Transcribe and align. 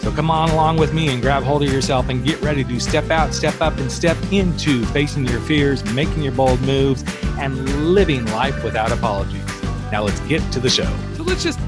So 0.00 0.12
come 0.12 0.30
on 0.30 0.50
along 0.50 0.76
with 0.76 0.94
me 0.94 1.08
and 1.08 1.20
grab 1.20 1.42
hold 1.42 1.62
of 1.62 1.72
yourself 1.72 2.08
and 2.08 2.24
get 2.24 2.40
ready 2.40 2.64
to 2.64 2.80
step 2.80 3.10
out, 3.10 3.34
step 3.34 3.60
up, 3.60 3.76
and 3.78 3.90
step 3.90 4.16
into 4.32 4.84
facing 4.86 5.26
your 5.26 5.40
fears, 5.40 5.84
making 5.92 6.22
your 6.22 6.32
bold 6.32 6.60
moves, 6.62 7.04
and 7.38 7.92
living 7.92 8.24
life 8.26 8.62
without 8.62 8.92
apologies. 8.92 9.44
Now 9.90 10.04
let's 10.04 10.20
get 10.20 10.40
to 10.52 10.60
the 10.60 10.70
show. 10.70 10.90
So 11.14 11.24
let's 11.24 11.42
just 11.42 11.58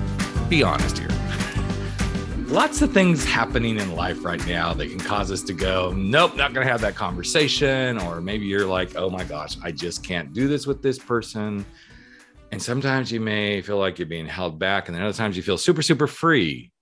be 0.48 0.62
honest 0.62 0.98
here. 0.98 1.08
Lots 2.46 2.82
of 2.82 2.92
things 2.92 3.24
happening 3.24 3.78
in 3.78 3.94
life 3.94 4.24
right 4.24 4.44
now 4.46 4.74
that 4.74 4.88
can 4.88 5.00
cause 5.00 5.30
us 5.32 5.42
to 5.42 5.52
go, 5.52 5.92
nope, 5.92 6.36
not 6.36 6.54
going 6.54 6.66
to 6.66 6.72
have 6.72 6.80
that 6.82 6.94
conversation. 6.94 7.98
Or 7.98 8.20
maybe 8.20 8.46
you're 8.46 8.66
like, 8.66 8.96
oh 8.96 9.10
my 9.10 9.24
gosh, 9.24 9.56
I 9.62 9.72
just 9.72 10.04
can't 10.04 10.32
do 10.32 10.48
this 10.48 10.66
with 10.66 10.82
this 10.82 10.98
person. 10.98 11.66
And 12.52 12.62
sometimes 12.62 13.10
you 13.10 13.20
may 13.20 13.60
feel 13.60 13.78
like 13.78 13.98
you're 13.98 14.06
being 14.06 14.26
held 14.26 14.58
back. 14.58 14.88
And 14.88 14.96
then 14.96 15.02
other 15.02 15.16
times 15.16 15.36
you 15.36 15.42
feel 15.42 15.58
super, 15.58 15.82
super 15.82 16.06
free 16.06 16.72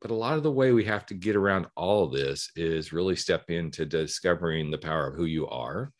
but 0.00 0.10
a 0.10 0.14
lot 0.14 0.36
of 0.36 0.42
the 0.42 0.52
way 0.52 0.72
we 0.72 0.84
have 0.84 1.06
to 1.06 1.14
get 1.14 1.36
around 1.36 1.66
all 1.76 2.04
of 2.04 2.12
this 2.12 2.50
is 2.56 2.92
really 2.92 3.16
step 3.16 3.50
into 3.50 3.84
discovering 3.84 4.70
the 4.70 4.78
power 4.78 5.08
of 5.08 5.14
who 5.14 5.24
you 5.24 5.48
are 5.48 5.92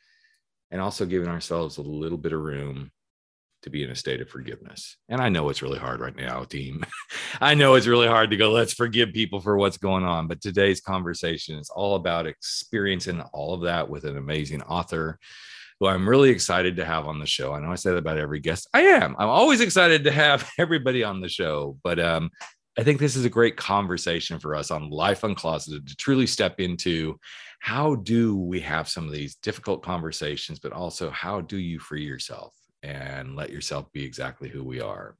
and 0.70 0.81
also 0.81 1.06
giving 1.06 1.28
ourselves 1.28 1.78
a 1.78 1.83
little 1.83 2.19
bit 2.19 2.33
of 2.33 2.41
room 2.41 2.91
to 3.62 3.70
be 3.70 3.83
in 3.83 3.91
a 3.91 3.95
state 3.95 4.20
of 4.20 4.28
forgiveness. 4.28 4.97
And 5.09 5.20
I 5.20 5.28
know 5.28 5.48
it's 5.48 5.62
really 5.62 5.78
hard 5.78 6.00
right 6.00 6.14
now, 6.14 6.45
team. 6.45 6.84
I 7.41 7.55
know 7.55 7.75
it's 7.75 7.89
really 7.89 8.06
hard 8.06 8.31
to 8.31 8.37
go, 8.37 8.53
let's 8.53 8.72
forgive 8.72 9.12
people 9.12 9.41
for 9.41 9.56
what's 9.56 9.78
going 9.78 10.05
on. 10.05 10.28
But 10.28 10.41
today's 10.41 10.81
conversation 10.81 11.59
is 11.59 11.70
all 11.70 11.97
about 11.97 12.27
experiencing 12.27 13.20
all 13.33 13.55
of 13.55 13.62
that 13.62 13.91
with 13.91 14.05
an 14.05 14.17
amazing 14.17 14.62
author 14.62 15.19
who 15.81 15.87
I'm 15.87 16.09
really 16.09 16.31
excited 16.31 16.77
to 16.77 16.84
have 16.84 17.06
on 17.06 17.19
the 17.19 17.27
show. 17.27 17.53
I 17.53 17.61
know 17.61 17.70
I 17.70 17.77
say 17.77 17.91
that 17.91 17.98
about 17.98 18.19
every 18.19 18.41
guest. 18.41 18.69
I 18.75 18.83
am. 18.83 19.15
I'm 19.19 19.28
always 19.28 19.61
excited 19.61 20.05
to 20.05 20.12
have 20.12 20.48
everybody 20.59 21.05
on 21.05 21.20
the 21.20 21.28
show, 21.28 21.78
but 21.83 21.98
um, 21.98 22.31
I 22.79 22.84
think 22.84 23.01
this 23.01 23.17
is 23.17 23.25
a 23.25 23.31
great 23.31 23.57
conversation 23.57 24.39
for 24.39 24.55
us 24.55 24.71
on 24.71 24.89
Life 24.89 25.23
Uncloseted 25.23 25.89
to 25.89 25.97
truly 25.97 26.29
step 26.29 26.61
into 26.61 27.19
how 27.59 27.97
do 27.97 28.37
we 28.37 28.61
have 28.61 28.89
some 28.89 29.05
of 29.05 29.11
these 29.11 29.34
difficult 29.34 29.83
conversations, 29.83 30.61
but 30.61 30.73
also 30.73 31.11
how 31.11 31.41
do 31.41 31.56
you 31.59 31.81
free 31.81 32.05
yourself 32.05 32.55
and 32.84 33.34
let 33.34 33.51
yourself 33.51 33.91
be 33.93 34.05
exactly 34.05 34.49
who 34.49 34.62
we 34.62 34.81
are. 34.81 35.17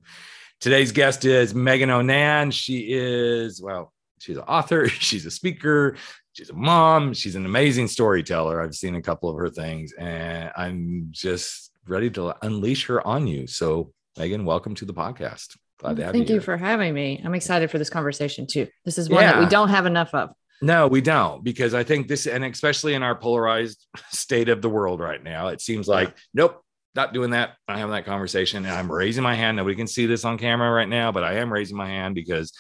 Today's 0.61 0.93
guest 0.93 1.25
is 1.25 1.53
Megan 1.53 1.91
O'Nan. 1.91 2.53
She 2.53 2.93
is, 2.93 3.61
well, 3.61 3.93
she's 4.21 4.37
an 4.37 4.45
author, 4.45 4.89
she's 4.89 5.27
a 5.27 5.31
speaker, 5.33 5.97
she's 6.35 6.51
a 6.51 6.55
mom, 6.55 7.13
she's 7.13 7.35
an 7.35 7.45
amazing 7.45 7.89
storyteller. 7.89 8.63
I've 8.63 8.77
seen 8.77 8.95
a 8.95 9.03
couple 9.03 9.31
of 9.31 9.37
her 9.37 9.51
things, 9.51 9.93
and 9.95 10.53
I'm 10.57 11.09
just 11.11 11.73
ready 11.89 12.09
to 12.11 12.37
unleash 12.47 12.87
her 12.87 13.05
on 13.05 13.27
you. 13.27 13.49
So, 13.49 13.93
Megan, 14.17 14.45
welcome 14.45 14.77
to 14.77 14.85
the 14.85 14.95
podcast. 14.95 15.57
Glad 15.79 15.97
to 15.97 16.05
have 16.05 16.13
Thank 16.13 16.29
you, 16.29 16.37
you 16.37 16.41
for 16.41 16.57
having 16.57 16.93
me. 16.93 17.21
I'm 17.25 17.35
excited 17.35 17.71
for 17.71 17.79
this 17.79 17.91
conversation 17.91 18.47
too. 18.47 18.67
This 18.85 18.99
is 18.99 19.09
one 19.09 19.23
yeah. 19.23 19.33
that 19.33 19.41
we 19.41 19.47
don't 19.47 19.69
have 19.69 19.87
enough 19.87 20.13
of. 20.13 20.31
No, 20.61 20.89
we 20.89 21.01
don't, 21.01 21.45
because 21.45 21.73
I 21.73 21.85
think 21.85 22.09
this, 22.09 22.27
and 22.27 22.45
especially 22.45 22.95
in 22.95 23.05
our 23.05 23.15
polarized 23.15 23.87
state 24.11 24.49
of 24.49 24.61
the 24.61 24.69
world 24.69 25.01
right 25.01 25.23
now, 25.23 25.49
it 25.49 25.61
seems 25.61 25.87
like, 25.87 26.13
nope, 26.35 26.61
not 26.95 27.13
doing 27.13 27.31
that. 27.31 27.55
Not 27.69 27.79
having 27.79 27.93
that 27.93 28.07
conversation. 28.07 28.65
And 28.65 28.75
I'm 28.75 28.91
raising 28.91 29.23
my 29.23 29.37
hand. 29.37 29.57
Nobody 29.57 29.77
can 29.77 29.87
see 29.87 30.07
this 30.07 30.25
on 30.25 30.37
camera 30.37 30.71
right 30.71 30.89
now, 30.89 31.13
but 31.13 31.23
I 31.23 31.35
am 31.35 31.53
raising 31.53 31.77
my 31.77 31.87
hand 31.87 32.17
because 32.17 32.53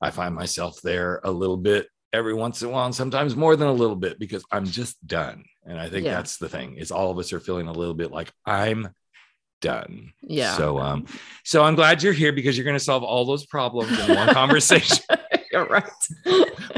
I 0.00 0.10
find 0.10 0.34
myself 0.34 0.80
there 0.82 1.20
a 1.22 1.30
little 1.30 1.58
bit 1.58 1.88
every 2.12 2.32
once 2.32 2.62
in 2.62 2.68
a 2.68 2.70
while, 2.70 2.86
and 2.86 2.94
sometimes 2.94 3.36
more 3.36 3.56
than 3.56 3.68
a 3.68 3.72
little 3.72 3.96
bit 3.96 4.18
because 4.18 4.44
I'm 4.50 4.64
just 4.64 5.04
done. 5.06 5.44
And 5.66 5.78
I 5.78 5.88
think 5.88 6.06
yeah. 6.06 6.14
that's 6.14 6.38
the 6.38 6.48
thing 6.48 6.76
is 6.78 6.90
all 6.90 7.10
of 7.10 7.18
us 7.18 7.32
are 7.32 7.40
feeling 7.40 7.66
a 7.66 7.72
little 7.72 7.94
bit 7.94 8.10
like 8.10 8.32
I'm 8.46 8.88
done. 9.64 10.12
Yeah. 10.22 10.56
So 10.56 10.78
um 10.78 11.06
so 11.42 11.64
I'm 11.64 11.74
glad 11.74 12.02
you're 12.02 12.12
here 12.12 12.32
because 12.32 12.56
you're 12.56 12.64
going 12.64 12.76
to 12.76 12.84
solve 12.84 13.02
all 13.02 13.24
those 13.24 13.46
problems 13.46 13.98
in 13.98 14.14
one 14.14 14.28
conversation. 14.34 14.98
you're 15.52 15.66
right. 15.66 15.84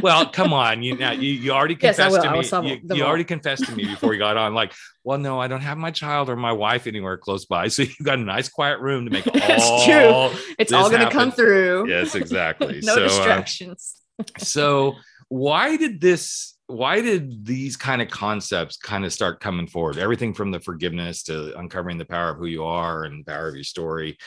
well, 0.02 0.26
come 0.26 0.52
on. 0.52 0.82
You 0.82 0.96
now 0.96 1.12
you, 1.12 1.32
you 1.32 1.50
already 1.50 1.75
confessed 1.75 2.16
yes, 2.22 2.50
to 2.50 2.62
me. 2.62 2.80
You, 2.88 2.96
you 2.96 3.02
already 3.04 3.25
confessed 3.25 3.64
to 3.66 3.75
me 3.75 3.84
before 3.84 4.12
you 4.12 4.19
got 4.19 4.36
on. 4.36 4.54
Like, 4.54 4.72
well, 5.02 5.19
no, 5.19 5.41
I 5.41 5.48
don't 5.48 5.62
have 5.62 5.78
my 5.78 5.91
child 5.91 6.30
or 6.30 6.36
my 6.36 6.52
wife 6.52 6.86
anywhere 6.86 7.16
close 7.16 7.44
by. 7.44 7.69
So 7.69 7.82
you've 7.82 8.04
got 8.04 8.19
a 8.19 8.22
nice 8.22 8.48
quiet 8.48 8.80
room 8.80 9.04
to 9.06 9.10
make 9.10 9.26
all 9.26 9.32
It's 9.34 9.84
true. 9.84 10.54
It's 10.58 10.72
all 10.72 10.88
going 10.88 11.02
to 11.02 11.10
come 11.10 11.32
through. 11.32 11.88
Yes, 11.88 12.14
exactly. 12.14 12.80
no 12.82 12.94
so, 12.94 13.04
uh, 13.04 13.08
distractions. 13.08 13.96
Uh, 14.19 14.25
so 14.38 14.94
why 15.28 15.76
did 15.76 16.00
this 16.00 16.56
why 16.69 17.00
did 17.00 17.44
these 17.44 17.77
kind 17.77 18.03
of 18.03 18.09
concepts 18.09 18.77
kind 18.77 19.04
of 19.04 19.12
start 19.12 19.41
coming 19.41 19.66
forward? 19.66 19.99
Everything 19.99 20.34
from 20.34 20.50
the 20.50 20.60
forgiveness 20.60 21.22
to 21.25 21.56
uncovering 21.59 21.99
the 21.99 22.04
power 22.04 22.31
of 22.31 22.38
who 22.38 22.47
you 22.47 22.65
are 22.65 23.04
and 23.04 23.25
the 23.25 23.31
power 23.31 23.49
of 23.49 23.54
your 23.54 23.65
story. 23.65 24.19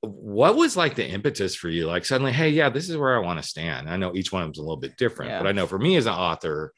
What 0.00 0.56
was 0.56 0.76
like 0.76 0.94
the 0.94 1.06
impetus 1.06 1.54
for 1.54 1.68
you? 1.68 1.86
Like 1.86 2.04
suddenly 2.04 2.32
hey 2.32 2.50
yeah 2.50 2.68
this 2.68 2.88
is 2.88 2.96
where 2.96 3.16
i 3.16 3.20
want 3.20 3.40
to 3.40 3.48
stand. 3.48 3.88
I 3.88 3.96
know 3.96 4.14
each 4.14 4.32
one 4.32 4.42
of 4.42 4.48
them's 4.48 4.58
a 4.58 4.62
little 4.62 4.76
bit 4.76 4.96
different 4.96 5.30
yeah. 5.30 5.38
but 5.38 5.48
i 5.48 5.52
know 5.52 5.66
for 5.66 5.78
me 5.78 5.96
as 5.96 6.06
an 6.06 6.12
author 6.12 6.72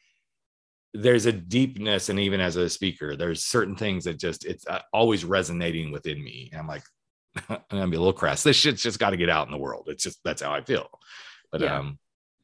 there's 0.95 1.27
a 1.27 1.33
deepness 1.33 2.09
and 2.09 2.19
even 2.19 2.41
as 2.41 2.57
a 2.57 2.71
speaker 2.71 3.17
there's 3.17 3.45
certain 3.45 3.77
things 3.77 4.05
that 4.05 4.19
just 4.19 4.47
it's 4.47 4.67
uh, 4.67 4.81
always 4.93 5.25
resonating 5.25 5.93
within 5.93 6.23
me 6.23 6.49
and 6.53 6.61
i'm 6.61 6.67
like 6.67 6.83
i'm 7.49 7.59
gonna 7.71 7.89
be 7.89 7.97
a 7.97 8.01
little 8.01 8.13
crass. 8.13 8.43
This 8.43 8.57
shit's 8.57 8.83
just 8.83 8.99
got 8.99 9.11
to 9.11 9.17
get 9.17 9.29
out 9.29 9.47
in 9.47 9.53
the 9.53 9.59
world. 9.59 9.89
It's 9.89 10.03
just 10.03 10.19
that's 10.25 10.43
how 10.43 10.53
i 10.53 10.63
feel. 10.63 10.89
But 11.53 11.61
yeah. 11.61 11.79
um 11.79 11.99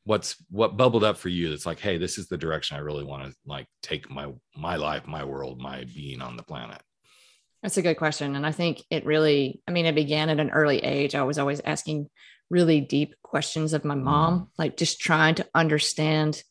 what's 0.05 0.37
what 0.51 0.77
bubbled 0.77 1.05
up 1.05 1.17
for 1.17 1.29
you 1.29 1.51
that's 1.51 1.67
like 1.67 1.79
hey 1.79 1.97
this 1.97 2.19
is 2.19 2.27
the 2.27 2.37
direction 2.37 2.77
i 2.77 2.81
really 2.81 3.05
want 3.05 3.25
to 3.25 3.35
like 3.47 3.67
take 3.83 4.11
my 4.11 4.29
my 4.57 4.77
life 4.77 5.07
my 5.07 5.25
world 5.25 5.61
my 5.61 5.85
being 5.95 6.21
on 6.21 6.37
the 6.37 6.43
planet 6.43 6.81
that's 7.63 7.77
a 7.77 7.83
good 7.83 7.97
question 7.97 8.35
and 8.35 8.47
i 8.47 8.53
think 8.53 8.83
it 8.91 9.07
really 9.07 9.61
i 9.69 9.71
mean 9.71 9.87
it 9.87 9.95
began 9.95 10.29
at 10.29 10.41
an 10.41 10.51
early 10.51 10.79
age 10.79 11.15
i 11.15 11.23
was 11.23 11.39
always 11.39 11.61
asking 11.61 12.09
really 12.51 12.81
deep 12.81 13.15
questions 13.23 13.73
of 13.73 13.85
my 13.85 13.95
mom 13.95 14.41
mm. 14.41 14.47
like 14.59 14.77
just 14.77 15.01
trying 15.01 15.35
to 15.35 15.47
understand 15.55 16.43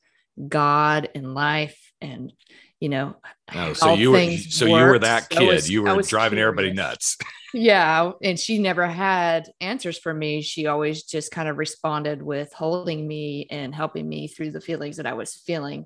god 0.47 1.09
and 1.13 1.33
life 1.33 1.91
and 1.99 2.31
you 2.81 2.89
know 2.89 3.15
oh, 3.53 3.71
so 3.73 3.93
you 3.93 4.11
were 4.11 4.31
so 4.37 4.65
worked. 4.65 4.81
you 4.81 4.87
were 4.87 4.99
that 4.99 5.29
kid 5.29 5.47
was, 5.47 5.69
you 5.69 5.83
were 5.83 6.01
driving 6.01 6.37
curious. 6.37 6.47
everybody 6.47 6.73
nuts. 6.73 7.17
Yeah 7.53 8.13
and 8.23 8.39
she 8.39 8.59
never 8.59 8.87
had 8.87 9.51
answers 9.59 9.97
for 9.97 10.13
me. 10.13 10.41
She 10.41 10.67
always 10.67 11.03
just 11.03 11.31
kind 11.31 11.49
of 11.49 11.57
responded 11.57 12.21
with 12.21 12.53
holding 12.53 13.05
me 13.05 13.45
and 13.51 13.75
helping 13.75 14.07
me 14.07 14.29
through 14.29 14.51
the 14.51 14.61
feelings 14.61 14.95
that 14.97 15.05
i 15.05 15.13
was 15.13 15.35
feeling. 15.35 15.85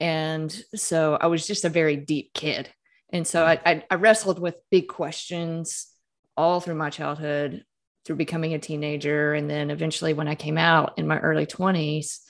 And 0.00 0.52
so 0.76 1.18
i 1.20 1.26
was 1.26 1.48
just 1.48 1.64
a 1.64 1.68
very 1.68 1.96
deep 1.96 2.32
kid. 2.32 2.70
And 3.12 3.26
so 3.26 3.44
i, 3.44 3.60
I, 3.66 3.84
I 3.90 3.96
wrestled 3.96 4.38
with 4.38 4.54
big 4.70 4.86
questions 4.88 5.88
all 6.36 6.60
through 6.60 6.76
my 6.76 6.90
childhood 6.90 7.64
through 8.04 8.16
becoming 8.16 8.54
a 8.54 8.58
teenager. 8.60 9.34
And 9.34 9.50
then 9.50 9.70
eventually 9.70 10.14
when 10.14 10.28
i 10.28 10.36
came 10.36 10.56
out 10.56 10.96
in 10.96 11.08
my 11.08 11.18
early 11.18 11.46
20s 11.46 12.20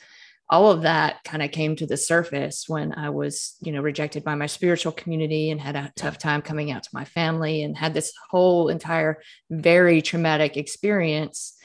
all 0.50 0.70
of 0.70 0.82
that 0.82 1.24
kind 1.24 1.42
of 1.42 1.50
came 1.50 1.74
to 1.76 1.86
the 1.86 1.96
surface 1.96 2.64
when 2.68 2.92
I 2.92 3.10
was, 3.10 3.56
you 3.62 3.72
know, 3.72 3.80
rejected 3.80 4.24
by 4.24 4.34
my 4.34 4.46
spiritual 4.46 4.92
community 4.92 5.50
and 5.50 5.60
had 5.60 5.74
a 5.74 5.92
tough 5.96 6.18
time 6.18 6.42
coming 6.42 6.70
out 6.70 6.82
to 6.82 6.90
my 6.92 7.04
family 7.04 7.62
and 7.62 7.76
had 7.76 7.94
this 7.94 8.12
whole 8.30 8.68
entire 8.68 9.22
very 9.50 10.02
traumatic 10.02 10.56
experience. 10.56 11.56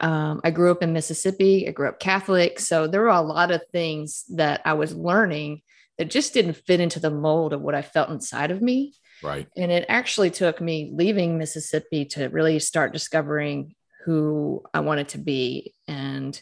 Um, 0.00 0.40
I 0.44 0.50
grew 0.50 0.70
up 0.70 0.82
in 0.82 0.92
Mississippi. 0.92 1.66
I 1.66 1.72
grew 1.72 1.88
up 1.88 2.00
Catholic. 2.00 2.60
So 2.60 2.86
there 2.86 3.00
were 3.00 3.08
a 3.08 3.20
lot 3.22 3.50
of 3.50 3.62
things 3.72 4.24
that 4.34 4.60
I 4.64 4.74
was 4.74 4.94
learning 4.94 5.62
that 5.96 6.10
just 6.10 6.34
didn't 6.34 6.54
fit 6.54 6.80
into 6.80 7.00
the 7.00 7.10
mold 7.10 7.52
of 7.52 7.62
what 7.62 7.74
I 7.74 7.82
felt 7.82 8.10
inside 8.10 8.50
of 8.50 8.62
me. 8.62 8.94
Right. 9.22 9.48
And 9.56 9.72
it 9.72 9.86
actually 9.88 10.30
took 10.30 10.60
me 10.60 10.90
leaving 10.94 11.38
Mississippi 11.38 12.04
to 12.06 12.28
really 12.28 12.58
start 12.60 12.92
discovering 12.92 13.74
who 14.04 14.62
I 14.72 14.80
wanted 14.80 15.08
to 15.10 15.18
be. 15.18 15.74
And 15.88 16.40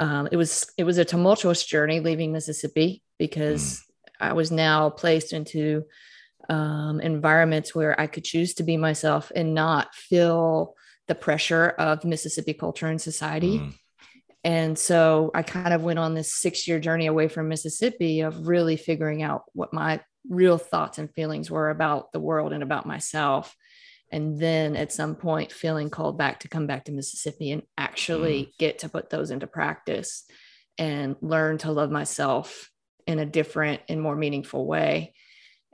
um, 0.00 0.28
it 0.32 0.36
was 0.36 0.66
it 0.78 0.84
was 0.84 0.96
a 0.96 1.04
tumultuous 1.04 1.64
journey 1.64 2.00
leaving 2.00 2.32
Mississippi 2.32 3.02
because 3.18 3.62
mm. 3.62 3.82
I 4.18 4.32
was 4.32 4.50
now 4.50 4.88
placed 4.88 5.34
into 5.34 5.84
um, 6.48 7.00
environments 7.00 7.74
where 7.74 8.00
I 8.00 8.06
could 8.06 8.24
choose 8.24 8.54
to 8.54 8.62
be 8.62 8.78
myself 8.78 9.30
and 9.36 9.54
not 9.54 9.94
feel 9.94 10.74
the 11.06 11.14
pressure 11.14 11.68
of 11.68 12.04
Mississippi 12.04 12.54
culture 12.54 12.86
and 12.86 13.00
society. 13.00 13.58
Mm. 13.58 13.74
And 14.42 14.78
so 14.78 15.30
I 15.34 15.42
kind 15.42 15.74
of 15.74 15.84
went 15.84 15.98
on 15.98 16.14
this 16.14 16.34
six 16.34 16.66
year 16.66 16.80
journey 16.80 17.06
away 17.06 17.28
from 17.28 17.50
Mississippi 17.50 18.22
of 18.22 18.48
really 18.48 18.76
figuring 18.76 19.22
out 19.22 19.42
what 19.52 19.74
my 19.74 20.00
real 20.30 20.56
thoughts 20.56 20.96
and 20.96 21.12
feelings 21.12 21.50
were 21.50 21.68
about 21.68 22.10
the 22.12 22.20
world 22.20 22.54
and 22.54 22.62
about 22.62 22.86
myself 22.86 23.54
and 24.10 24.38
then 24.38 24.76
at 24.76 24.92
some 24.92 25.14
point 25.14 25.52
feeling 25.52 25.90
called 25.90 26.18
back 26.18 26.40
to 26.40 26.48
come 26.48 26.66
back 26.66 26.84
to 26.84 26.92
Mississippi 26.92 27.52
and 27.52 27.62
actually 27.78 28.44
mm. 28.44 28.58
get 28.58 28.80
to 28.80 28.88
put 28.88 29.10
those 29.10 29.30
into 29.30 29.46
practice 29.46 30.24
and 30.78 31.16
learn 31.20 31.58
to 31.58 31.72
love 31.72 31.90
myself 31.90 32.70
in 33.06 33.18
a 33.18 33.26
different 33.26 33.80
and 33.88 34.00
more 34.00 34.16
meaningful 34.16 34.66
way. 34.66 35.14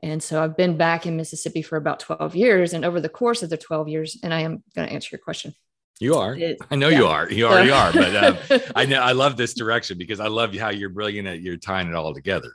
And 0.03 0.23
so 0.23 0.43
I've 0.43 0.57
been 0.57 0.77
back 0.77 1.07
in 1.07 1.17
Mississippi 1.17 1.63
for 1.63 1.77
about 1.77 2.01
12 2.01 2.37
years. 2.37 2.73
And 2.75 2.85
over 2.85 3.01
the 3.01 3.09
course 3.09 3.43
of 3.43 3.51
the 3.51 3.57
12 3.57 3.89
years, 3.89 4.19
and 4.23 4.33
I 4.33 4.41
am 4.41 4.63
going 4.75 4.87
to 4.87 4.93
answer 4.93 5.09
your 5.13 5.21
question. 5.21 5.55
You 5.99 6.17
are. 6.17 6.35
It, 6.35 6.59
I 6.71 6.77
know 6.77 6.89
yeah. 6.89 6.99
you 6.99 7.07
are. 7.07 7.31
You 7.31 7.47
already 7.47 7.71
are. 7.71 7.93
But 7.93 8.17
um, 8.17 8.61
I 8.77 8.85
know 8.85 9.01
I 9.01 9.13
love 9.13 9.37
this 9.37 9.55
direction 9.55 9.97
because 9.97 10.21
I 10.21 10.29
love 10.29 10.55
how 10.55 10.69
you're 10.69 10.91
brilliant 10.91 11.27
at 11.27 11.41
you're 11.41 11.57
tying 11.57 11.89
it 11.89 11.95
all 11.95 12.13
together. 12.13 12.53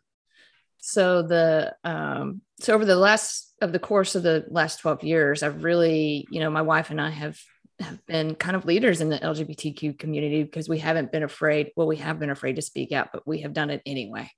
So 0.77 1.23
the 1.23 1.75
um, 1.83 2.41
so 2.59 2.75
over 2.75 2.85
the 2.85 2.95
last 2.95 3.50
of 3.61 3.71
the 3.71 3.79
course 3.79 4.15
of 4.15 4.23
the 4.23 4.45
last 4.49 4.79
12 4.79 5.03
years, 5.03 5.43
I've 5.43 5.63
really, 5.63 6.27
you 6.29 6.39
know, 6.39 6.49
my 6.49 6.61
wife 6.61 6.89
and 6.89 6.99
I 6.99 7.09
have 7.09 7.39
have 7.79 8.05
been 8.05 8.35
kind 8.35 8.55
of 8.55 8.65
leaders 8.65 9.01
in 9.01 9.09
the 9.09 9.17
LGBTQ 9.17 9.97
community 9.97 10.43
because 10.43 10.69
we 10.69 10.79
haven't 10.79 11.11
been 11.11 11.23
afraid. 11.23 11.71
Well, 11.75 11.87
we 11.87 11.97
have 11.97 12.19
been 12.19 12.29
afraid 12.29 12.57
to 12.57 12.61
speak 12.61 12.91
out, 12.91 13.09
but 13.11 13.27
we 13.27 13.41
have 13.41 13.53
done 13.53 13.69
it 13.69 13.81
anyway. 13.85 14.29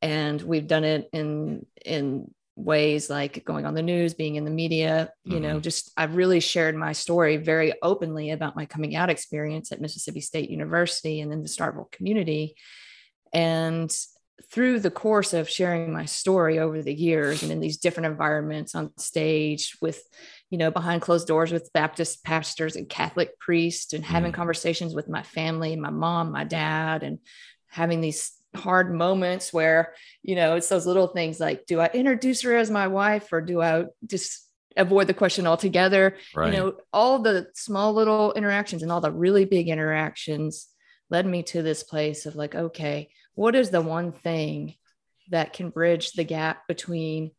And 0.00 0.40
we've 0.40 0.66
done 0.66 0.84
it 0.84 1.08
in 1.12 1.66
in 1.84 2.32
ways 2.58 3.08
like 3.08 3.44
going 3.44 3.64
on 3.64 3.74
the 3.74 3.82
news, 3.82 4.14
being 4.14 4.34
in 4.34 4.44
the 4.44 4.50
media, 4.50 5.12
you 5.24 5.34
mm-hmm. 5.34 5.42
know, 5.42 5.60
just 5.60 5.92
I've 5.96 6.16
really 6.16 6.40
shared 6.40 6.74
my 6.74 6.92
story 6.92 7.36
very 7.36 7.72
openly 7.82 8.30
about 8.30 8.56
my 8.56 8.66
coming 8.66 8.96
out 8.96 9.10
experience 9.10 9.70
at 9.70 9.80
Mississippi 9.80 10.20
State 10.20 10.50
University 10.50 11.20
and 11.20 11.32
in 11.32 11.42
the 11.42 11.48
Starkville 11.48 11.90
community. 11.92 12.56
And 13.32 13.94
through 14.50 14.80
the 14.80 14.90
course 14.90 15.34
of 15.34 15.48
sharing 15.48 15.92
my 15.92 16.04
story 16.04 16.58
over 16.58 16.80
the 16.80 16.94
years 16.94 17.42
and 17.42 17.50
in 17.50 17.60
these 17.60 17.78
different 17.78 18.06
environments 18.06 18.74
on 18.74 18.96
stage 18.96 19.76
with 19.80 20.00
you 20.50 20.58
know 20.58 20.70
behind 20.70 21.02
closed 21.02 21.26
doors 21.26 21.52
with 21.52 21.72
baptist 21.72 22.24
pastors 22.24 22.76
and 22.76 22.88
catholic 22.88 23.38
priests 23.38 23.92
and 23.92 24.04
having 24.04 24.32
mm. 24.32 24.36
conversations 24.36 24.94
with 24.94 25.08
my 25.08 25.22
family 25.22 25.76
my 25.76 25.90
mom 25.90 26.30
my 26.30 26.44
dad 26.44 27.02
and 27.02 27.18
having 27.68 28.00
these 28.00 28.32
hard 28.56 28.94
moments 28.94 29.52
where 29.52 29.92
you 30.22 30.34
know 30.34 30.56
it's 30.56 30.68
those 30.68 30.86
little 30.86 31.08
things 31.08 31.38
like 31.38 31.66
do 31.66 31.80
i 31.80 31.90
introduce 31.92 32.42
her 32.42 32.56
as 32.56 32.70
my 32.70 32.86
wife 32.86 33.32
or 33.32 33.40
do 33.40 33.60
i 33.60 33.84
just 34.06 34.48
avoid 34.76 35.06
the 35.06 35.14
question 35.14 35.46
altogether 35.46 36.16
right. 36.34 36.52
you 36.52 36.58
know 36.58 36.72
all 36.92 37.18
the 37.18 37.48
small 37.54 37.92
little 37.92 38.32
interactions 38.32 38.82
and 38.82 38.90
all 38.90 39.00
the 39.00 39.12
really 39.12 39.44
big 39.44 39.68
interactions 39.68 40.68
led 41.10 41.26
me 41.26 41.42
to 41.42 41.62
this 41.62 41.82
place 41.82 42.24
of 42.24 42.36
like 42.36 42.54
okay 42.54 43.08
what 43.38 43.54
is 43.54 43.70
the 43.70 43.80
one 43.80 44.10
thing 44.10 44.74
that 45.30 45.52
can 45.52 45.70
bridge 45.70 46.10
the 46.10 46.24
gap 46.24 46.66
between 46.66 47.30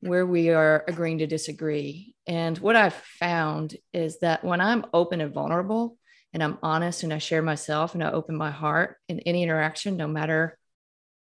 where 0.00 0.26
we 0.26 0.50
are 0.50 0.84
agreeing 0.86 1.16
to 1.16 1.26
disagree? 1.26 2.14
And 2.26 2.58
what 2.58 2.76
I've 2.76 3.02
found 3.18 3.74
is 3.94 4.18
that 4.18 4.44
when 4.44 4.60
I'm 4.60 4.84
open 4.92 5.22
and 5.22 5.32
vulnerable 5.32 5.96
and 6.34 6.42
I'm 6.42 6.58
honest 6.62 7.04
and 7.04 7.12
I 7.14 7.16
share 7.16 7.40
myself 7.40 7.94
and 7.94 8.04
I 8.04 8.10
open 8.10 8.36
my 8.36 8.50
heart 8.50 8.98
in 9.08 9.20
any 9.20 9.42
interaction, 9.42 9.96
no 9.96 10.06
matter 10.06 10.58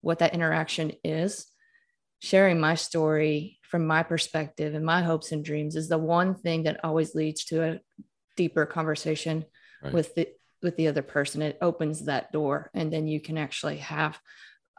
what 0.03 0.19
that 0.19 0.35
interaction 0.35 0.93
is, 1.03 1.47
sharing 2.19 2.61
my 2.61 2.75
story 2.75 3.59
from 3.63 3.87
my 3.87 4.03
perspective 4.03 4.75
and 4.75 4.85
my 4.85 5.01
hopes 5.01 5.33
and 5.33 5.43
dreams 5.43 5.75
is 5.75 5.89
the 5.89 5.97
one 5.97 6.35
thing 6.35 6.65
that 6.65 6.85
always 6.85 7.15
leads 7.15 7.47
to 7.47 7.63
a 7.63 7.81
deeper 8.37 8.67
conversation 8.67 9.47
right. 9.83 9.95
with 9.95 10.15
the 10.15 10.29
with 10.63 10.77
the 10.77 10.89
other 10.89 11.03
person 11.03 11.43
it 11.43 11.59
opens 11.61 12.05
that 12.05 12.33
door 12.33 12.71
and 12.75 12.93
then 12.93 13.07
you 13.07 13.21
can 13.21 13.39
actually 13.39 13.79
have 13.79 14.19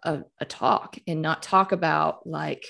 a, 0.03 0.21
a 0.39 0.45
talk 0.45 0.97
and 1.07 1.21
not 1.21 1.43
talk 1.43 1.71
about 1.71 2.27
like 2.27 2.65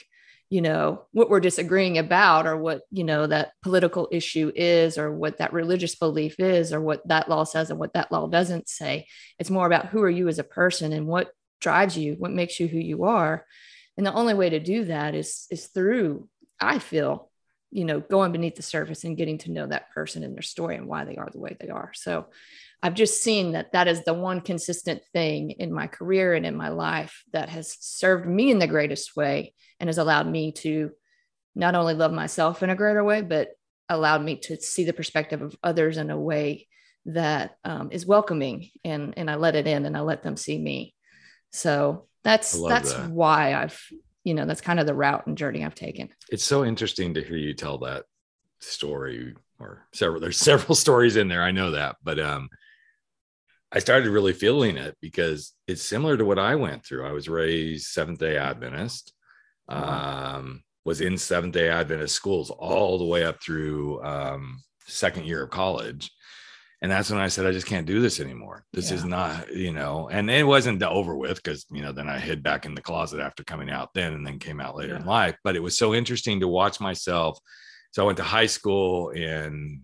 you 0.54 0.62
know 0.62 1.02
what 1.14 1.32
we're 1.32 1.40
disagreeing 1.40 1.98
about 1.98 2.46
or 2.46 2.56
what 2.56 2.84
you 2.92 3.04
know 3.04 3.26
that 3.26 3.54
political 3.64 4.08
issue 4.12 4.52
is 4.56 5.00
or 5.00 5.12
what 5.12 5.40
that 5.40 5.52
religious 5.52 5.96
belief 5.96 6.40
is 6.40 6.72
or 6.72 6.80
what 6.80 7.02
that 7.08 7.28
law 7.28 7.44
says 7.44 7.72
and 7.72 7.80
what 7.80 7.94
that 7.94 8.12
law 8.12 8.28
doesn't 8.28 8.70
say. 8.70 9.08
It's 9.40 9.50
more 9.50 9.66
about 9.66 9.88
who 9.88 10.04
are 10.04 10.10
you 10.12 10.28
as 10.28 10.38
a 10.38 10.44
person 10.44 10.94
and 10.94 11.08
what 11.08 11.32
drives 11.60 11.98
you 11.98 12.14
what 12.20 12.30
makes 12.30 12.60
you 12.60 12.68
who 12.68 12.78
you 12.78 13.06
are. 13.06 13.48
And 13.98 14.06
the 14.06 14.14
only 14.14 14.36
way 14.36 14.52
to 14.52 14.60
do 14.60 14.86
that 14.86 15.16
is 15.16 15.48
is 15.50 15.66
through 15.68 16.30
i 16.60 16.78
feel 16.78 17.32
you 17.72 17.84
know 17.84 18.00
going 18.00 18.32
beneath 18.32 18.56
the 18.56 18.62
surface 18.62 19.06
and 19.06 19.18
getting 19.18 19.40
to 19.40 19.52
know 19.52 19.66
that 19.66 19.90
person 19.90 20.24
and 20.24 20.36
their 20.36 20.44
story 20.44 20.76
and 20.76 20.86
why 20.86 21.04
they 21.04 21.16
are 21.16 21.32
the 21.32 21.40
way 21.40 21.58
they 21.60 21.70
are. 21.70 21.94
So 21.96 22.28
I've 22.84 22.96
just 22.96 23.24
seen 23.24 23.54
that 23.54 23.72
that 23.72 23.88
is 23.88 24.04
the 24.04 24.14
one 24.14 24.42
consistent 24.42 25.02
thing 25.14 25.52
in 25.52 25.72
my 25.72 25.88
career 25.88 26.34
and 26.34 26.46
in 26.46 26.58
my 26.58 26.68
life 26.68 27.24
that 27.32 27.48
has 27.48 27.78
served 27.80 28.28
me 28.28 28.52
in 28.52 28.60
the 28.60 28.68
greatest 28.68 29.16
way 29.16 29.54
and 29.80 29.88
has 29.88 29.98
allowed 29.98 30.28
me 30.28 30.52
to 30.52 30.92
not 31.56 31.76
only 31.76 31.94
love 31.94 32.12
myself 32.12 32.62
in 32.62 32.70
a 32.70 32.76
greater 32.76 33.02
way, 33.02 33.22
but 33.22 33.52
allowed 33.88 34.22
me 34.22 34.36
to 34.36 34.58
see 34.58 34.84
the 34.84 34.92
perspective 34.92 35.42
of 35.42 35.56
others 35.64 35.96
in 35.96 36.10
a 36.10 36.20
way 36.20 36.68
that 37.06 37.56
um, 37.64 37.90
is 37.92 38.06
welcoming 38.06 38.70
and 38.84 39.14
and 39.16 39.32
I 39.32 39.36
let 39.36 39.56
it 39.56 39.68
in 39.68 39.86
and 39.86 39.96
I 39.96 40.02
let 40.02 40.22
them 40.22 40.36
see 40.36 40.58
me. 40.58 40.94
So 41.52 42.08
that's 42.26 42.62
that's 42.68 42.94
that. 42.94 43.10
why 43.12 43.54
I've 43.54 43.82
you 44.26 44.34
know 44.34 44.46
that's 44.46 44.62
kind 44.62 44.80
of 44.80 44.88
the 44.88 44.94
route 44.94 45.26
and 45.26 45.38
journey 45.38 45.64
I've 45.64 45.76
taken. 45.76 46.10
It's 46.30 46.44
so 46.44 46.66
interesting 46.66 47.14
to 47.14 47.24
hear 47.24 47.38
you 47.38 47.54
tell 47.54 47.78
that 47.80 48.04
story 48.60 49.36
or 49.60 49.88
several 49.94 50.20
there's 50.20 50.38
several 50.38 50.76
stories 50.86 51.16
in 51.16 51.30
there 51.30 51.44
I 51.44 51.52
know 51.52 51.72
that 51.72 51.96
but 52.04 52.20
um 52.20 52.50
I 53.74 53.80
started 53.80 54.10
really 54.10 54.34
feeling 54.34 54.78
it 54.78 54.96
because 55.02 55.54
it's 55.68 55.82
similar 55.82 56.16
to 56.16 56.26
what 56.26 56.38
I 56.38 56.56
went 56.56 56.86
through. 56.86 57.08
I 57.08 57.12
was 57.12 57.28
raised 57.28 57.88
Seventh 57.88 58.20
day 58.20 58.38
Adventist, 58.38 59.12
um, 59.68 60.62
was 60.86 61.02
in 61.02 61.18
Seventh 61.18 61.54
day 61.54 61.70
Adventist 61.70 62.16
schools 62.16 62.52
all 62.52 63.00
the 63.00 63.06
way 63.06 63.26
up 63.26 63.42
through 63.42 64.04
um, 64.04 64.62
second 64.86 65.26
year 65.26 65.44
of 65.44 65.50
college. 65.50 66.12
And 66.84 66.92
that's 66.92 67.10
when 67.10 67.20
I 67.20 67.30
said, 67.30 67.48
I 67.48 67.52
just 67.52 67.66
can't 67.66 67.88
do 67.88 68.02
this 68.02 68.20
anymore. 68.20 68.66
This 68.74 68.92
yeah. 68.92 68.98
is 68.98 69.06
not, 69.06 69.56
you 69.56 69.72
know, 69.72 70.10
and 70.12 70.30
it 70.30 70.46
wasn't 70.46 70.84
over 70.84 71.16
with 71.16 71.42
because, 71.42 71.66
you 71.72 71.82
know, 71.82 71.94
then 71.94 72.10
I 72.10 72.20
hid 72.20 72.44
back 72.44 72.66
in 72.66 72.76
the 72.76 72.82
closet 72.82 73.22
after 73.22 73.44
coming 73.44 73.72
out 73.72 73.94
then 73.96 74.14
and 74.14 74.28
then 74.28 74.38
came 74.38 74.60
out 74.60 74.76
later 74.76 74.94
yeah. 74.94 75.00
in 75.00 75.06
life. 75.06 75.36
But 75.44 75.56
it 75.56 75.64
was 75.64 75.78
so 75.78 75.96
interesting 75.96 76.42
to 76.42 76.48
watch 76.48 76.82
myself. 76.82 77.40
So 77.92 78.04
I 78.04 78.06
went 78.06 78.18
to 78.18 78.24
high 78.24 78.48
school 78.48 79.10
in 79.12 79.84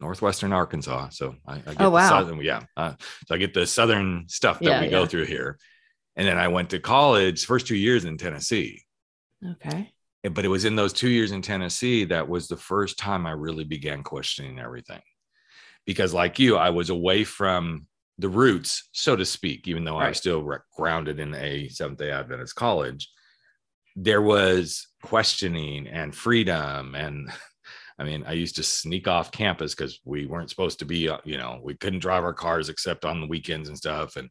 northwestern 0.00 0.52
Arkansas. 0.52 1.10
So 1.10 1.36
I, 1.46 1.54
I 1.54 1.58
get 1.58 1.80
oh, 1.80 1.90
wow. 1.90 2.08
southern, 2.08 2.40
yeah. 2.40 2.62
Uh, 2.76 2.94
so 3.26 3.34
I 3.34 3.38
get 3.38 3.54
the 3.54 3.66
southern 3.66 4.24
stuff 4.28 4.58
that 4.58 4.64
yeah, 4.64 4.80
we 4.80 4.86
yeah. 4.86 4.90
go 4.90 5.06
through 5.06 5.26
here. 5.26 5.58
And 6.16 6.26
then 6.26 6.38
I 6.38 6.48
went 6.48 6.70
to 6.70 6.80
college, 6.80 7.46
first 7.46 7.66
two 7.66 7.76
years 7.76 8.04
in 8.04 8.18
Tennessee. 8.18 8.82
Okay. 9.44 9.92
But 10.22 10.44
it 10.44 10.48
was 10.48 10.64
in 10.64 10.76
those 10.76 10.92
two 10.92 11.08
years 11.08 11.32
in 11.32 11.40
Tennessee 11.40 12.04
that 12.06 12.28
was 12.28 12.46
the 12.46 12.56
first 12.56 12.98
time 12.98 13.26
I 13.26 13.30
really 13.32 13.64
began 13.64 14.02
questioning 14.02 14.58
everything. 14.58 15.00
Because, 15.86 16.12
like 16.12 16.38
you, 16.38 16.56
I 16.56 16.70
was 16.70 16.90
away 16.90 17.24
from 17.24 17.86
the 18.18 18.28
roots, 18.28 18.90
so 18.92 19.16
to 19.16 19.24
speak, 19.24 19.66
even 19.66 19.84
though 19.84 19.98
right. 19.98 20.06
I 20.06 20.08
was 20.10 20.18
still 20.18 20.46
grounded 20.76 21.20
in 21.20 21.34
a 21.34 21.68
Seventh 21.68 21.98
day 21.98 22.10
Adventist 22.10 22.54
college. 22.54 23.10
There 23.96 24.20
was 24.20 24.88
questioning 25.02 25.88
and 25.88 26.14
freedom 26.14 26.94
and 26.94 27.30
I 28.00 28.04
mean, 28.04 28.24
I 28.26 28.32
used 28.32 28.56
to 28.56 28.62
sneak 28.62 29.06
off 29.06 29.30
campus 29.30 29.74
because 29.74 30.00
we 30.06 30.24
weren't 30.24 30.48
supposed 30.48 30.78
to 30.78 30.86
be, 30.86 31.10
uh, 31.10 31.18
you 31.24 31.36
know, 31.36 31.60
we 31.62 31.74
couldn't 31.74 31.98
drive 31.98 32.24
our 32.24 32.32
cars 32.32 32.70
except 32.70 33.04
on 33.04 33.20
the 33.20 33.26
weekends 33.26 33.68
and 33.68 33.76
stuff. 33.76 34.16
And 34.16 34.30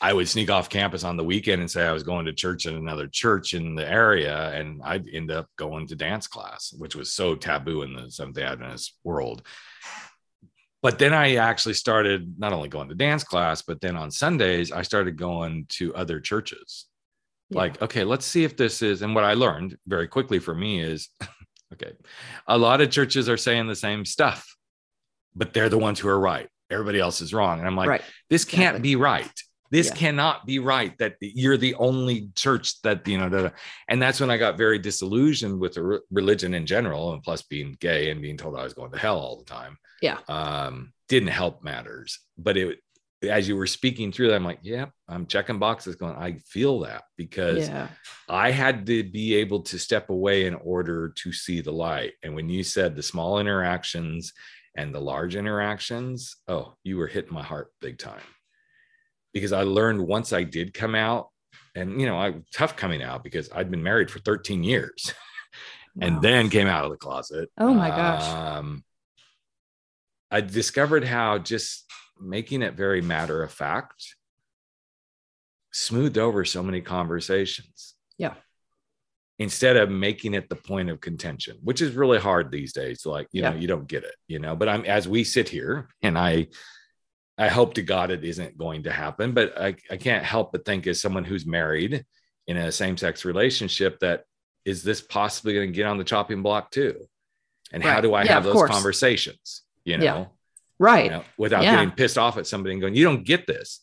I 0.00 0.14
would 0.14 0.30
sneak 0.30 0.50
off 0.50 0.70
campus 0.70 1.04
on 1.04 1.18
the 1.18 1.24
weekend 1.24 1.60
and 1.60 1.70
say 1.70 1.84
I 1.84 1.92
was 1.92 2.04
going 2.04 2.24
to 2.24 2.32
church 2.32 2.64
in 2.64 2.74
another 2.74 3.06
church 3.06 3.52
in 3.52 3.74
the 3.74 3.86
area. 3.86 4.50
And 4.52 4.80
I'd 4.82 5.08
end 5.12 5.30
up 5.30 5.46
going 5.58 5.86
to 5.88 5.94
dance 5.94 6.26
class, 6.26 6.72
which 6.78 6.96
was 6.96 7.12
so 7.12 7.34
taboo 7.34 7.82
in 7.82 7.92
the 7.92 8.10
Seventh 8.10 8.36
day 8.36 8.44
Adventist 8.44 8.96
world. 9.04 9.42
But 10.80 10.98
then 10.98 11.12
I 11.12 11.36
actually 11.36 11.74
started 11.74 12.38
not 12.38 12.54
only 12.54 12.70
going 12.70 12.88
to 12.88 12.94
dance 12.94 13.24
class, 13.24 13.60
but 13.60 13.82
then 13.82 13.94
on 13.94 14.10
Sundays, 14.10 14.72
I 14.72 14.80
started 14.80 15.18
going 15.18 15.66
to 15.70 15.94
other 15.94 16.18
churches. 16.18 16.86
Yeah. 17.50 17.58
Like, 17.58 17.82
okay, 17.82 18.04
let's 18.04 18.26
see 18.26 18.44
if 18.44 18.56
this 18.56 18.80
is. 18.80 19.02
And 19.02 19.14
what 19.14 19.24
I 19.24 19.34
learned 19.34 19.76
very 19.86 20.08
quickly 20.08 20.38
for 20.38 20.54
me 20.54 20.80
is 20.80 21.10
Okay. 21.72 21.92
A 22.46 22.58
lot 22.58 22.80
of 22.80 22.90
churches 22.90 23.28
are 23.28 23.36
saying 23.36 23.66
the 23.68 23.76
same 23.76 24.04
stuff, 24.04 24.56
but 25.34 25.52
they're 25.52 25.68
the 25.68 25.78
ones 25.78 25.98
who 25.98 26.08
are 26.08 26.18
right. 26.20 26.48
Everybody 26.70 27.00
else 27.00 27.20
is 27.20 27.34
wrong. 27.34 27.58
And 27.58 27.66
I'm 27.66 27.76
like, 27.76 27.88
right. 27.88 28.02
this 28.30 28.44
can't 28.44 28.76
exactly. 28.76 28.82
be 28.82 28.96
right. 28.96 29.42
This 29.70 29.88
yeah. 29.88 29.94
cannot 29.94 30.44
be 30.44 30.58
right 30.58 30.96
that 30.98 31.16
you're 31.20 31.56
the 31.56 31.74
only 31.76 32.28
church 32.34 32.80
that, 32.82 33.08
you 33.08 33.16
know, 33.16 33.50
and 33.88 34.02
that's 34.02 34.20
when 34.20 34.30
I 34.30 34.36
got 34.36 34.58
very 34.58 34.78
disillusioned 34.78 35.58
with 35.58 35.78
religion 36.10 36.52
in 36.52 36.66
general. 36.66 37.14
And 37.14 37.22
plus 37.22 37.40
being 37.42 37.76
gay 37.80 38.10
and 38.10 38.20
being 38.20 38.36
told 38.36 38.54
I 38.54 38.64
was 38.64 38.74
going 38.74 38.92
to 38.92 38.98
hell 38.98 39.18
all 39.18 39.38
the 39.38 39.46
time. 39.46 39.78
Yeah. 40.02 40.18
Um, 40.28 40.92
didn't 41.08 41.28
help 41.28 41.62
matters, 41.62 42.18
but 42.36 42.58
it, 42.58 42.80
as 43.22 43.46
you 43.48 43.56
were 43.56 43.66
speaking 43.66 44.10
through 44.10 44.28
that, 44.28 44.36
I'm 44.36 44.44
like, 44.44 44.60
yeah, 44.62 44.86
I'm 45.08 45.26
checking 45.26 45.58
boxes 45.58 45.96
going, 45.96 46.16
I 46.16 46.38
feel 46.46 46.80
that 46.80 47.04
because 47.16 47.68
yeah. 47.68 47.88
I 48.28 48.50
had 48.50 48.86
to 48.86 49.04
be 49.04 49.34
able 49.36 49.60
to 49.62 49.78
step 49.78 50.10
away 50.10 50.46
in 50.46 50.54
order 50.54 51.10
to 51.22 51.32
see 51.32 51.60
the 51.60 51.72
light. 51.72 52.12
And 52.22 52.34
when 52.34 52.48
you 52.48 52.62
said 52.62 52.96
the 52.96 53.02
small 53.02 53.38
interactions 53.38 54.32
and 54.76 54.94
the 54.94 55.00
large 55.00 55.36
interactions, 55.36 56.36
oh, 56.48 56.74
you 56.82 56.96
were 56.96 57.06
hitting 57.06 57.34
my 57.34 57.42
heart 57.42 57.68
big 57.80 57.98
time. 57.98 58.20
Because 59.32 59.52
I 59.52 59.62
learned 59.62 60.06
once 60.06 60.32
I 60.32 60.42
did 60.42 60.74
come 60.74 60.94
out, 60.94 61.28
and 61.74 62.00
you 62.00 62.06
know, 62.06 62.18
I 62.18 62.34
tough 62.52 62.76
coming 62.76 63.02
out 63.02 63.24
because 63.24 63.48
I'd 63.54 63.70
been 63.70 63.82
married 63.82 64.10
for 64.10 64.18
13 64.18 64.62
years 64.62 65.14
wow. 65.96 66.06
and 66.06 66.22
then 66.22 66.50
came 66.50 66.66
out 66.66 66.84
of 66.84 66.90
the 66.90 66.98
closet. 66.98 67.48
Oh 67.56 67.72
my 67.72 67.88
gosh. 67.88 68.28
Um, 68.28 68.84
I 70.30 70.40
discovered 70.40 71.04
how 71.04 71.38
just 71.38 71.84
making 72.22 72.62
it 72.62 72.74
very 72.74 73.02
matter 73.02 73.42
of 73.42 73.52
fact 73.52 74.16
smoothed 75.72 76.18
over 76.18 76.44
so 76.44 76.62
many 76.62 76.80
conversations. 76.80 77.94
Yeah. 78.18 78.34
instead 79.38 79.76
of 79.76 79.90
making 79.90 80.34
it 80.34 80.48
the 80.48 80.54
point 80.54 80.88
of 80.88 81.00
contention, 81.00 81.56
which 81.64 81.80
is 81.80 81.94
really 81.94 82.18
hard 82.18 82.52
these 82.52 82.72
days. 82.72 83.04
Like, 83.04 83.26
you 83.32 83.42
Yeah. 83.42 83.50
know, 83.50 83.56
you 83.56 83.66
don't 83.66 83.88
get 83.88 84.04
it, 84.04 84.14
you 84.28 84.38
know, 84.38 84.54
but 84.54 84.68
I'm 84.68 84.84
as 84.84 85.08
we 85.08 85.24
sit 85.24 85.48
here 85.48 85.88
and 86.02 86.16
I, 86.16 86.48
I 87.38 87.48
hope 87.48 87.74
to 87.74 87.82
God 87.82 88.10
it 88.12 88.22
isn't 88.22 88.56
going 88.56 88.84
to 88.84 88.92
happen, 88.92 89.32
but 89.32 89.58
I, 89.60 89.74
I 89.90 89.96
can't 89.96 90.24
help 90.24 90.52
but 90.52 90.64
think 90.64 90.86
as 90.86 91.00
someone 91.00 91.24
who's 91.24 91.44
married 91.46 92.04
in 92.46 92.56
a 92.56 92.70
same 92.70 92.96
sex 92.96 93.24
relationship 93.24 93.98
that 94.00 94.24
is 94.64 94.84
this 94.84 95.00
possibly 95.00 95.54
going 95.54 95.72
to 95.72 95.76
get 95.76 95.86
on 95.86 95.98
the 95.98 96.04
chopping 96.04 96.42
block 96.42 96.70
too? 96.70 97.08
And 97.72 97.82
how 97.82 98.00
do 98.00 98.14
I 98.14 98.22
Yeah, 98.24 98.34
have 98.34 98.44
those 98.44 98.52
course. 98.52 98.70
conversations, 98.70 99.62
you 99.84 99.96
know. 99.98 100.30
Right 100.82 101.04
you 101.06 101.10
know, 101.10 101.24
without 101.38 101.62
Yeah. 101.62 101.76
getting 101.76 101.92
pissed 101.92 102.18
off 102.18 102.36
at 102.36 102.46
somebody 102.46 102.72
and 102.74 102.80
going, 102.80 102.94
you 102.94 103.04
don't 103.04 103.24
get 103.24 103.46
this. 103.46 103.80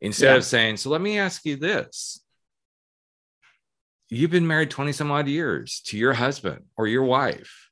Instead 0.00 0.32
Yeah. 0.32 0.36
of 0.36 0.44
saying, 0.44 0.76
so 0.76 0.90
let 0.90 1.00
me 1.00 1.18
ask 1.18 1.44
you 1.44 1.56
this. 1.56 2.20
You've 4.08 4.30
been 4.30 4.46
married 4.46 4.70
20 4.70 4.92
some 4.92 5.10
odd 5.10 5.26
years 5.26 5.80
to 5.86 5.98
your 5.98 6.12
husband 6.12 6.66
or 6.76 6.86
your 6.86 7.02
wife. 7.02 7.70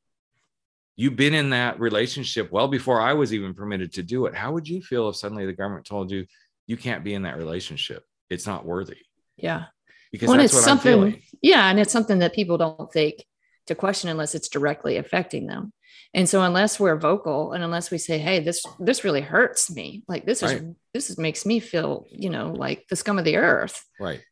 You've 0.97 1.16
been 1.16 1.35
in 1.35 1.50
that 1.50 1.78
relationship 1.78 2.50
well 2.50 2.68
before 2.68 3.00
I 3.00 3.12
was 3.12 3.33
even 3.33 3.54
permitted 3.54 3.92
to 3.94 4.02
do 4.02 4.26
it. 4.26 4.35
How 4.35 4.52
would 4.52 4.68
you 4.68 4.80
feel 4.80 5.09
if 5.09 5.16
suddenly 5.16 5.47
the 5.47 5.52
government 5.52 5.87
told 5.87 6.11
you 6.11 6.26
you 6.66 6.76
can't 6.76 7.04
be 7.04 7.14
in 7.14 7.23
that 7.23 7.37
relationship? 7.37 8.04
It's 8.30 8.47
not 8.47 8.64
worthy 8.64 8.97
yeah 9.37 9.64
because 10.12 10.28
Well, 10.28 10.38
that's 10.38 10.54
it's 10.54 10.62
what 10.64 10.71
I'm 10.71 10.78
feeling. 10.78 11.21
Yeah, 11.42 11.68
and 11.68 11.78
it's 11.80 11.92
something 11.92 12.21
that 12.21 12.35
people 12.35 12.56
don't 12.56 12.92
think 12.92 13.25
to 13.66 13.75
question 13.75 14.09
unless 14.11 14.35
it's 14.35 14.49
directly 14.49 14.97
affecting 14.97 15.47
them. 15.47 15.73
And 16.14 16.28
so 16.28 16.42
unless 16.42 16.78
we're 16.78 16.97
vocal 16.97 17.52
and 17.52 17.64
unless 17.64 17.90
we 17.90 17.99
say, 17.99 18.18
"Hey, 18.18 18.38
this 18.40 18.64
this 18.78 19.02
really 19.04 19.21
hurts 19.21 19.71
me. 19.75 20.04
Like 20.09 20.25
this 20.25 20.42
is 20.42 20.62
this 20.92 21.11
is 21.11 21.18
makes 21.18 21.44
me 21.44 21.59
feel, 21.61 22.06
you 22.11 22.30
know, 22.30 22.52
like 22.52 22.87
the 22.88 22.97
scum 22.97 23.18
of 23.18 23.25
the 23.25 23.37
earth." 23.37 23.85
Right. 24.00 24.23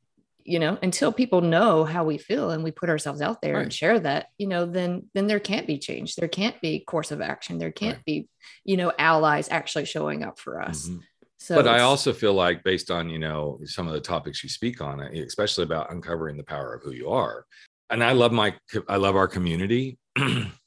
You 0.44 0.58
know, 0.58 0.78
until 0.82 1.12
people 1.12 1.40
know 1.40 1.84
how 1.84 2.04
we 2.04 2.18
feel 2.18 2.50
and 2.50 2.64
we 2.64 2.70
put 2.72 2.88
ourselves 2.88 3.20
out 3.20 3.42
there 3.42 3.54
Right. 3.54 3.62
and 3.62 3.72
share 3.72 3.98
that, 4.00 4.26
you 4.38 4.46
know, 4.48 4.64
then 4.66 5.08
then 5.14 5.26
there 5.26 5.40
can't 5.40 5.66
be 5.66 5.78
change. 5.78 6.14
There 6.16 6.28
can't 6.28 6.60
be 6.60 6.80
course 6.80 7.10
of 7.10 7.20
action. 7.20 7.58
There 7.58 7.70
can't 7.72 7.96
Right. 7.98 8.04
be, 8.04 8.28
you 8.64 8.76
know, 8.76 8.92
allies 8.98 9.48
actually 9.50 9.84
showing 9.84 10.22
up 10.24 10.38
for 10.38 10.60
us. 10.60 10.88
Mhm. 10.88 11.00
So 11.38 11.56
but 11.56 11.66
I 11.66 11.80
also 11.80 12.12
feel 12.12 12.34
like, 12.34 12.62
based 12.62 12.90
on 12.92 13.10
you 13.10 13.18
know 13.18 13.58
some 13.64 13.88
of 13.88 13.92
the 13.92 14.00
topics 14.00 14.44
you 14.44 14.48
speak 14.48 14.80
on, 14.80 15.00
especially 15.00 15.64
about 15.64 15.90
uncovering 15.92 16.36
the 16.36 16.44
power 16.44 16.72
of 16.74 16.82
who 16.84 16.92
you 16.92 17.08
are, 17.10 17.44
and 17.90 18.02
I 18.04 18.12
love 18.12 18.30
my, 18.32 18.54
I 18.88 18.96
love 18.96 19.16
our 19.16 19.26
community, 19.26 19.98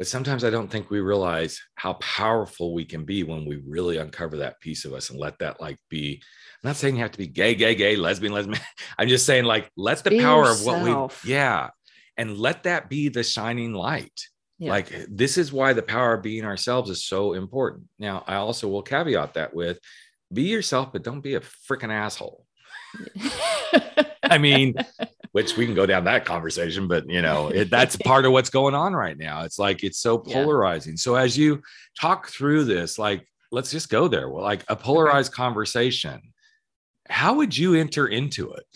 but 0.00 0.06
sometimes 0.06 0.44
I 0.44 0.50
don't 0.50 0.70
think 0.70 0.88
we 0.88 1.00
realize 1.00 1.60
how 1.74 1.92
powerful 1.92 2.72
we 2.72 2.86
can 2.86 3.04
be 3.04 3.22
when 3.22 3.44
we 3.44 3.56
really 3.56 3.98
uncover 3.98 4.38
that 4.38 4.58
piece 4.58 4.86
of 4.86 4.94
us 4.94 5.10
and 5.10 5.18
let 5.18 5.38
that 5.40 5.60
like 5.60 5.76
be. 5.90 6.22
I'm 6.64 6.68
not 6.70 6.76
saying 6.76 6.96
you 6.96 7.02
have 7.02 7.12
to 7.12 7.18
be 7.18 7.26
gay, 7.26 7.54
gay, 7.54 7.74
gay, 7.74 7.96
lesbian, 7.96 8.32
lesbian. 8.32 8.58
I'm 8.98 9.08
just 9.08 9.26
saying 9.26 9.44
like 9.44 9.70
let 9.76 10.02
the 10.02 10.08
Be 10.08 10.22
power 10.22 10.48
of 10.48 10.64
what 10.64 10.82
we, 10.82 11.30
yeah, 11.30 11.68
and 12.16 12.38
let 12.38 12.62
that 12.62 12.88
be 12.88 13.10
the 13.10 13.22
shining 13.22 13.74
light. 13.74 14.26
Yeah. 14.58 14.70
Like 14.70 14.90
this 15.06 15.36
is 15.36 15.52
why 15.52 15.74
the 15.74 15.82
power 15.82 16.14
of 16.14 16.22
being 16.22 16.46
ourselves 16.46 16.88
is 16.88 17.04
so 17.04 17.34
important. 17.34 17.84
Now, 17.98 18.24
I 18.26 18.36
also 18.36 18.68
will 18.68 18.82
caveat 18.82 19.34
that 19.34 19.52
with 19.52 19.80
be 20.32 20.44
yourself, 20.44 20.94
but 20.94 21.02
don't 21.02 21.20
be 21.20 21.34
a 21.34 21.40
freaking 21.40 21.92
asshole. 21.92 22.46
I 24.22 24.38
mean, 24.38 24.74
which 25.32 25.56
we 25.56 25.66
can 25.66 25.74
go 25.74 25.86
down 25.86 26.04
that 26.04 26.24
conversation, 26.24 26.88
but 26.88 27.08
you 27.08 27.22
know, 27.22 27.48
it, 27.48 27.70
that's 27.70 27.96
part 28.04 28.24
of 28.24 28.32
what's 28.32 28.50
going 28.50 28.74
on 28.74 28.94
right 28.94 29.16
now. 29.16 29.42
It's 29.44 29.58
like 29.58 29.82
it's 29.84 29.98
so 29.98 30.22
Yeah. 30.26 30.34
polarizing. 30.42 30.96
So 30.96 31.14
as 31.14 31.36
you 31.36 31.62
talk 32.00 32.28
through 32.28 32.64
this, 32.64 32.98
like 32.98 33.26
let's 33.52 33.70
just 33.70 33.88
go 33.88 34.08
there. 34.08 34.28
Well, 34.28 34.42
like 34.44 34.64
a 34.68 34.76
polarized 34.76 35.32
conversation. 35.32 36.20
How 37.08 37.34
would 37.34 37.56
you 37.56 37.74
enter 37.74 38.06
into 38.06 38.52
it? 38.52 38.66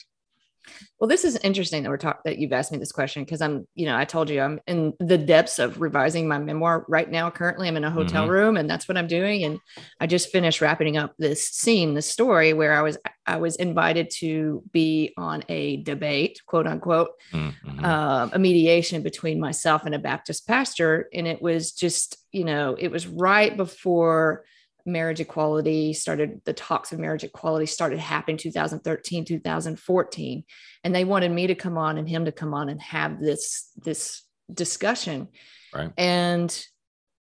Well, 1.04 1.11
this 1.11 1.26
is 1.26 1.37
interesting 1.44 1.82
that 1.82 1.90
we're 1.90 1.99
talking 1.99 2.23
that 2.25 2.38
you've 2.38 2.54
asked 2.54 2.73
me 2.73 2.78
this 2.78 2.90
question 2.90 3.25
because 3.25 3.42
I'm, 3.42 3.68
you 3.75 3.84
know, 3.84 3.94
I 3.94 4.06
told 4.06 4.30
you 4.30 4.40
I'm 4.40 4.58
in 4.66 4.94
the 5.00 5.18
depths 5.18 5.58
of 5.58 5.78
revising 5.78 6.26
my 6.26 6.38
memoir 6.38 6.87
right 6.88 7.11
now. 7.11 7.28
Currently, 7.28 7.68
I'm 7.68 7.76
in 7.76 7.84
a 7.84 7.90
hotel 7.90 8.26
Mhm. 8.26 8.30
room, 8.30 8.56
and 8.56 8.70
that's 8.70 8.88
what 8.88 8.96
I'm 8.96 9.06
doing. 9.06 9.44
And 9.44 9.58
I 10.00 10.06
just 10.06 10.32
finished 10.32 10.62
wrapping 10.62 10.96
up 10.96 11.12
this 11.18 11.46
scene, 11.46 11.92
this 11.92 12.06
story 12.06 12.54
where 12.54 12.73
I 12.73 12.80
was 12.80 12.96
I 13.26 13.37
was 13.37 13.56
invited 13.56 14.08
to 14.20 14.62
be 14.73 15.12
on 15.18 15.44
a 15.50 15.82
debate, 15.82 16.40
quote 16.46 16.66
unquote, 16.66 17.11
Mhm. 17.34 17.84
um, 17.84 18.30
a 18.32 18.38
mediation 18.38 19.02
between 19.02 19.38
myself 19.38 19.84
and 19.84 19.94
a 19.94 19.99
Baptist 19.99 20.46
pastor. 20.46 21.11
And 21.12 21.26
it 21.26 21.42
was 21.42 21.73
just, 21.73 22.16
you 22.32 22.44
know, 22.44 22.76
it 22.78 22.88
was 22.90 23.06
right 23.06 23.54
before 23.54 24.46
marriage 24.87 25.21
equality 25.21 25.93
started, 25.93 26.41
the 26.45 26.53
talks 26.53 26.93
of 26.93 26.99
marriage 26.99 27.25
equality 27.25 27.67
started 27.67 27.99
happening 27.99 28.37
2013, 28.37 29.25
2014. 29.25 30.45
And 30.83 30.95
they 30.95 31.05
wanted 31.05 31.31
me 31.31 31.47
to 31.47 31.55
come 31.55 31.79
on 31.79 31.99
and 31.99 32.09
him 32.09 32.26
to 32.26 32.33
come 32.33 32.55
on 32.55 32.69
and 32.69 32.81
have 32.83 33.21
this, 33.21 33.71
this 33.76 34.23
discussion. 34.53 35.29
Right. 35.73 35.91
And, 35.97 36.67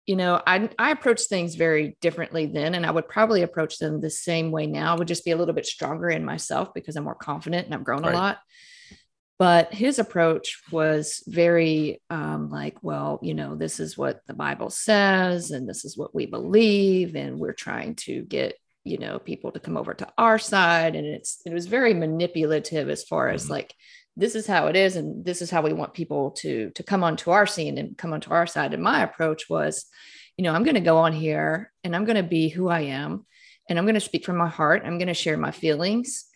you 0.07 0.16
know, 0.16 0.42
I, 0.47 0.69
I 0.78 0.90
approached 0.90 1.28
things 1.28 1.54
very 1.54 1.97
differently 2.00 2.47
then, 2.47 2.75
and 2.75 2.85
I 2.85 2.90
would 2.90 3.09
probably 3.09 3.42
approach 3.42 3.78
them 3.78 4.00
the 4.00 4.11
same 4.11 4.50
way 4.50 4.66
now. 4.66 4.95
I 4.95 4.99
would 4.99 5.09
just 5.09 5.25
be 5.25 5.31
a 5.31 5.37
little 5.37 5.54
bit 5.54 5.66
stronger 5.66 6.11
in 6.11 6.25
myself 6.25 6.75
because 6.75 6.97
I'm 6.97 7.04
more 7.04 7.14
confident 7.14 7.66
and 7.66 7.75
I've 7.75 7.85
grown 7.85 8.02
Right. 8.02 8.12
a 8.12 8.16
lot 8.16 8.38
but 9.42 9.75
his 9.75 9.99
approach 9.99 10.62
was 10.70 11.25
very 11.26 12.00
um, 12.11 12.49
like 12.49 12.76
well 12.80 13.18
you 13.22 13.34
know 13.34 13.56
this 13.56 13.80
is 13.80 13.99
what 13.99 14.20
the 14.28 14.34
bible 14.34 14.70
says 14.70 15.50
and 15.50 15.68
this 15.68 15.84
is 15.84 15.99
what 15.99 16.14
we 16.14 16.26
believe 16.26 17.16
and 17.16 17.40
we're 17.40 17.52
trying 17.52 17.96
to 17.96 18.22
get 18.22 18.54
you 18.84 18.99
know 18.99 19.18
people 19.18 19.50
to 19.50 19.58
come 19.58 19.76
over 19.76 19.94
to 19.94 20.06
our 20.16 20.38
side 20.38 20.94
and 20.94 21.04
it's 21.08 21.40
it 21.44 21.52
was 21.52 21.66
very 21.66 21.92
manipulative 21.92 22.88
as 22.88 23.02
far 23.02 23.30
as 23.30 23.46
Mhm. 23.46 23.50
like 23.50 23.75
this 24.16 24.37
is 24.37 24.46
how 24.46 24.68
it 24.68 24.76
is 24.76 24.94
and 24.94 25.25
this 25.25 25.42
is 25.42 25.50
how 25.50 25.62
we 25.62 25.72
want 25.72 25.92
people 26.00 26.30
to 26.42 26.70
to 26.76 26.82
come 26.84 27.02
onto 27.02 27.32
our 27.32 27.46
scene 27.54 27.78
and 27.78 27.99
come 27.99 28.12
onto 28.12 28.30
our 28.30 28.46
side 28.46 28.72
and 28.75 28.82
my 28.92 29.02
approach 29.02 29.50
was 29.50 29.87
you 30.37 30.44
know 30.44 30.54
i'm 30.54 30.62
going 30.68 30.80
to 30.82 30.90
go 30.92 30.99
on 30.99 31.12
here 31.12 31.72
and 31.82 31.96
i'm 31.96 32.04
going 32.04 32.22
to 32.25 32.37
be 32.37 32.49
who 32.49 32.68
i 32.68 32.82
am 32.82 33.26
and 33.68 33.76
i'm 33.76 33.87
going 33.87 34.02
to 34.02 34.08
speak 34.08 34.25
from 34.25 34.37
my 34.37 34.49
heart 34.58 34.82
i'm 34.84 34.99
going 34.99 35.14
to 35.14 35.22
share 35.25 35.37
my 35.37 35.50
feelings 35.50 36.26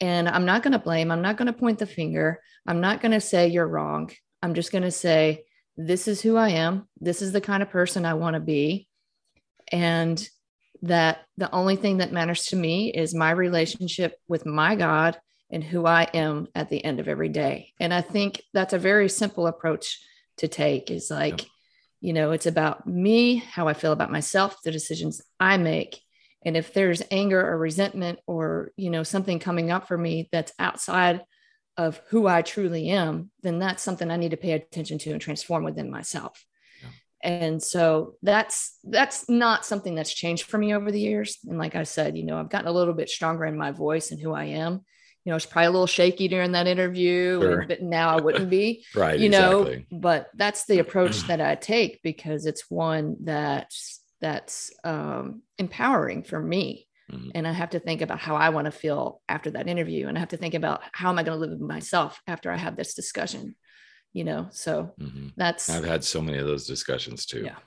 and 0.00 0.28
i'm 0.28 0.44
not 0.44 0.62
going 0.62 0.72
to 0.72 0.78
blame 0.78 1.10
i'm 1.10 1.22
not 1.22 1.36
going 1.36 1.46
to 1.46 1.52
point 1.52 1.78
the 1.78 1.86
finger. 1.86 2.40
I'm 2.66 2.80
not 2.80 3.00
going 3.00 3.12
to 3.12 3.20
say 3.20 3.48
you're 3.48 3.66
wrong. 3.66 4.10
I'm 4.42 4.54
just 4.54 4.72
going 4.72 4.82
to 4.82 4.90
say 4.90 5.44
this 5.76 6.08
is 6.08 6.20
who 6.20 6.36
i 6.36 6.50
am. 6.50 6.88
This 7.00 7.22
is 7.22 7.32
the 7.32 7.40
kind 7.40 7.62
of 7.62 7.70
person 7.70 8.04
i 8.04 8.14
want 8.14 8.34
to 8.34 8.40
be. 8.40 8.88
And 9.70 10.28
that 10.82 11.20
the 11.36 11.50
only 11.52 11.76
thing 11.76 11.98
that 11.98 12.12
matters 12.12 12.46
to 12.46 12.56
me 12.56 12.92
is 12.92 13.14
my 13.14 13.30
relationship 13.30 14.18
with 14.28 14.46
my 14.46 14.74
god 14.74 15.18
and 15.50 15.62
who 15.62 15.86
i 15.86 16.02
am 16.12 16.48
at 16.54 16.68
the 16.70 16.84
end 16.84 17.00
of 17.00 17.08
every 17.08 17.28
day. 17.28 17.72
And 17.80 17.92
i 17.94 18.00
think 18.00 18.42
that's 18.52 18.72
a 18.72 18.78
very 18.78 19.08
simple 19.08 19.46
approach 19.46 20.00
to 20.38 20.48
take 20.48 20.90
is 20.90 21.10
like 21.10 21.46
you 22.00 22.12
know 22.12 22.32
it's 22.32 22.46
about 22.46 22.86
me 22.86 23.36
how 23.36 23.68
i 23.68 23.72
feel 23.72 23.92
about 23.92 24.12
myself 24.12 24.58
the 24.62 24.70
decisions 24.70 25.22
i 25.40 25.56
make 25.56 26.02
and 26.44 26.56
if 26.56 26.72
there's 26.72 27.02
anger 27.10 27.40
or 27.40 27.56
resentment 27.58 28.18
or 28.26 28.72
you 28.76 28.90
know 28.90 29.02
something 29.02 29.38
coming 29.38 29.70
up 29.70 29.88
for 29.88 29.96
me 29.98 30.28
that's 30.32 30.52
outside 30.58 31.22
of 31.76 32.00
who 32.08 32.26
i 32.26 32.42
truly 32.42 32.88
am 32.88 33.30
then 33.42 33.58
that's 33.58 33.82
something 33.82 34.10
i 34.10 34.16
need 34.16 34.30
to 34.30 34.36
pay 34.36 34.52
attention 34.52 34.98
to 34.98 35.10
and 35.12 35.20
transform 35.20 35.64
within 35.64 35.90
myself 35.90 36.44
Yeah. 36.82 36.88
and 37.22 37.62
so 37.62 38.14
that's 38.22 38.78
that's 38.84 39.28
not 39.28 39.66
something 39.66 39.94
that's 39.94 40.14
changed 40.14 40.44
for 40.44 40.58
me 40.58 40.74
over 40.74 40.90
the 40.90 41.00
years 41.00 41.38
and 41.48 41.58
like 41.58 41.74
i 41.74 41.82
said 41.84 42.16
you 42.16 42.24
know 42.24 42.38
i've 42.38 42.50
gotten 42.50 42.68
a 42.68 42.72
little 42.72 42.94
bit 42.94 43.08
stronger 43.10 43.44
in 43.44 43.56
my 43.58 43.72
voice 43.72 44.10
and 44.10 44.20
who 44.20 44.32
i 44.32 44.44
am 44.44 44.84
you 45.24 45.30
know 45.30 45.36
it's 45.36 45.44
probably 45.46 45.66
a 45.66 45.70
little 45.72 45.86
shaky 45.88 46.28
during 46.28 46.52
that 46.52 46.66
interview 46.68 47.40
Sure. 47.40 47.64
but 47.66 47.82
now 47.82 48.10
i 48.16 48.20
wouldn't 48.20 48.48
be 48.48 48.84
Right. 48.94 49.18
you 49.18 49.28
know 49.28 49.62
exactly. 49.62 49.98
but 49.98 50.28
that's 50.34 50.66
the 50.66 50.78
approach 50.78 51.20
that 51.26 51.40
i 51.40 51.56
take 51.56 52.00
because 52.02 52.46
it's 52.46 52.70
one 52.70 53.16
that's 53.24 54.00
that's 54.20 54.72
um, 54.84 55.42
empowering 55.58 56.22
for 56.22 56.40
me 56.40 56.86
Mhm. 57.10 57.30
and 57.36 57.46
i 57.46 57.52
have 57.52 57.70
to 57.70 57.78
think 57.78 58.00
about 58.02 58.18
how 58.18 58.34
i 58.34 58.48
want 58.48 58.64
to 58.64 58.72
feel 58.72 59.20
after 59.28 59.50
that 59.52 59.68
interview 59.68 60.08
and 60.08 60.16
i 60.16 60.20
have 60.20 60.30
to 60.30 60.36
think 60.36 60.54
about 60.54 60.80
how 60.92 61.08
am 61.08 61.18
i 61.18 61.22
going 61.22 61.36
to 61.36 61.40
live 61.40 61.50
with 61.56 61.60
myself 61.68 62.20
after 62.26 62.50
i 62.50 62.56
have 62.56 62.74
this 62.76 62.94
discussion 62.94 63.54
you 64.12 64.24
know 64.24 64.48
so 64.50 64.92
Mhm. 65.00 65.32
that's 65.36 65.70
I've 65.70 65.84
had 65.84 66.02
so 66.02 66.20
many 66.20 66.38
of 66.38 66.46
those 66.46 66.66
discussions 66.66 67.24
too. 67.26 67.44
Yeah. 67.44 67.58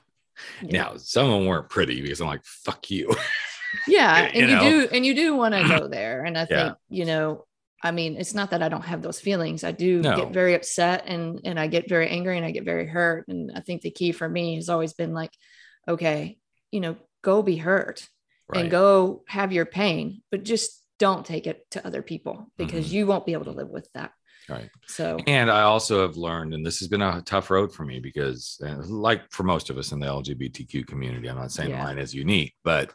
yeah 0.62 0.82
Now, 0.82 0.96
some 0.98 1.26
of 1.26 1.32
them 1.32 1.46
weren't 1.46 1.70
pretty 1.70 2.02
because 2.02 2.20
I'm 2.20 2.26
like, 2.26 2.44
fuck 2.44 2.90
you. 2.90 3.14
yeah 3.86 4.26
you 4.26 4.42
and 4.42 4.50
you, 4.50 4.56
know? 4.56 4.60
do 4.70 4.88
and 4.92 5.06
you 5.06 5.14
do 5.14 5.36
want 5.36 5.54
to 5.54 5.66
go 5.68 5.88
there 5.98 6.24
and 6.24 6.36
i 6.36 6.46
Yeah. 6.50 6.64
think 6.64 6.76
you 6.90 7.04
know 7.06 7.46
i 7.82 7.92
mean 7.92 8.16
it's 8.16 8.34
not 8.34 8.50
that 8.50 8.62
i 8.62 8.68
don't 8.68 8.84
have 8.84 9.00
those 9.00 9.20
feelings 9.20 9.62
i 9.64 9.70
do 9.72 10.02
No. 10.02 10.16
get 10.16 10.32
very 10.34 10.54
upset 10.54 11.04
and 11.06 11.40
and 11.44 11.58
i 11.58 11.66
get 11.68 11.88
very 11.88 12.08
angry 12.08 12.36
and 12.36 12.44
i 12.44 12.50
get 12.50 12.64
very 12.64 12.86
hurt 12.86 13.26
and 13.28 13.52
i 13.54 13.60
think 13.60 13.80
the 13.82 13.90
key 13.92 14.10
for 14.12 14.28
me 14.28 14.56
has 14.56 14.68
always 14.68 14.92
been 14.92 15.14
like 15.14 15.32
okay 15.88 16.36
you 16.70 16.80
know 16.80 16.96
go 17.22 17.42
be 17.42 17.56
hurt 17.56 18.08
Right. 18.48 18.62
and 18.62 18.70
go 18.70 19.22
have 19.28 19.52
your 19.52 19.66
pain 19.66 20.22
but 20.30 20.42
just 20.42 20.84
don't 20.98 21.24
take 21.24 21.46
it 21.46 21.70
to 21.70 21.86
other 21.86 22.02
people 22.02 22.50
because 22.58 22.88
Mhm. 22.88 22.92
you 22.92 23.06
won't 23.06 23.26
be 23.26 23.32
able 23.32 23.44
to 23.46 23.52
live 23.52 23.68
with 23.68 23.88
that 23.94 24.12
Right. 24.48 24.70
so 24.88 25.18
And 25.26 25.48
I 25.50 25.62
also 25.62 26.02
have 26.02 26.16
learned, 26.16 26.54
and 26.54 26.66
this 26.66 26.80
has 26.80 26.88
been 26.88 27.02
a 27.02 27.22
tough 27.22 27.50
road 27.50 27.72
for 27.72 27.84
me 27.84 28.00
because, 28.00 28.60
uh, 28.66 28.76
like 28.86 29.30
for 29.30 29.44
most 29.44 29.70
of 29.70 29.78
us 29.78 29.92
in 29.92 30.00
the 30.00 30.06
LGBTQ 30.08 30.86
community, 30.86 31.28
I'm 31.28 31.36
not 31.36 31.52
saying 31.52 31.70
Yeah. 31.70 31.84
mine 31.84 31.98
is 31.98 32.14
unique, 32.14 32.54
but 32.64 32.92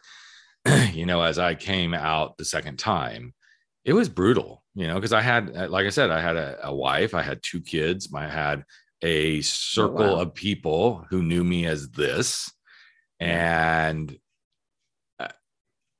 you 0.92 1.06
know, 1.06 1.22
as 1.22 1.38
I 1.38 1.54
came 1.54 1.94
out 1.94 2.36
the 2.36 2.44
second 2.44 2.78
time, 2.78 3.32
it 3.84 3.92
was 3.92 4.08
brutal, 4.08 4.64
you 4.74 4.86
know, 4.86 4.96
because 4.96 5.12
I 5.12 5.20
had, 5.22 5.56
uh, 5.56 5.68
like 5.68 5.86
I 5.86 5.90
said, 5.90 6.10
I 6.10 6.20
had 6.20 6.36
a, 6.36 6.58
a, 6.66 6.74
wife, 6.74 7.14
I 7.14 7.22
had 7.22 7.42
two 7.42 7.60
kids, 7.60 8.08
I 8.12 8.26
had 8.26 8.64
a 9.02 9.40
circle 9.42 10.04
oh, 10.04 10.16
wow. 10.16 10.22
of 10.22 10.34
people 10.34 11.06
who 11.08 11.22
knew 11.22 11.44
me 11.44 11.66
as 11.66 11.88
this. 11.90 12.50
And 13.20 14.16
uh, 15.18 15.28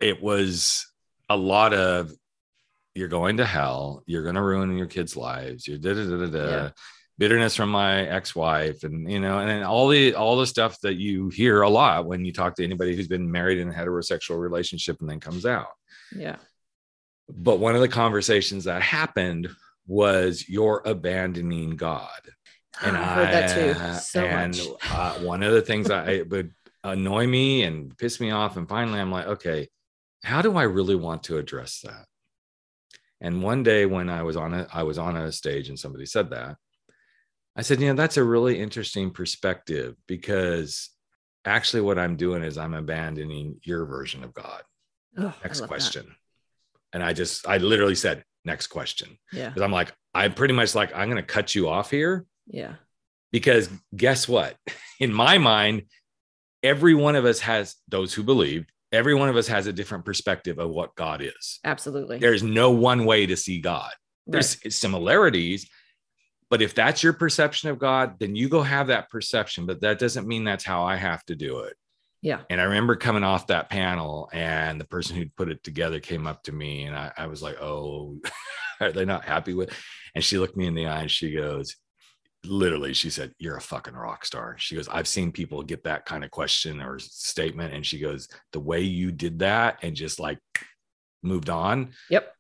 it 0.01 0.23
was 0.23 0.87
a 1.29 1.37
lot 1.37 1.75
of 1.75 2.13
you're 2.95 3.09
going 3.09 3.39
to 3.39 3.45
hell, 3.45 4.03
you're 4.07 4.23
going 4.23 4.35
to 4.35 4.43
ruin 4.43 4.77
your 4.77 4.87
kids' 4.87 5.17
lives, 5.17 5.69
you're 5.69 5.79
da 5.79 5.95
da 5.95 6.05
da 6.05 6.17
da 6.17 6.27
da. 6.27 6.51
Yeah. 6.51 6.71
Bitterness 7.19 7.57
from 7.57 7.71
my 7.71 8.07
ex-wife, 8.07 8.83
and 8.83 9.11
you 9.11 9.21
know, 9.21 9.39
and 9.39 9.49
then 9.49 9.63
all 9.63 9.89
the 9.89 10.15
all 10.15 10.37
the 10.37 10.47
stuff 10.47 10.79
that 10.83 10.97
you 10.97 11.31
hear 11.31 11.63
a 11.63 11.69
lot 11.69 12.05
when 12.05 12.27
you 12.27 12.33
talk 12.33 12.55
to 12.57 12.65
anybody 12.65 12.95
who's 12.95 13.09
been 13.09 13.33
married 13.33 13.57
in 13.57 13.71
a 13.71 13.73
heterosexual 13.73 14.39
relationship 14.39 15.01
and 15.01 15.09
then 15.09 15.19
comes 15.19 15.47
out. 15.47 15.69
Yeah. 16.15 16.37
But 17.29 17.59
one 17.59 17.75
of 17.75 17.81
the 17.81 17.89
conversations 17.89 18.65
that 18.65 18.83
happened 18.83 19.49
was 19.87 20.49
you're 20.49 20.83
abandoning 20.85 21.77
God. 21.77 22.11
And 22.83 22.95
I 22.95 23.15
heard 23.15 23.33
that 23.33 23.55
too. 23.55 24.01
So 24.01 24.23
and 24.23 24.61
uh, 24.91 25.15
one 25.21 25.43
of 25.43 25.55
the 25.55 25.63
things 25.63 25.91
I, 25.91 26.21
would 26.29 26.53
annoy 26.93 27.27
me 27.27 27.63
and 27.63 27.97
piss 27.97 28.21
me 28.21 28.31
off, 28.31 28.57
and 28.57 28.69
finally 28.69 29.01
I'm 29.01 29.11
like, 29.11 29.27
okay, 29.27 29.69
how 30.25 30.43
do 30.43 30.57
I 30.57 30.65
really 30.65 30.97
want 30.97 31.25
to 31.25 31.39
address 31.39 31.81
that? 31.85 32.07
And 33.21 33.43
one 33.43 33.63
day 33.63 33.87
when 33.87 34.11
I 34.11 34.23
was 34.23 34.37
on 34.37 34.53
a, 34.53 34.67
I 34.73 34.83
was 34.83 34.99
on 34.99 35.17
a 35.17 35.33
stage 35.33 35.69
and 35.69 35.79
somebody 35.79 36.07
said 36.07 36.31
that, 36.31 36.57
I 37.57 37.63
said, 37.63 37.81
you 37.81 37.89
know, 37.89 37.95
that's 37.95 38.19
a 38.19 38.25
really 38.25 38.61
interesting 38.61 39.11
perspective 39.11 39.97
because 40.07 40.91
actually 41.47 41.81
what 41.81 41.99
I'm 41.99 42.17
doing 42.17 42.43
is 42.43 42.59
I'm 42.59 42.75
abandoning 42.75 43.59
your 43.63 43.87
version 43.87 44.23
of 44.23 44.35
God. 44.35 44.63
Oh, 45.17 45.33
Next 45.43 45.63
question. 45.63 46.07
That. 46.07 46.15
And 46.93 47.03
I 47.03 47.15
just, 47.15 47.49
I 47.49 47.57
literally 47.57 47.95
said, 47.95 48.25
next 48.45 48.67
question. 48.67 49.19
Yeah. 49.33 49.49
Because 49.49 49.63
I'm 49.63 49.73
like, 49.73 49.93
I'm 50.15 50.35
pretty 50.35 50.55
much 50.55 50.75
like, 50.75 50.95
I'm 50.95 51.09
going 51.09 51.23
to 51.23 51.27
cut 51.27 51.55
you 51.55 51.69
off 51.69 51.91
here. 51.91 52.27
Yeah. 52.47 52.75
Because 53.33 53.71
guess 53.95 54.29
what? 54.29 54.57
In 55.01 55.13
my 55.13 55.39
mind, 55.39 55.83
every 56.67 56.95
one 56.95 57.17
of 57.17 57.25
us 57.25 57.41
has 57.41 57.77
those 57.89 58.13
who 58.13 58.23
believed, 58.23 58.71
every 58.93 59.15
one 59.15 59.29
of 59.29 59.37
us 59.37 59.47
has 59.47 59.67
a 59.67 59.73
different 59.73 60.05
perspective 60.05 60.59
of 60.59 60.71
what 60.71 60.95
God 60.97 61.23
is. 61.23 61.61
Absolutely. 61.65 62.19
There's 62.19 62.43
no 62.43 62.73
one 62.73 63.05
way 63.05 63.27
to 63.27 63.37
see 63.37 63.61
God. 63.61 63.93
There's 64.27 64.59
right. 64.65 64.73
similarities, 64.73 65.71
but 66.51 66.63
if 66.63 66.75
that's 66.75 67.03
your 67.03 67.13
perception 67.13 67.71
of 67.71 67.79
God, 67.79 68.19
then 68.19 68.35
you 68.35 68.49
go 68.49 68.63
have 68.63 68.89
that 68.89 69.09
perception, 69.09 69.67
but 69.67 69.81
that 69.83 70.01
doesn't 70.01 70.27
mean 70.27 70.45
that's 70.45 70.65
how 70.65 70.83
I 70.83 70.97
have 70.97 71.25
to 71.27 71.37
do 71.37 71.61
it. 71.61 71.75
Yeah. 72.23 72.41
And 72.51 72.61
I 72.61 72.65
remember 72.65 72.97
coming 72.97 73.23
off 73.23 73.49
that 73.49 73.71
panel, 73.71 74.29
and 74.33 74.81
the 74.81 74.87
person 74.87 75.17
who 75.17 75.27
put 75.37 75.49
it 75.49 75.63
together 75.63 76.01
came 76.01 76.27
up 76.27 76.43
to 76.45 76.53
me, 76.53 76.83
and 76.85 76.97
I, 76.97 77.13
I 77.17 77.27
was 77.29 77.41
like, 77.41 77.61
"Oh, 77.61 78.19
are 78.81 78.91
they 78.91 79.05
not 79.05 79.25
happy 79.25 79.55
with?" 79.55 79.71
And 80.15 80.25
she 80.25 80.39
looked 80.39 80.57
me 80.57 80.67
in 80.67 80.75
the 80.75 80.87
eye, 80.87 81.03
and 81.03 81.11
she 81.11 81.33
goes, 81.33 81.77
literally, 82.47 82.95
she 82.95 83.11
said, 83.11 83.33
"You're 83.39 83.57
a 83.57 83.61
fucking 83.61 83.95
rock 83.95 84.25
star." 84.25 84.57
She 84.59 84.77
goes, 84.77 84.89
"I've 84.89 85.09
seen 85.09 85.33
people 85.33 85.63
get 85.63 85.85
that 85.85 86.05
kind 86.07 86.25
of 86.25 86.31
question 86.31 86.81
or 86.81 86.99
statement," 86.99 87.75
and 87.75 87.85
she 87.85 87.99
goes, 87.99 88.29
"The 88.53 88.61
way 88.61 88.81
you 88.81 89.13
did 89.13 89.41
that 89.41 89.79
and 89.83 89.95
just 89.95 90.19
like 90.19 90.39
moved 91.23 91.51
on." 91.51 91.93
Yep. 92.11 92.33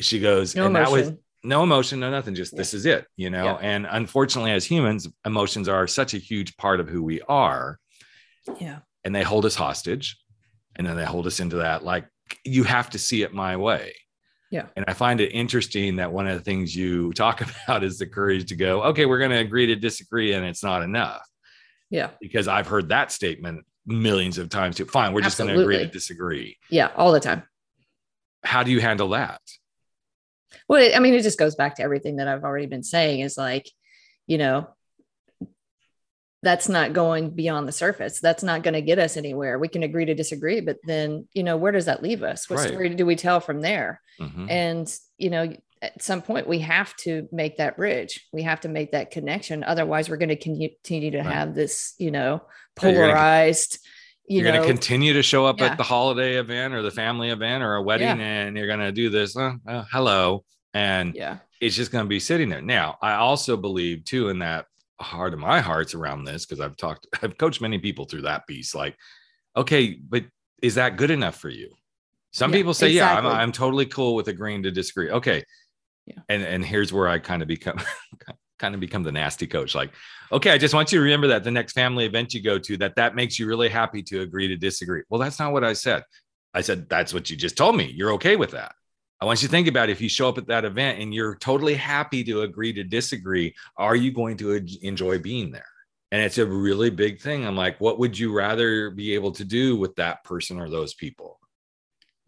She 0.00 0.20
goes, 0.20 0.54
no 0.54 0.66
and 0.66 0.76
emotion. 0.76 0.94
that 0.94 1.10
was 1.10 1.18
no 1.42 1.62
emotion, 1.62 2.00
no 2.00 2.10
nothing. 2.10 2.34
Just 2.34 2.52
yeah. 2.52 2.58
this 2.58 2.74
is 2.74 2.84
it, 2.84 3.06
you 3.16 3.30
know. 3.30 3.44
Yeah. 3.44 3.58
And 3.62 3.86
unfortunately, 3.88 4.52
as 4.52 4.64
humans, 4.64 5.08
emotions 5.24 5.68
are 5.68 5.86
such 5.86 6.12
a 6.12 6.18
huge 6.18 6.56
part 6.58 6.80
of 6.80 6.88
who 6.88 7.02
we 7.02 7.22
are 7.22 7.78
yeah. 8.60 8.80
And 9.04 9.14
they 9.14 9.22
hold 9.22 9.44
us 9.44 9.54
hostage 9.54 10.18
and 10.76 10.86
then 10.86 10.96
they 10.96 11.04
hold 11.04 11.26
us 11.26 11.40
into 11.40 11.56
that 11.56 11.84
like 11.84 12.06
you 12.44 12.64
have 12.64 12.90
to 12.90 12.98
see 12.98 13.22
it 13.22 13.32
my 13.32 13.56
way. 13.56 13.94
Yeah. 14.50 14.66
And 14.76 14.84
I 14.86 14.92
find 14.92 15.20
it 15.20 15.30
interesting 15.30 15.96
that 15.96 16.12
one 16.12 16.26
of 16.26 16.36
the 16.36 16.44
things 16.44 16.74
you 16.74 17.12
talk 17.14 17.40
about 17.40 17.84
is 17.84 17.98
the 17.98 18.06
courage 18.06 18.46
to 18.46 18.56
go, 18.56 18.82
okay, 18.84 19.06
we're 19.06 19.18
going 19.18 19.30
to 19.30 19.38
agree 19.38 19.66
to 19.66 19.76
disagree 19.76 20.32
and 20.32 20.44
it's 20.44 20.62
not 20.62 20.82
enough. 20.82 21.26
Yeah. 21.90 22.10
Because 22.20 22.48
I've 22.48 22.66
heard 22.66 22.88
that 22.88 23.12
statement 23.12 23.64
millions 23.86 24.38
of 24.38 24.48
times 24.48 24.76
too. 24.76 24.84
Fine, 24.84 25.12
we're 25.12 25.22
just 25.22 25.38
going 25.38 25.54
to 25.54 25.60
agree 25.60 25.78
to 25.78 25.86
disagree. 25.86 26.58
Yeah, 26.70 26.90
all 26.96 27.12
the 27.12 27.20
time. 27.20 27.44
How 28.42 28.62
do 28.62 28.70
you 28.70 28.80
handle 28.80 29.10
that? 29.10 29.40
Well, 30.68 30.90
I 30.94 30.98
mean, 30.98 31.14
it 31.14 31.22
just 31.22 31.38
goes 31.38 31.54
back 31.54 31.76
to 31.76 31.82
everything 31.82 32.16
that 32.16 32.28
I've 32.28 32.44
already 32.44 32.66
been 32.66 32.82
saying 32.82 33.20
is 33.20 33.36
like, 33.36 33.70
you 34.26 34.38
know, 34.38 34.68
that's 36.46 36.68
not 36.68 36.92
going 36.92 37.30
beyond 37.30 37.66
the 37.66 37.72
surface. 37.72 38.20
That's 38.20 38.44
not 38.44 38.62
going 38.62 38.74
to 38.74 38.80
get 38.80 39.00
us 39.00 39.16
anywhere. 39.16 39.58
We 39.58 39.66
can 39.66 39.82
agree 39.82 40.04
to 40.04 40.14
disagree, 40.14 40.60
but 40.60 40.78
then, 40.84 41.26
you 41.32 41.42
know, 41.42 41.56
where 41.56 41.72
does 41.72 41.86
that 41.86 42.04
leave 42.04 42.22
us? 42.22 42.48
What 42.48 42.60
right. 42.60 42.68
story 42.68 42.88
do 42.90 43.04
we 43.04 43.16
tell 43.16 43.40
from 43.40 43.62
there? 43.62 44.00
Mm-hmm. 44.20 44.48
And, 44.48 44.98
you 45.18 45.30
know, 45.30 45.52
at 45.82 46.00
some 46.00 46.22
point 46.22 46.46
we 46.46 46.60
have 46.60 46.94
to 46.98 47.28
make 47.32 47.56
that 47.56 47.76
bridge. 47.76 48.28
We 48.32 48.44
have 48.44 48.60
to 48.60 48.68
make 48.68 48.92
that 48.92 49.10
connection. 49.10 49.64
Otherwise, 49.64 50.08
we're 50.08 50.18
going 50.18 50.28
to 50.28 50.36
continue 50.36 51.10
to 51.10 51.18
right. 51.18 51.26
have 51.26 51.56
this, 51.56 51.94
you 51.98 52.12
know, 52.12 52.42
polarized. 52.76 53.80
You're 54.28 54.44
going 54.44 54.62
to 54.62 54.68
continue 54.68 55.14
to 55.14 55.24
show 55.24 55.46
up 55.46 55.58
yeah. 55.58 55.66
at 55.66 55.76
the 55.76 55.82
holiday 55.82 56.36
event 56.36 56.74
or 56.74 56.82
the 56.82 56.92
family 56.92 57.30
event 57.30 57.64
or 57.64 57.74
a 57.74 57.82
wedding, 57.82 58.06
yeah. 58.06 58.24
and 58.24 58.56
you're 58.56 58.68
going 58.68 58.78
to 58.78 58.92
do 58.92 59.10
this. 59.10 59.36
Uh, 59.36 59.54
uh, 59.66 59.84
hello, 59.90 60.44
and 60.72 61.14
yeah, 61.16 61.38
it's 61.60 61.74
just 61.74 61.90
going 61.90 62.04
to 62.04 62.08
be 62.08 62.20
sitting 62.20 62.48
there. 62.48 62.62
Now, 62.62 62.98
I 63.02 63.14
also 63.14 63.56
believe 63.56 64.04
too 64.04 64.28
in 64.28 64.38
that 64.40 64.66
heart 65.00 65.32
of 65.32 65.38
my 65.38 65.60
hearts 65.60 65.94
around 65.94 66.24
this 66.24 66.46
because 66.46 66.60
I've 66.60 66.76
talked, 66.76 67.06
I've 67.22 67.38
coached 67.38 67.60
many 67.60 67.78
people 67.78 68.04
through 68.04 68.22
that 68.22 68.46
piece. 68.46 68.74
Like, 68.74 68.96
okay, 69.56 69.98
but 70.08 70.24
is 70.62 70.76
that 70.76 70.96
good 70.96 71.10
enough 71.10 71.36
for 71.36 71.48
you? 71.48 71.74
Some 72.32 72.50
yeah, 72.50 72.58
people 72.58 72.74
say, 72.74 72.92
exactly. 72.92 73.30
yeah, 73.30 73.34
I'm, 73.34 73.40
I'm 73.40 73.52
totally 73.52 73.86
cool 73.86 74.14
with 74.14 74.28
agreeing 74.28 74.62
to 74.64 74.70
disagree. 74.70 75.10
Okay. 75.10 75.42
Yeah. 76.06 76.20
And 76.28 76.42
and 76.42 76.64
here's 76.64 76.92
where 76.92 77.08
I 77.08 77.18
kind 77.18 77.42
of 77.42 77.48
become 77.48 77.80
kind 78.58 78.74
of 78.74 78.80
become 78.80 79.02
the 79.02 79.12
nasty 79.12 79.46
coach. 79.46 79.74
Like, 79.74 79.92
okay, 80.32 80.50
I 80.50 80.58
just 80.58 80.74
want 80.74 80.92
you 80.92 80.98
to 80.98 81.02
remember 81.02 81.26
that 81.28 81.44
the 81.44 81.50
next 81.50 81.72
family 81.72 82.06
event 82.06 82.34
you 82.34 82.42
go 82.42 82.58
to, 82.58 82.76
that 82.78 82.96
that 82.96 83.14
makes 83.14 83.38
you 83.38 83.46
really 83.46 83.68
happy 83.68 84.02
to 84.04 84.20
agree 84.20 84.48
to 84.48 84.56
disagree. 84.56 85.02
Well, 85.08 85.20
that's 85.20 85.38
not 85.38 85.52
what 85.52 85.64
I 85.64 85.72
said. 85.72 86.04
I 86.54 86.62
said, 86.62 86.88
that's 86.88 87.12
what 87.12 87.28
you 87.28 87.36
just 87.36 87.56
told 87.56 87.76
me. 87.76 87.92
You're 87.94 88.12
okay 88.12 88.36
with 88.36 88.52
that. 88.52 88.74
I 89.20 89.24
want 89.24 89.42
you 89.42 89.48
to 89.48 89.52
think 89.52 89.68
about 89.68 89.88
if 89.88 90.00
you 90.00 90.08
show 90.08 90.28
up 90.28 90.38
at 90.38 90.46
that 90.48 90.64
event 90.64 91.00
and 91.00 91.14
you're 91.14 91.36
totally 91.36 91.74
happy 91.74 92.22
to 92.24 92.42
agree 92.42 92.72
to 92.74 92.84
disagree, 92.84 93.54
are 93.76 93.96
you 93.96 94.12
going 94.12 94.36
to 94.38 94.62
enjoy 94.82 95.18
being 95.18 95.50
there? 95.50 95.66
And 96.12 96.22
it's 96.22 96.38
a 96.38 96.46
really 96.46 96.90
big 96.90 97.20
thing. 97.20 97.46
I'm 97.46 97.56
like, 97.56 97.80
what 97.80 97.98
would 97.98 98.18
you 98.18 98.32
rather 98.32 98.90
be 98.90 99.14
able 99.14 99.32
to 99.32 99.44
do 99.44 99.76
with 99.76 99.96
that 99.96 100.22
person 100.22 100.60
or 100.60 100.68
those 100.68 100.94
people? 100.94 101.40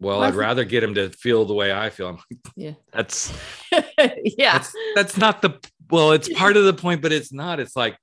Well, 0.01 0.23
I'd 0.23 0.35
rather 0.35 0.63
get 0.63 0.81
them 0.81 0.95
to 0.95 1.09
feel 1.09 1.45
the 1.45 1.53
way 1.53 1.73
I 1.73 1.89
feel. 1.89 2.07
I'm 2.07 2.15
like, 2.31 2.53
yeah, 2.55 2.73
that's 2.91 3.33
yeah, 3.71 4.53
that's, 4.53 4.73
that's 4.95 5.17
not 5.17 5.41
the 5.41 5.59
well, 5.89 6.11
it's 6.11 6.29
part 6.33 6.57
of 6.57 6.65
the 6.65 6.73
point, 6.73 7.01
but 7.01 7.11
it's 7.11 7.33
not. 7.33 7.59
It's 7.59 7.75
like, 7.75 7.97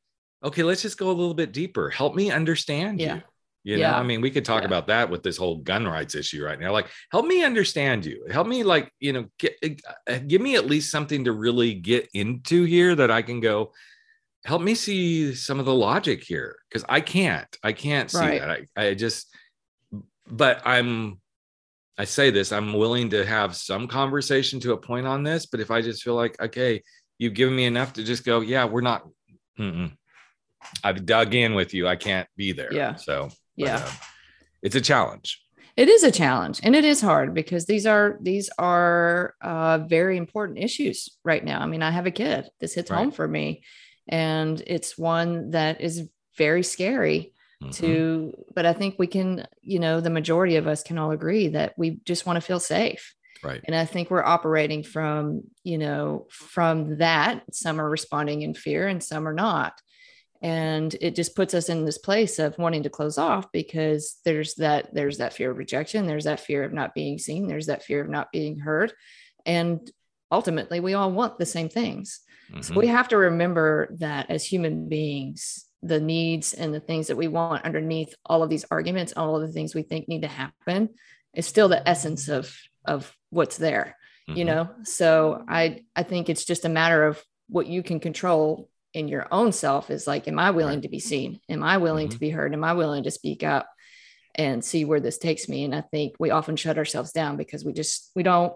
okay, 0.45 0.63
let's 0.63 0.83
just 0.83 0.99
go 0.99 1.09
a 1.09 1.13
little 1.13 1.35
bit 1.35 1.53
deeper. 1.53 1.91
Help 1.91 2.15
me 2.15 2.31
understand 2.31 3.01
yeah. 3.01 3.17
you. 3.17 3.23
You 3.67 3.79
yeah. 3.79 3.91
know, 3.91 3.97
I 3.97 4.05
mean, 4.05 4.21
we 4.21 4.31
could 4.31 4.45
talk 4.45 4.63
yeah. 4.63 4.69
about 4.69 4.87
that 4.87 5.11
with 5.11 5.25
this 5.25 5.37
whole 5.37 5.57
gun 5.57 5.89
rights 5.89 6.15
issue 6.15 6.45
right 6.45 6.61
now. 6.61 6.71
Like, 6.71 6.87
help 7.11 7.27
me 7.27 7.43
understand 7.43 8.05
you. 8.05 8.25
Help 8.31 8.47
me, 8.47 8.63
like, 8.63 8.93
you 9.01 9.13
know, 9.13 9.27
get, 9.41 9.57
uh, 10.07 10.19
give 10.25 10.41
me 10.41 10.55
at 10.55 10.67
least 10.67 10.93
something 10.93 11.25
to 11.25 11.33
really 11.33 11.75
get 11.75 12.09
into 12.15 12.63
here 12.63 12.95
that 12.95 13.11
I 13.11 13.23
can 13.23 13.41
go. 13.41 13.73
Help 14.45 14.63
me 14.63 14.77
see 14.77 15.35
some 15.35 15.59
of 15.59 15.67
the 15.67 15.75
logic 15.75 16.23
here 16.23 16.59
because 16.69 16.85
I 16.89 17.01
can't. 17.01 17.49
I 17.65 17.73
can't 17.73 18.09
see 18.09 18.19
right. 18.19 18.41
that. 18.41 18.61
I, 18.77 18.87
I 18.87 18.95
just, 18.95 19.35
but 20.29 20.63
I'm. 20.65 21.21
I 21.99 22.05
say 22.05 22.31
this. 22.31 22.53
I'm 22.53 22.73
willing 22.73 23.11
to 23.11 23.27
have 23.27 23.57
some 23.57 23.89
conversation 23.89 24.61
to 24.61 24.75
a 24.75 24.77
point 24.77 25.09
on 25.09 25.25
this, 25.25 25.47
but 25.47 25.59
if 25.59 25.73
I 25.73 25.83
just 25.83 26.05
feel 26.05 26.15
like, 26.15 26.41
okay, 26.41 26.85
you've 27.19 27.35
given 27.35 27.57
me 27.57 27.65
enough 27.65 27.95
to 27.95 28.05
just 28.05 28.25
go, 28.25 28.43
yeah, 28.43 28.65
we're 28.65 28.81
not. 28.81 29.09
Mm-mm. 29.59 29.93
I've 30.85 31.05
dug 31.05 31.35
in 31.35 31.55
with 31.55 31.75
you. 31.75 31.89
I 31.89 31.97
can't 31.97 32.29
be 32.37 32.53
there. 32.53 32.73
Yeah. 32.73 32.95
So 32.95 33.31
yeah. 33.57 33.77
uh, 33.77 33.91
it's 34.63 34.77
a 34.77 34.81
challenge. 34.81 35.41
It 35.77 35.89
is 35.89 36.03
a 36.05 36.11
challenge 36.11 36.61
and 36.63 36.75
it 36.75 36.85
is 36.85 37.03
hard 37.03 37.35
because 37.35 37.67
these 37.67 37.87
are 37.87 38.19
these 38.23 38.49
are 38.59 39.35
uh, 39.43 39.79
very 39.79 40.17
important 40.17 40.59
issues 40.59 41.11
right 41.23 41.45
now. 41.45 41.61
I 41.61 41.67
mean 41.67 41.83
i 41.83 41.91
have 41.91 42.07
a 42.07 42.11
kid. 42.11 42.49
This 42.61 42.75
hits 42.75 42.91
right. 42.91 42.99
home 42.99 43.11
for 43.11 43.29
me 43.29 43.63
and 44.09 44.63
it's 44.67 44.97
one 44.97 45.51
that 45.51 45.81
is 45.81 46.09
very 46.39 46.63
scary 46.63 47.33
mm-hmm. 47.63 47.71
to 47.73 48.33
but 48.55 48.67
i 48.67 48.73
think 48.73 48.97
we 48.99 49.07
can 49.07 49.47
you 49.63 49.79
know 49.79 50.01
the 50.01 50.11
majority 50.11 50.57
of 50.57 50.67
us 50.67 50.83
can 50.83 50.99
all 50.99 51.11
agree 51.11 51.49
that 51.49 51.75
we 51.77 51.99
just 52.05 52.27
want 52.27 52.37
to 52.37 52.41
feel 52.41 52.61
safe. 52.61 53.15
Right. 53.45 53.61
And 53.65 53.77
i 53.77 53.85
think 53.85 54.11
we're 54.11 54.25
operating 54.25 54.83
from 54.83 55.43
you 55.63 55.79
know 55.79 56.27
from 56.31 56.99
that. 56.99 57.43
Some 57.53 57.81
are 57.81 57.89
responding 57.89 58.43
in 58.43 58.55
fear 58.55 58.89
and 58.89 59.03
some 59.03 59.29
are 59.29 59.35
not 59.35 59.75
and 60.43 60.95
it 61.01 61.15
just 61.15 61.35
puts 61.35 61.55
us 61.55 61.69
in 61.69 61.85
this 61.85 61.99
place 61.99 62.39
of 62.39 62.59
wanting 62.59 62.83
to 62.83 62.91
close 62.91 63.19
off 63.19 63.51
because 63.53 64.17
there's 64.25 64.55
that 64.55 64.93
there's 64.95 65.19
that 65.19 65.33
fear 65.33 65.51
of 65.51 65.57
rejection 65.57 66.07
there's 66.07 66.25
that 66.25 66.41
fear 66.41 66.65
of 66.65 66.73
not 66.73 66.95
being 66.95 67.19
seen 67.19 67.47
there's 67.47 67.67
that 67.67 67.83
fear 67.83 68.01
of 68.01 68.09
not 68.09 68.31
being 68.33 68.59
heard 68.59 68.93
and 69.45 69.91
ultimately 70.31 70.81
we 70.81 70.95
all 70.95 71.11
want 71.11 71.39
the 71.39 71.47
same 71.47 71.69
things 71.69 72.21
mm-hmm. 72.51 72.61
so 72.63 72.75
we 72.75 72.89
have 72.89 73.09
to 73.09 73.17
remember 73.17 73.89
that 73.99 74.31
as 74.31 74.45
human 74.45 74.89
beings 74.89 75.65
the 75.83 76.01
needs 76.01 76.53
and 76.53 76.75
the 76.75 76.81
things 76.81 77.07
that 77.07 77.17
we 77.17 77.29
want 77.29 77.65
underneath 77.65 78.15
all 78.25 78.43
of 78.43 78.51
these 78.51 78.65
arguments 78.71 79.13
all 79.17 79.37
of 79.37 79.43
the 79.47 79.53
things 79.53 79.75
we 79.75 79.83
think 79.83 80.09
need 80.09 80.23
to 80.23 80.29
happen 80.29 80.89
is 81.35 81.47
still 81.47 81.69
the 81.69 81.89
essence 81.89 82.29
of 82.29 82.55
of 82.85 83.15
what's 83.31 83.57
there 83.57 83.97
you 84.27 84.45
Mhm. 84.45 84.47
know 84.47 84.71
so 84.83 85.45
i 85.49 85.83
i 85.95 86.03
think 86.03 86.29
it's 86.29 86.45
just 86.45 86.65
a 86.65 86.69
matter 86.69 87.07
of 87.07 87.23
what 87.49 87.67
you 87.67 87.83
can 87.83 88.01
control 88.01 88.69
in 88.97 89.09
your 89.09 89.27
own 89.31 89.53
self 89.53 89.91
is 89.91 90.07
like 90.07 90.27
am 90.27 90.39
i 90.39 90.51
willing 90.51 90.81
to 90.81 90.89
be 90.89 90.99
seen 90.99 91.39
am 91.49 91.63
i 91.63 91.77
willing 91.77 92.09
to 92.09 92.17
mm-hmm. 92.17 92.27
be 92.27 92.31
heard 92.31 92.53
am 92.53 92.65
i 92.65 92.73
willing 92.73 93.05
to 93.05 93.11
speak 93.11 93.43
up 93.43 93.69
and 94.35 94.65
see 94.65 94.85
where 94.85 95.01
this 95.01 95.19
takes 95.19 95.49
me 95.49 95.65
and 95.65 95.75
i 95.75 95.81
think 95.81 96.15
we 96.19 96.31
often 96.31 96.57
shut 96.57 96.79
ourselves 96.79 97.13
down 97.13 97.37
because 97.37 97.65
we 97.65 97.73
just 97.73 98.11
we 98.17 98.23
don't 98.23 98.55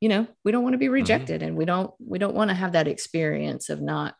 you 0.00 0.08
know 0.08 0.26
we 0.44 0.52
don't 0.52 0.62
want 0.62 0.74
to 0.74 0.78
be 0.78 0.86
mm-hmm. 0.86 0.94
rejected 0.94 1.42
and 1.42 1.56
we 1.56 1.64
don't 1.64 1.90
we 1.98 2.18
don't 2.18 2.34
want 2.34 2.50
to 2.50 2.54
have 2.54 2.72
that 2.72 2.88
experience 2.88 3.70
of 3.70 3.80
not 3.80 4.14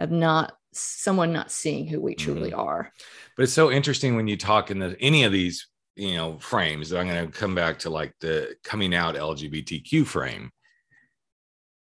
of 0.00 0.10
not 0.10 0.52
someone 0.76 1.32
not 1.32 1.50
seeing 1.50 1.86
who 1.86 2.00
we 2.00 2.14
truly 2.14 2.50
mm-hmm. 2.50 2.60
are 2.60 2.92
But 3.36 3.44
it's 3.44 3.52
so 3.52 3.70
interesting 3.70 4.16
when 4.16 4.28
you 4.28 4.36
talk 4.36 4.70
in 4.70 4.78
the, 4.78 4.96
any 5.00 5.24
of 5.24 5.32
these, 5.32 5.68
you 5.96 6.16
know, 6.16 6.38
frames. 6.38 6.92
I'm 6.92 7.08
going 7.08 7.26
to 7.26 7.32
come 7.32 7.54
back 7.54 7.80
to 7.80 7.90
like 7.90 8.14
the 8.20 8.56
coming 8.64 8.94
out 8.94 9.14
LGBTQ 9.14 10.06
frame. 10.06 10.50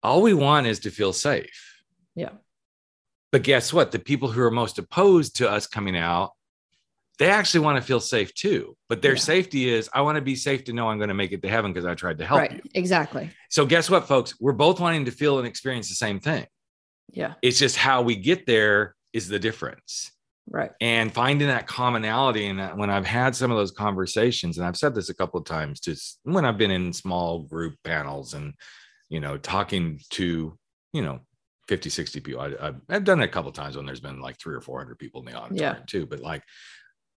All 0.04 0.22
we 0.22 0.34
want 0.34 0.68
is 0.68 0.82
to 0.82 0.92
feel 0.92 1.14
safe. 1.14 1.82
Yeah. 2.16 2.32
But 3.36 3.44
guess 3.44 3.74
what? 3.74 3.92
The 3.92 4.00
people 4.00 4.30
who 4.32 4.42
are 4.44 4.50
most 4.50 4.80
opposed 4.80 5.36
to 5.40 5.50
us 5.52 5.68
coming 5.68 5.98
out, 5.98 6.32
they 7.20 7.30
actually 7.30 7.66
want 7.66 7.76
to 7.78 7.82
feel 7.86 8.00
safe 8.00 8.34
too. 8.34 8.78
But 8.88 9.02
their 9.02 9.16
Yeah. 9.16 9.20
safety 9.20 9.68
is, 9.68 9.90
I 9.94 10.00
want 10.04 10.16
to 10.16 10.22
be 10.22 10.38
safe 10.38 10.64
to 10.64 10.72
know 10.74 10.88
I'm 10.88 11.00
going 11.00 11.10
to 11.10 11.14
make 11.14 11.34
it 11.34 11.42
to 11.42 11.50
heaven 11.50 11.74
because 11.74 11.86
I 11.86 11.96
tried 11.96 12.18
to 12.20 12.26
help 12.26 12.40
right 12.40 12.54
you. 12.54 12.62
exactly 12.74 13.30
So 13.50 13.66
guess 13.66 13.90
what, 13.90 14.08
folks? 14.08 14.40
We're 14.40 14.54
both 14.54 14.80
wanting 14.80 15.04
to 15.04 15.12
feel 15.12 15.38
and 15.38 15.46
experience 15.46 15.90
the 15.90 15.96
same 15.96 16.22
thing. 16.22 16.46
yeah 17.12 17.34
It's 17.42 17.60
just 17.60 17.76
how 17.76 18.04
we 18.04 18.16
get 18.16 18.46
there 18.46 18.96
is 19.12 19.28
the 19.28 19.38
difference 19.38 20.12
right 20.50 20.72
and 20.80 21.14
finding 21.14 21.50
that 21.50 21.68
commonality 21.68 22.46
and 22.48 22.60
that 22.60 22.78
when 22.78 22.90
i've 22.90 23.06
had 23.06 23.36
some 23.36 23.52
of 23.52 23.58
those 23.58 23.72
conversations 23.72 24.58
and 24.58 24.66
i've 24.66 24.78
said 24.78 24.96
this 24.96 25.10
a 25.10 25.14
couple 25.14 25.38
of 25.42 25.46
times 25.46 25.82
just 25.82 26.20
when 26.24 26.46
i've 26.46 26.58
been 26.58 26.72
in 26.72 26.94
small 26.94 27.40
group 27.40 27.76
panels 27.84 28.34
and 28.34 28.54
you 29.10 29.20
know 29.20 29.38
talking 29.38 30.00
to 30.12 30.58
you 30.94 31.02
know 31.02 31.20
50 31.68 31.90
60 31.90 32.20
people 32.20 32.42
I, 32.42 32.54
I've, 32.60 32.76
I've 32.90 33.04
done 33.04 33.22
it 33.22 33.26
a 33.26 33.28
couple 33.30 33.50
of 33.50 33.56
times 33.56 33.76
when 33.76 33.86
there's 33.86 34.00
been 34.00 34.22
like 34.22 34.40
three 34.40 34.56
or 34.56 34.62
400 34.62 35.00
people 35.00 35.22
in 35.22 35.26
the 35.26 35.34
auditorium 35.38 35.84
too 35.88 36.06
but 36.06 36.20
like 36.20 36.44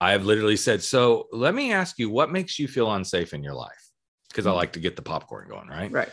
i've 0.00 0.24
literally 0.24 0.56
said 0.56 0.82
so 0.82 1.26
let 1.32 1.54
me 1.54 1.72
ask 1.72 1.98
you 1.98 2.08
what 2.08 2.30
makes 2.32 2.58
you 2.58 2.66
feel 2.68 2.92
unsafe 2.92 3.34
in 3.34 3.42
your 3.42 3.54
life 3.54 3.84
because 4.28 4.46
i 4.46 4.50
Mhm. 4.50 4.56
like 4.56 4.72
to 4.72 4.80
get 4.80 4.96
the 4.96 5.02
popcorn 5.02 5.48
going 5.48 5.68
right 5.68 5.92
right 5.92 6.08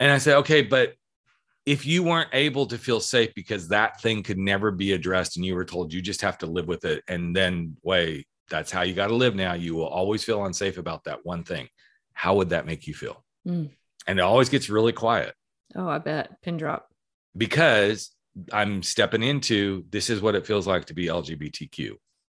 and 0.00 0.10
I 0.10 0.16
said, 0.16 0.36
okay, 0.38 0.62
but 0.62 0.94
if 1.66 1.84
you 1.84 2.02
weren't 2.02 2.30
able 2.32 2.64
to 2.66 2.78
feel 2.78 3.00
safe 3.00 3.34
because 3.34 3.68
that 3.68 4.00
thing 4.00 4.22
could 4.22 4.38
never 4.38 4.70
be 4.70 4.92
addressed 4.92 5.36
and 5.36 5.44
you 5.44 5.54
were 5.54 5.66
told 5.66 5.92
you 5.92 6.00
just 6.00 6.22
have 6.22 6.38
to 6.38 6.46
live 6.46 6.66
with 6.66 6.86
it, 6.86 7.04
and 7.06 7.36
then 7.36 7.76
wait, 7.82 8.26
that's 8.48 8.70
how 8.70 8.80
you 8.80 8.94
got 8.94 9.08
to 9.08 9.14
live 9.14 9.34
now. 9.34 9.52
You 9.52 9.74
will 9.74 9.86
always 9.86 10.24
feel 10.24 10.46
unsafe 10.46 10.78
about 10.78 11.04
that 11.04 11.18
one 11.24 11.44
thing. 11.44 11.68
How 12.14 12.36
would 12.36 12.48
that 12.48 12.64
make 12.64 12.86
you 12.86 12.94
feel? 12.94 13.22
Mm. 13.46 13.68
And 14.06 14.18
it 14.18 14.22
always 14.22 14.48
gets 14.48 14.70
really 14.70 14.92
quiet 14.92 15.34
oh 15.76 15.88
i 15.88 15.98
bet 15.98 16.40
pin 16.42 16.56
drop 16.56 16.88
because 17.36 18.10
I'm 18.52 18.82
stepping 18.82 19.22
into 19.22 19.84
this 19.90 20.08
is 20.08 20.22
what 20.22 20.34
it 20.34 20.46
feels 20.46 20.66
like 20.66 20.86
to 20.86 20.94
be 20.94 21.06
LGBTQ. 21.06 21.78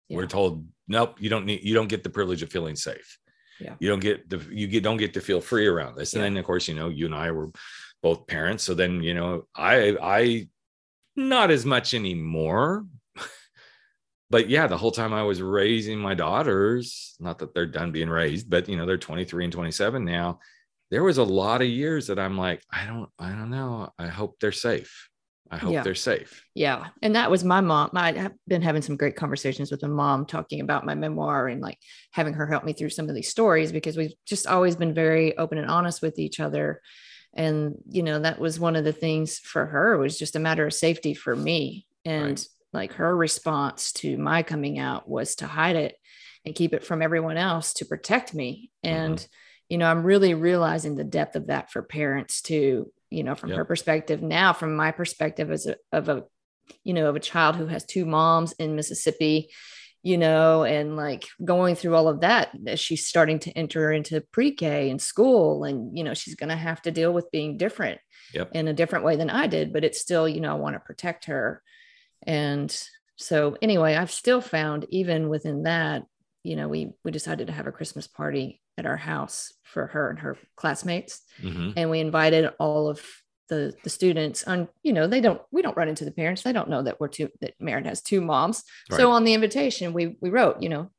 Yeah. 0.09 0.17
We're 0.17 0.27
told, 0.27 0.67
nope, 0.87 1.17
you 1.19 1.31
don't 1.31 1.47
need, 1.47 1.65
you 1.65 1.75
don't 1.75 1.89
get 1.89 2.05
the 2.05 2.11
privilege 2.11 2.43
of 2.43 2.51
feeling 2.51 2.77
safe. 2.77 3.19
Yeah. 3.59 3.75
You 3.79 3.89
don't 3.89 4.01
get 4.01 4.29
the, 4.29 4.39
you 4.51 4.67
get, 4.67 4.83
don't 4.83 4.99
get 4.99 5.15
to 5.15 5.21
feel 5.21 5.41
free 5.41 5.67
around 5.67 5.97
this. 5.97 6.13
And 6.13 6.21
Yeah. 6.21 6.25
then 6.29 6.37
of 6.37 6.45
course, 6.45 6.69
you 6.69 6.75
know, 6.75 6.89
you 6.89 7.07
and 7.07 7.15
I 7.15 7.31
were 7.31 7.49
both 8.03 8.27
parents. 8.27 8.63
So 8.63 8.75
then, 8.75 9.03
you 9.03 9.15
know, 9.15 9.47
I, 9.55 9.97
I, 10.01 10.49
not 11.17 11.51
as 11.51 11.65
much 11.65 11.95
anymore. 11.95 12.85
but 14.31 14.51
yeah, 14.51 14.67
the 14.67 14.77
whole 14.77 14.93
time 14.93 15.15
I 15.15 15.23
was 15.23 15.41
raising 15.41 15.99
my 15.99 16.15
daughters, 16.15 17.17
not 17.19 17.39
that 17.39 17.55
they're 17.55 17.67
done 17.67 17.91
being 17.91 18.11
raised, 18.11 18.51
but 18.51 18.69
you 18.69 18.77
know, 18.77 18.85
they're 18.85 18.99
23 18.99 19.45
and 19.45 19.53
27 19.53 20.05
now. 20.05 20.41
There 20.91 21.03
was 21.05 21.19
a 21.19 21.25
lot 21.25 21.63
of 21.63 21.69
years 21.69 22.07
that 22.09 22.19
I'm 22.19 22.39
like, 22.39 22.63
I 22.71 22.87
don't, 22.87 23.09
I 23.19 23.31
don't 23.31 23.51
know. 23.51 23.91
I 23.99 24.07
hope 24.07 24.37
they're 24.41 24.53
safe. 24.53 25.09
I 25.51 25.59
hope 25.59 25.73
Yeah. 25.73 25.83
they're 25.83 25.95
safe. 25.95 26.45
Yeah. 26.55 26.89
And 27.03 27.15
that 27.15 27.31
was 27.31 27.45
my 27.45 27.61
mom. 27.61 27.91
I 27.95 28.13
have 28.13 28.33
been 28.49 28.63
having 28.63 28.83
some 28.83 28.97
great 28.97 29.15
conversations 29.17 29.71
with 29.71 29.83
my 29.83 29.89
mom 29.89 30.27
talking 30.27 30.61
about 30.61 30.85
my 30.87 30.95
memoir 30.95 31.49
and 31.49 31.61
like 31.61 31.79
having 32.13 32.35
her 32.35 32.47
help 32.47 32.65
me 32.65 32.73
through 32.73 32.91
some 32.91 33.09
of 33.09 33.15
these 33.15 33.29
stories 33.29 33.71
because 33.73 33.97
we've 33.97 34.15
just 34.27 34.47
always 34.47 34.75
been 34.77 34.95
very 34.95 35.37
open 35.39 35.59
and 35.59 35.71
honest 35.71 36.03
with 36.03 36.19
each 36.19 36.41
other. 36.41 36.81
And, 37.35 37.75
you 37.89 38.03
know, 38.03 38.19
that 38.21 38.39
was 38.41 38.59
one 38.59 38.77
of 38.77 38.85
the 38.85 38.93
things 38.93 39.39
for 39.39 39.67
her 39.67 39.99
was 39.99 40.19
just 40.19 40.37
a 40.37 40.41
matter 40.41 40.67
of 40.67 40.75
safety 40.75 41.15
for 41.15 41.37
me. 41.37 41.87
And 42.05 42.31
Right. 42.31 42.47
like 42.73 42.93
her 42.95 43.17
response 43.17 43.93
to 43.95 44.17
my 44.19 44.43
coming 44.43 44.79
out 44.79 45.09
was 45.09 45.37
to 45.37 45.47
hide 45.47 45.77
it 45.77 45.97
and 46.45 46.55
keep 46.55 46.75
it 46.75 46.85
from 46.85 47.03
everyone 47.03 47.37
else 47.37 47.73
to 47.75 47.85
protect 47.85 48.35
me. 48.35 48.71
Mm-hmm. 48.85 48.97
You 49.69 49.79
know, 49.79 49.91
I'm 49.91 50.05
really 50.05 50.35
realizing 50.35 50.95
the 50.95 51.05
depth 51.05 51.37
of 51.37 51.49
that 51.49 51.73
for 51.73 51.83
parents 51.83 52.41
too, 52.43 52.93
you 53.11 53.25
know, 53.25 53.35
from 53.35 53.51
Yep. 53.51 53.59
her 53.59 53.65
perspective. 53.65 54.23
Now, 54.23 54.53
from 54.53 54.77
my 54.77 54.93
perspective 54.93 55.51
as 55.51 55.67
a, 55.67 55.77
of 55.93 56.09
a, 56.09 56.25
you 56.85 56.95
know, 56.95 57.09
of 57.09 57.17
a 57.17 57.21
child 57.21 57.57
who 57.57 57.67
has 57.67 57.85
two 57.85 58.05
moms 58.05 58.53
in 58.53 58.77
Mississippi, 58.77 59.51
you 60.03 60.19
know, 60.19 60.63
and 60.63 60.97
like 60.97 61.27
going 61.45 61.75
through 61.75 61.97
all 61.97 62.07
of 62.07 62.21
that 62.21 62.51
as 62.67 62.79
she's 62.79 63.07
starting 63.09 63.41
to 63.41 63.51
enter 63.53 63.91
into 63.91 64.21
pre-K 64.33 64.89
and 64.91 65.03
school. 65.03 65.65
And, 65.65 65.97
you 65.99 66.05
know, 66.05 66.15
she's 66.15 66.37
going 66.37 66.51
to 66.51 66.57
have 66.57 66.81
to 66.83 66.93
deal 66.93 67.13
with 67.13 67.31
being 67.33 67.57
different 67.57 68.01
Yep. 68.33 68.51
in 68.55 68.69
a 68.69 68.73
different 68.75 69.05
way 69.05 69.17
than 69.17 69.31
I 69.31 69.47
did, 69.47 69.73
but 69.73 69.85
it's 69.85 70.01
still, 70.01 70.29
you 70.29 70.41
know, 70.41 70.51
I 70.51 70.59
want 70.59 70.75
to 70.77 70.81
protect 70.81 71.25
her. 71.27 71.63
And 72.25 72.71
so 73.17 73.57
anyway, 73.63 73.95
I've 73.95 74.11
still 74.13 74.41
found 74.41 74.87
even 74.91 75.29
within 75.29 75.63
that, 75.65 76.05
you 76.43 76.55
know, 76.57 76.69
we 76.69 76.93
we 77.05 77.11
decided 77.11 77.47
to 77.49 77.53
have 77.53 77.67
a 77.67 77.73
Christmas 77.73 78.07
party 78.07 78.61
at 78.79 78.87
our 78.87 78.97
house 78.97 79.53
for 79.63 79.87
her 79.89 80.11
and 80.11 80.19
her 80.21 80.37
classmates. 80.57 81.23
Mhm. 81.43 81.75
and 81.77 81.91
we 81.91 82.01
invited 82.01 82.51
all 82.59 82.89
of 82.89 83.01
the 83.49 83.75
the 83.85 83.91
students 83.91 84.43
on 84.45 84.69
you 84.83 84.93
know 84.93 85.07
they 85.07 85.21
don't 85.21 85.41
we 85.53 85.63
don't 85.63 85.77
run 85.77 85.89
into 85.89 86.05
the 86.05 86.11
parents. 86.11 86.43
They 86.43 86.53
don't 86.53 86.69
know 86.71 86.83
that 86.83 86.99
we're 86.99 87.09
two 87.09 87.31
that 87.41 87.55
Merritt 87.61 87.87
has 87.87 88.03
two 88.03 88.21
moms. 88.21 88.65
So 88.91 89.13
on 89.13 89.25
the 89.25 89.35
invitation 89.35 89.93
we 89.93 90.17
we 90.21 90.31
wrote 90.31 90.63
you 90.63 90.69
know 90.69 90.91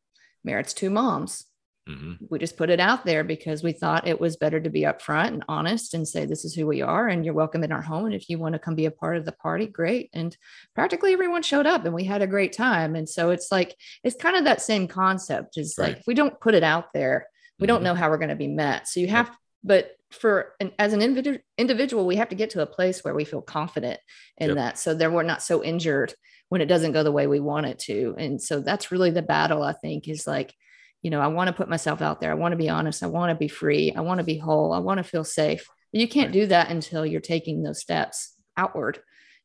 Merritt's 0.43 0.73
two 0.73 0.89
moms. 0.89 1.45
Mhm. 1.89 2.17
we 2.29 2.37
just 2.37 2.57
put 2.57 2.69
it 2.69 2.81
out 2.81 3.05
there 3.05 3.23
because 3.23 3.63
we 3.63 3.71
thought 3.71 4.07
it 4.09 4.19
was 4.19 4.35
better 4.35 4.59
to 4.59 4.69
be 4.69 4.81
upfront 4.81 5.27
and 5.29 5.43
honest 5.47 5.93
and 5.93 6.05
say 6.05 6.25
this 6.25 6.43
is 6.43 6.53
who 6.53 6.67
we 6.67 6.81
are 6.81 7.07
and 7.07 7.23
you're 7.23 7.33
welcome 7.33 7.63
in 7.63 7.71
our 7.71 7.81
home. 7.81 8.05
And 8.05 8.13
if 8.13 8.27
you 8.29 8.37
want 8.37 8.53
to 8.53 8.59
come 8.59 8.75
be 8.75 8.85
a 8.87 8.91
part 8.91 9.15
of 9.15 9.23
the 9.23 9.31
party 9.31 9.67
great. 9.67 10.09
And 10.13 10.35
practically 10.75 11.13
everyone 11.13 11.43
showed 11.43 11.65
up 11.65 11.85
and 11.85 11.93
we 11.93 12.03
had 12.03 12.21
a 12.21 12.27
great 12.27 12.51
time. 12.51 12.97
And 12.97 13.07
so 13.07 13.29
it's 13.29 13.53
like 13.53 13.73
it's 14.03 14.17
kind 14.21 14.35
of 14.35 14.43
that 14.43 14.61
same 14.61 14.87
concept. 14.89 15.57
Is 15.57 15.75
Right. 15.77 15.87
like 15.89 15.97
if 15.99 16.07
we 16.07 16.13
don't 16.13 16.39
put 16.41 16.55
it 16.55 16.63
out 16.63 16.91
there 16.93 17.27
we 17.59 17.67
don't 17.67 17.83
know 17.83 17.95
how 17.95 18.09
we're 18.09 18.17
going 18.17 18.29
to 18.29 18.35
be 18.35 18.47
met. 18.47 18.87
So 18.87 18.99
you 18.99 19.07
have 19.07 19.35
but 19.63 19.91
for 20.11 20.53
an, 20.59 20.71
as 20.79 20.93
an 20.93 21.01
individual 21.01 21.39
individual 21.57 22.05
we 22.05 22.15
have 22.15 22.29
to 22.29 22.35
get 22.35 22.51
to 22.51 22.61
a 22.61 22.65
place 22.65 23.03
where 23.03 23.13
we 23.15 23.25
feel 23.25 23.41
confident 23.41 23.99
in 24.37 24.49
Yep. 24.49 24.55
that 24.55 24.77
so 24.77 24.93
then 24.93 25.11
we're 25.13 25.23
not 25.23 25.41
so 25.41 25.63
injured 25.63 26.13
when 26.49 26.61
it 26.61 26.67
doesn't 26.67 26.93
go 26.93 27.03
the 27.03 27.11
way 27.11 27.27
we 27.27 27.41
want 27.41 27.65
it 27.65 27.77
to. 27.79 28.15
And 28.17 28.41
so 28.41 28.61
that's 28.61 28.91
really 28.91 29.09
the 29.11 29.21
battle 29.21 29.63
i 29.63 29.73
think 29.73 30.07
is 30.07 30.25
like 30.27 30.53
you 31.01 31.11
know 31.11 31.19
i 31.19 31.27
want 31.27 31.47
to 31.49 31.53
put 31.53 31.69
myself 31.69 32.01
out 32.01 32.21
there. 32.21 32.31
I 32.31 32.35
want 32.35 32.53
to 32.53 32.57
be 32.57 32.69
honest. 32.69 33.03
I 33.03 33.07
want 33.07 33.31
to 33.31 33.35
be 33.35 33.47
free. 33.49 33.93
I 33.93 34.01
want 34.01 34.19
to 34.19 34.23
be 34.23 34.37
whole. 34.37 34.71
I 34.73 34.79
want 34.79 34.99
to 34.99 35.03
feel 35.03 35.23
safe. 35.23 35.67
But 35.91 36.01
you 36.01 36.07
can't 36.07 36.27
Right. 36.27 36.33
do 36.41 36.45
that 36.47 36.69
until 36.69 37.05
you're 37.05 37.21
taking 37.21 37.63
those 37.63 37.81
steps 37.81 38.35
outward 38.55 38.99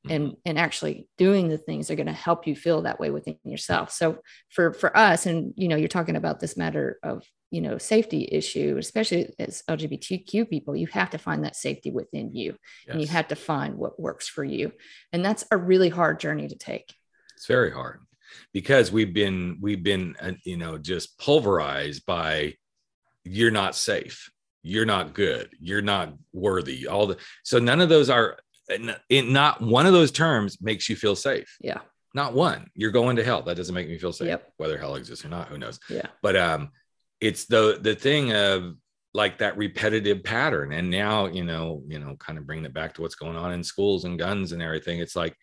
Mm-hmm. 0.06 0.14
and 0.16 0.36
and 0.44 0.58
actually 0.58 1.06
doing 1.16 1.48
the 1.48 1.58
things 1.58 1.86
that 1.86 1.92
are 1.92 1.96
going 1.96 2.06
to 2.08 2.12
help 2.12 2.48
you 2.48 2.56
feel 2.56 2.82
that 2.82 2.98
way 2.98 3.10
within 3.10 3.38
yourself. 3.44 3.92
So 3.92 4.18
for 4.48 4.72
for 4.72 4.96
us 4.96 5.26
and 5.26 5.54
you 5.56 5.68
know 5.68 5.76
you're 5.76 5.86
talking 5.88 6.16
about 6.16 6.40
this 6.40 6.56
matter 6.56 6.98
of 7.04 7.22
you 7.52 7.60
know 7.60 7.76
safety 7.78 8.28
issue 8.32 8.76
especially 8.78 9.32
as 9.38 9.62
lgbtq 9.68 10.48
people 10.50 10.74
you 10.74 10.86
have 10.88 11.10
to 11.10 11.18
find 11.18 11.44
that 11.44 11.54
safety 11.54 11.90
within 11.90 12.34
you 12.34 12.56
and 12.88 13.00
you 13.00 13.06
have 13.06 13.28
to 13.28 13.36
find 13.36 13.76
what 13.76 14.00
works 14.00 14.26
for 14.26 14.42
you 14.42 14.72
and 15.12 15.24
that's 15.24 15.44
a 15.50 15.56
really 15.56 15.90
hard 15.90 16.18
journey 16.18 16.48
to 16.48 16.56
take. 16.56 16.94
It's 17.36 17.46
very 17.46 17.70
hard 17.70 18.00
because 18.52 18.90
we've 18.90 19.12
been 19.12 19.58
we've 19.60 19.82
been 19.82 20.16
uh, 20.20 20.32
you 20.44 20.56
know 20.56 20.78
just 20.78 21.18
pulverized 21.18 22.06
by 22.06 22.54
you're 23.24 23.50
not 23.50 23.76
safe. 23.76 24.30
You're 24.62 24.86
not 24.86 25.12
good. 25.12 25.50
You're 25.60 25.82
not 25.82 26.14
worthy. 26.32 26.86
All 26.86 27.06
the 27.08 27.16
so 27.42 27.58
none 27.58 27.80
of 27.80 27.88
those 27.88 28.08
are 28.10 28.38
in 29.08 29.32
not 29.32 29.60
one 29.60 29.86
of 29.86 29.92
those 29.92 30.12
terms 30.12 30.58
makes 30.62 30.88
you 30.88 30.96
feel 30.96 31.16
safe. 31.16 31.56
Yeah. 31.60 31.80
Not 32.14 32.32
one. 32.34 32.70
You're 32.74 32.90
going 32.92 33.16
to 33.16 33.24
hell. 33.24 33.42
That 33.42 33.56
doesn't 33.56 33.74
make 33.74 33.88
me 33.88 33.98
feel 33.98 34.12
safe 34.12 34.28
Yep. 34.28 34.52
whether 34.56 34.78
hell 34.78 34.94
exists 34.96 35.24
or 35.24 35.28
not 35.28 35.48
who 35.48 35.58
knows? 35.58 35.78
Yeah. 35.88 36.06
But 36.22 36.36
um 36.36 36.70
it's 37.22 37.46
the 37.46 37.78
the 37.80 37.94
thing 37.94 38.32
of 38.32 38.74
like 39.14 39.38
that 39.38 39.56
repetitive 39.56 40.24
pattern. 40.24 40.72
And 40.72 40.90
now 40.90 41.26
you 41.26 41.44
know 41.44 41.82
you 41.86 41.98
know 41.98 42.16
kind 42.16 42.38
of 42.38 42.46
bringing 42.46 42.64
it 42.66 42.74
back 42.74 42.94
to 42.94 43.02
what's 43.02 43.14
going 43.14 43.36
on 43.36 43.52
in 43.52 43.62
schools 43.62 44.04
and 44.04 44.18
guns 44.18 44.52
and 44.52 44.60
everything 44.60 44.98
it's 44.98 45.16
like 45.16 45.36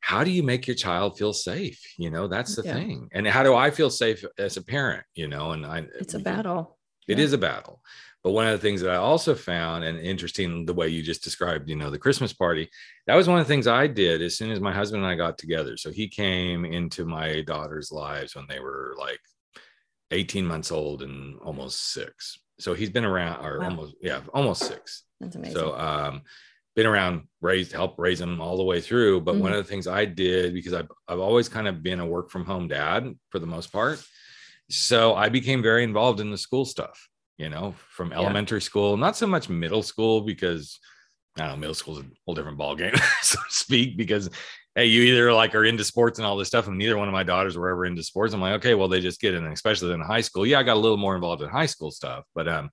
how 0.00 0.22
do 0.22 0.30
you 0.30 0.44
make 0.44 0.68
your 0.68 0.76
child 0.76 1.18
feel 1.18 1.32
safe? 1.32 1.80
You 1.98 2.10
know 2.10 2.28
that's 2.28 2.54
the 2.54 2.62
Yeah. 2.62 2.74
thing. 2.74 3.08
And 3.12 3.26
how 3.26 3.42
do 3.42 3.54
i 3.54 3.70
feel 3.70 3.90
safe 3.90 4.24
as 4.38 4.56
a 4.56 4.62
parent 4.62 5.04
you 5.14 5.26
know? 5.28 5.50
And 5.50 5.66
i 5.66 5.78
it's 5.98 6.14
a 6.14 6.20
battle. 6.20 6.78
It 7.08 7.18
Yeah. 7.18 7.24
is 7.24 7.32
a 7.32 7.38
battle. 7.38 7.82
But 8.22 8.32
one 8.32 8.46
of 8.46 8.52
the 8.52 8.64
things 8.66 8.80
that 8.82 8.90
i 8.90 8.96
also 8.96 9.34
found 9.34 9.84
and 9.84 9.98
interesting 9.98 10.64
the 10.66 10.74
way 10.80 10.88
you 10.88 11.02
just 11.02 11.24
described 11.24 11.68
you 11.68 11.76
know 11.76 11.90
the 11.90 12.04
christmas 12.06 12.32
party 12.32 12.68
that 13.06 13.14
was 13.14 13.28
one 13.28 13.38
of 13.40 13.46
the 13.46 13.52
things 13.52 13.66
i 13.66 13.86
did 13.86 14.20
as 14.22 14.36
soon 14.36 14.50
as 14.50 14.60
my 14.60 14.72
husband 14.72 15.02
and 15.02 15.10
i 15.12 15.16
got 15.16 15.36
together. 15.38 15.76
So 15.76 15.90
he 15.90 16.06
came 16.08 16.64
into 16.64 17.04
my 17.04 17.42
daughter's 17.52 17.90
lives 17.90 18.36
when 18.36 18.46
they 18.48 18.60
were 18.60 18.94
like 19.06 19.20
18 20.10 20.46
months 20.46 20.72
old 20.72 21.02
and 21.02 21.38
almost 21.40 21.92
six 21.92 22.38
So 22.60 22.74
he's 22.74 22.90
been 22.90 23.04
around, 23.04 23.44
or 23.46 23.60
Wow. 23.60 23.66
almost, 23.66 23.94
yeah, 24.00 24.20
almost 24.34 24.66
six. 24.66 25.04
That's 25.20 25.36
amazing. 25.36 25.54
So, 25.56 25.78
um, 25.78 26.22
been 26.74 26.86
around, 26.86 27.28
raised, 27.40 27.72
helped 27.72 27.98
raise 27.98 28.20
him 28.20 28.40
all 28.40 28.56
the 28.56 28.64
way 28.64 28.80
through. 28.80 29.20
But 29.20 29.36
one 29.38 29.52
Mhm. 29.52 29.58
of 29.58 29.64
the 29.64 29.70
things 29.70 29.86
I 29.86 30.04
did 30.04 30.54
because 30.54 30.72
I've, 30.72 30.88
I've 31.06 31.20
always 31.20 31.48
kind 31.48 31.68
of 31.68 31.82
been 31.82 32.00
a 32.00 32.06
work 32.06 32.30
from 32.30 32.44
home 32.44 32.66
dad 32.68 33.16
for 33.30 33.38
the 33.38 33.46
most 33.46 33.70
part. 33.72 34.04
So 34.70 35.14
I 35.14 35.28
became 35.28 35.62
very 35.62 35.84
involved 35.84 36.20
in 36.20 36.30
the 36.30 36.38
school 36.38 36.64
stuff, 36.64 37.08
you 37.36 37.48
know, 37.48 37.74
from 37.90 38.10
Yeah. 38.10 38.18
elementary 38.18 38.60
school, 38.60 38.96
not 38.96 39.16
so 39.16 39.26
much 39.26 39.48
middle 39.48 39.82
school 39.82 40.20
because 40.22 40.78
I 41.36 41.42
don't 41.42 41.50
know, 41.50 41.56
middle 41.58 41.74
school 41.74 41.98
is 41.98 42.04
a 42.04 42.10
whole 42.26 42.34
different 42.34 42.58
ball 42.58 42.74
game, 42.74 42.94
so 43.22 43.38
to 43.38 43.54
speak, 43.54 43.96
because 43.96 44.28
hey, 44.78 44.86
you 44.86 45.02
either 45.02 45.32
like 45.32 45.54
are 45.56 45.64
into 45.64 45.82
sports 45.82 46.18
and 46.20 46.26
all 46.26 46.36
this 46.36 46.46
stuff, 46.46 46.68
and 46.68 46.78
neither 46.78 46.96
one 46.96 47.08
of 47.08 47.12
my 47.12 47.24
daughters 47.24 47.56
were 47.58 47.68
ever 47.68 47.84
into 47.84 48.02
sports. 48.02 48.32
I'm 48.32 48.40
like, 48.40 48.54
okay, 48.54 48.74
well, 48.74 48.86
they 48.86 49.00
just 49.00 49.20
get 49.20 49.34
in, 49.34 49.44
especially 49.46 49.92
in 49.92 50.00
high 50.00 50.20
school. 50.20 50.46
Yeah, 50.46 50.60
I 50.60 50.62
got 50.62 50.76
a 50.76 50.80
little 50.80 50.96
more 50.96 51.16
involved 51.16 51.42
in 51.42 51.48
high 51.48 51.66
school 51.66 51.90
stuff, 51.90 52.24
but 52.34 52.46
um, 52.46 52.70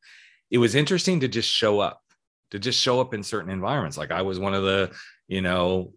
it 0.51 0.59
was 0.59 0.75
interesting 0.75 1.19
to 1.21 1.27
just 1.27 1.49
show 1.49 1.79
up, 1.79 1.99
to 2.51 2.59
just 2.59 2.79
show 2.79 3.01
up 3.01 3.13
in 3.15 3.23
certain 3.23 3.49
environments. 3.49 3.97
Like 3.97 4.11
I 4.11 4.21
was 4.21 4.37
one 4.39 4.53
of 4.53 4.61
the, 4.63 4.91
you 5.27 5.41
know, 5.41 5.93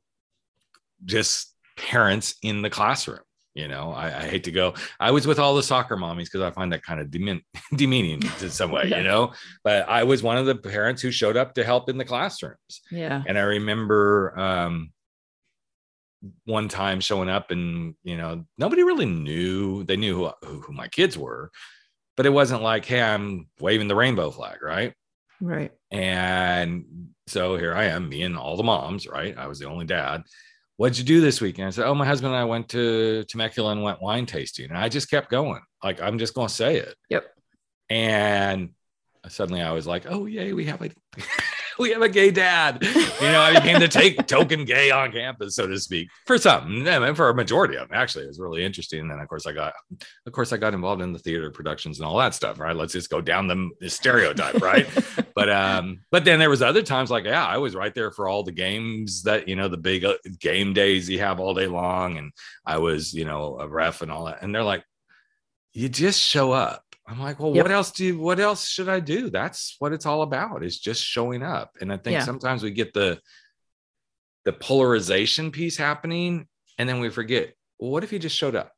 just 1.05 1.55
parents 1.77 2.37
in 2.43 2.63
the 2.63 2.71
classroom. 2.71 3.21
You 3.55 3.67
know, 3.67 3.91
I, 3.93 4.07
I 4.07 4.29
hate 4.29 4.45
to 4.45 4.53
go. 4.53 4.75
I 5.01 5.11
was 5.11 5.27
with 5.27 5.41
all 5.41 5.57
the 5.57 5.65
soccer 5.65 5.97
mommies 5.97 6.25
because 6.27 6.43
I 6.43 6.51
find 6.53 6.73
that 6.73 6.85
kind 6.85 7.01
of 7.01 7.11
demean, 7.11 7.43
demeaning 7.75 8.23
in 8.41 8.51
some 8.51 8.71
way, 8.71 8.85
Yeah. 8.87 8.99
you 8.99 9.05
know. 9.05 9.33
But 9.65 9.89
I 9.89 10.05
was 10.05 10.23
one 10.23 10.37
of 10.39 10.47
the 10.47 10.55
parents 10.55 11.03
who 11.03 11.11
showed 11.11 11.37
up 11.37 11.55
to 11.55 11.65
help 11.65 11.91
in 11.91 11.99
the 11.99 12.05
classrooms. 12.05 12.83
yeah. 12.91 13.23
And 13.27 13.37
I 13.37 13.43
remember 13.43 14.39
um, 14.39 14.93
one 16.45 16.69
time 16.69 17.01
showing 17.01 17.29
up, 17.29 17.51
and 17.51 17.95
you 18.03 18.17
know, 18.17 18.45
nobody 18.57 18.83
really 18.83 19.07
knew. 19.07 19.85
They 19.85 19.97
knew 19.97 20.17
who, 20.17 20.31
who, 20.43 20.61
who 20.61 20.73
my 20.73 20.89
kids 20.89 21.17
were, 21.17 21.51
but 22.17 22.27
it 22.27 22.31
wasn't 22.31 22.63
like, 22.63 22.85
"Hey, 22.85 23.03
I'm 23.03 23.49
waving 23.61 23.89
the 23.89 23.97
rainbow 23.97 24.31
flag," 24.31 24.63
right? 24.63 24.95
Right. 25.41 25.73
And 25.91 27.11
so 27.27 27.57
here 27.57 27.75
I 27.75 27.85
am, 27.85 28.09
me 28.09 28.23
and 28.23 28.37
all 28.37 28.57
the 28.57 28.63
moms, 28.63 29.07
right? 29.07 29.37
I 29.37 29.47
was 29.47 29.59
the 29.59 29.67
only 29.67 29.87
dad. 29.87 30.23
What'd 30.77 30.99
you 30.99 31.05
do 31.05 31.21
this 31.21 31.41
weekend? 31.41 31.69
I 31.69 31.71
said, 31.71 31.87
Oh, 31.87 31.95
my 31.95 32.07
husband 32.07 32.33
and 32.33 32.41
I 32.41 32.45
went 32.45 32.69
to 32.71 33.25
Temecula 33.25 33.73
and 33.73 33.83
went 33.83 34.03
wine 34.03 34.27
tasting. 34.27 34.69
And 34.69 34.79
I 34.79 34.89
just 34.89 35.11
kept 35.11 35.31
going. 35.31 35.61
Like, 35.83 36.01
I'm 36.01 36.19
just 36.19 36.35
going 36.35 36.49
to 36.49 36.55
say 36.55 36.77
it. 36.77 36.95
Yep. 37.11 37.27
And 37.91 38.71
suddenly 39.29 39.61
I 39.61 39.73
was 39.73 39.87
like, 39.87 40.05
Oh, 40.09 40.27
yay, 40.27 40.53
we 40.53 40.67
have 40.67 40.83
a. 40.83 40.91
We 41.89 41.91
have 41.91 42.03
a 42.03 42.09
gay 42.09 42.33
dad. 42.33 42.83
You 42.83 43.29
know, 43.29 43.41
I 43.41 43.55
became 43.55 43.79
the 43.79 43.87
take 43.87 44.27
token 44.27 44.65
gay 44.65 44.91
on 44.91 45.13
campus, 45.13 45.55
so 45.55 45.67
to 45.69 45.79
speak, 45.79 46.09
for 46.27 46.37
some, 46.37 46.87
and 46.87 47.17
for 47.17 47.29
a 47.29 47.35
majority 47.35 47.77
of 47.77 47.89
them. 47.89 47.97
Actually, 47.97 48.25
it 48.25 48.29
was 48.29 48.41
really 48.41 48.65
interesting. 48.65 49.01
And 49.01 49.11
then, 49.11 49.21
of 49.21 49.29
course, 49.29 49.47
I 49.47 49.53
got, 49.53 49.75
of 50.27 50.33
course, 50.33 50.53
I 50.53 50.57
got 50.57 50.75
involved 50.75 51.03
in 51.03 51.13
the 51.13 51.21
theater 51.21 51.51
productions 51.53 52.01
and 52.01 52.07
all 52.07 52.19
that 52.19 52.35
stuff. 52.35 52.59
Right? 52.59 52.75
Let's 52.75 52.93
just 52.93 53.11
go 53.11 53.21
down 53.21 53.47
the, 53.47 53.71
the 53.81 53.89
stereotype, 53.89 54.61
right? 54.61 54.89
but 55.39 55.49
um 55.51 56.01
but 56.11 56.25
then 56.25 56.41
there 56.41 56.51
was 56.51 56.63
other 56.63 56.83
times 56.83 57.13
like 57.13 57.25
yeah 57.25 57.47
i 57.47 57.57
was 57.57 57.77
right 57.77 57.95
there 57.95 58.11
for 58.11 58.29
all 58.29 58.43
the 58.43 58.51
games 58.51 59.23
that 59.23 59.47
you 59.47 59.55
know 59.55 59.69
the 59.69 59.77
big 59.77 60.05
uh, 60.05 60.15
game 60.41 60.73
days 60.73 61.09
you 61.09 61.21
have 61.21 61.39
all 61.39 61.55
day 61.55 61.69
long 61.69 62.19
and 62.19 62.33
i 62.67 62.77
was 62.77 63.15
you 63.15 63.25
know 63.25 63.57
a 63.61 63.69
ref 63.69 64.03
and 64.03 64.11
all 64.11 64.25
that 64.25 64.43
and 64.43 64.53
they're 64.53 64.65
like 64.65 64.83
you 65.75 65.89
just 65.89 66.21
show 66.21 66.51
up 66.51 66.88
i'm 67.09 67.19
like 67.21 67.39
well 67.41 67.55
Yep. 67.55 67.65
what 67.65 67.73
else 67.73 67.91
do 67.91 68.05
you, 68.05 68.19
what 68.19 68.39
else 68.39 68.67
should 68.69 68.89
i 68.89 69.01
do 69.01 69.31
that's 69.31 69.77
what 69.79 69.93
it's 69.93 70.07
all 70.07 70.23
about 70.23 70.63
is 70.63 70.79
just 70.79 71.03
showing 71.03 71.43
up 71.43 71.77
and 71.81 71.93
i 71.93 71.97
think 71.97 72.15
Yeah. 72.15 72.25
sometimes 72.25 72.63
we 72.63 72.71
get 72.71 72.93
the 72.95 73.21
the 74.45 74.53
polarization 74.53 75.51
piece 75.51 75.77
happening 75.77 76.47
and 76.79 76.89
then 76.89 77.01
we 77.01 77.11
forget 77.11 77.55
well 77.79 77.91
what 77.91 78.05
if 78.05 78.13
you 78.13 78.19
just 78.19 78.37
showed 78.37 78.55
up 78.55 78.73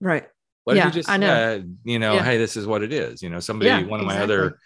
right. 0.00 0.26
what 0.64 0.76
Yeah, 0.76 0.88
if 0.88 0.94
you 0.94 1.00
just 1.00 1.08
I 1.10 1.16
know. 1.16 1.32
uh, 1.32 1.60
you 1.84 1.98
know 1.98 2.14
Yeah. 2.14 2.24
hey 2.24 2.38
this 2.38 2.56
is 2.56 2.66
what 2.66 2.82
it 2.82 2.92
is 2.92 3.22
you 3.22 3.28
know 3.30 3.40
somebody 3.40 3.84
one 3.84 4.00
of 4.00 4.06
my 4.06 4.14
exactly. 4.14 4.34
other 4.36 4.58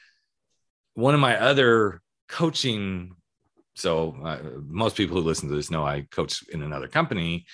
one 0.94 1.14
of 1.14 1.20
my 1.20 1.36
other 1.40 2.00
coaching 2.28 3.14
so 3.76 4.16
uh, 4.24 4.38
most 4.66 4.96
people 4.96 5.16
who 5.16 5.22
listen 5.22 5.48
to 5.48 5.54
this 5.56 5.70
know 5.70 5.84
i 5.84 6.02
coach 6.10 6.42
in 6.48 6.62
another 6.62 6.88
company 6.88 7.44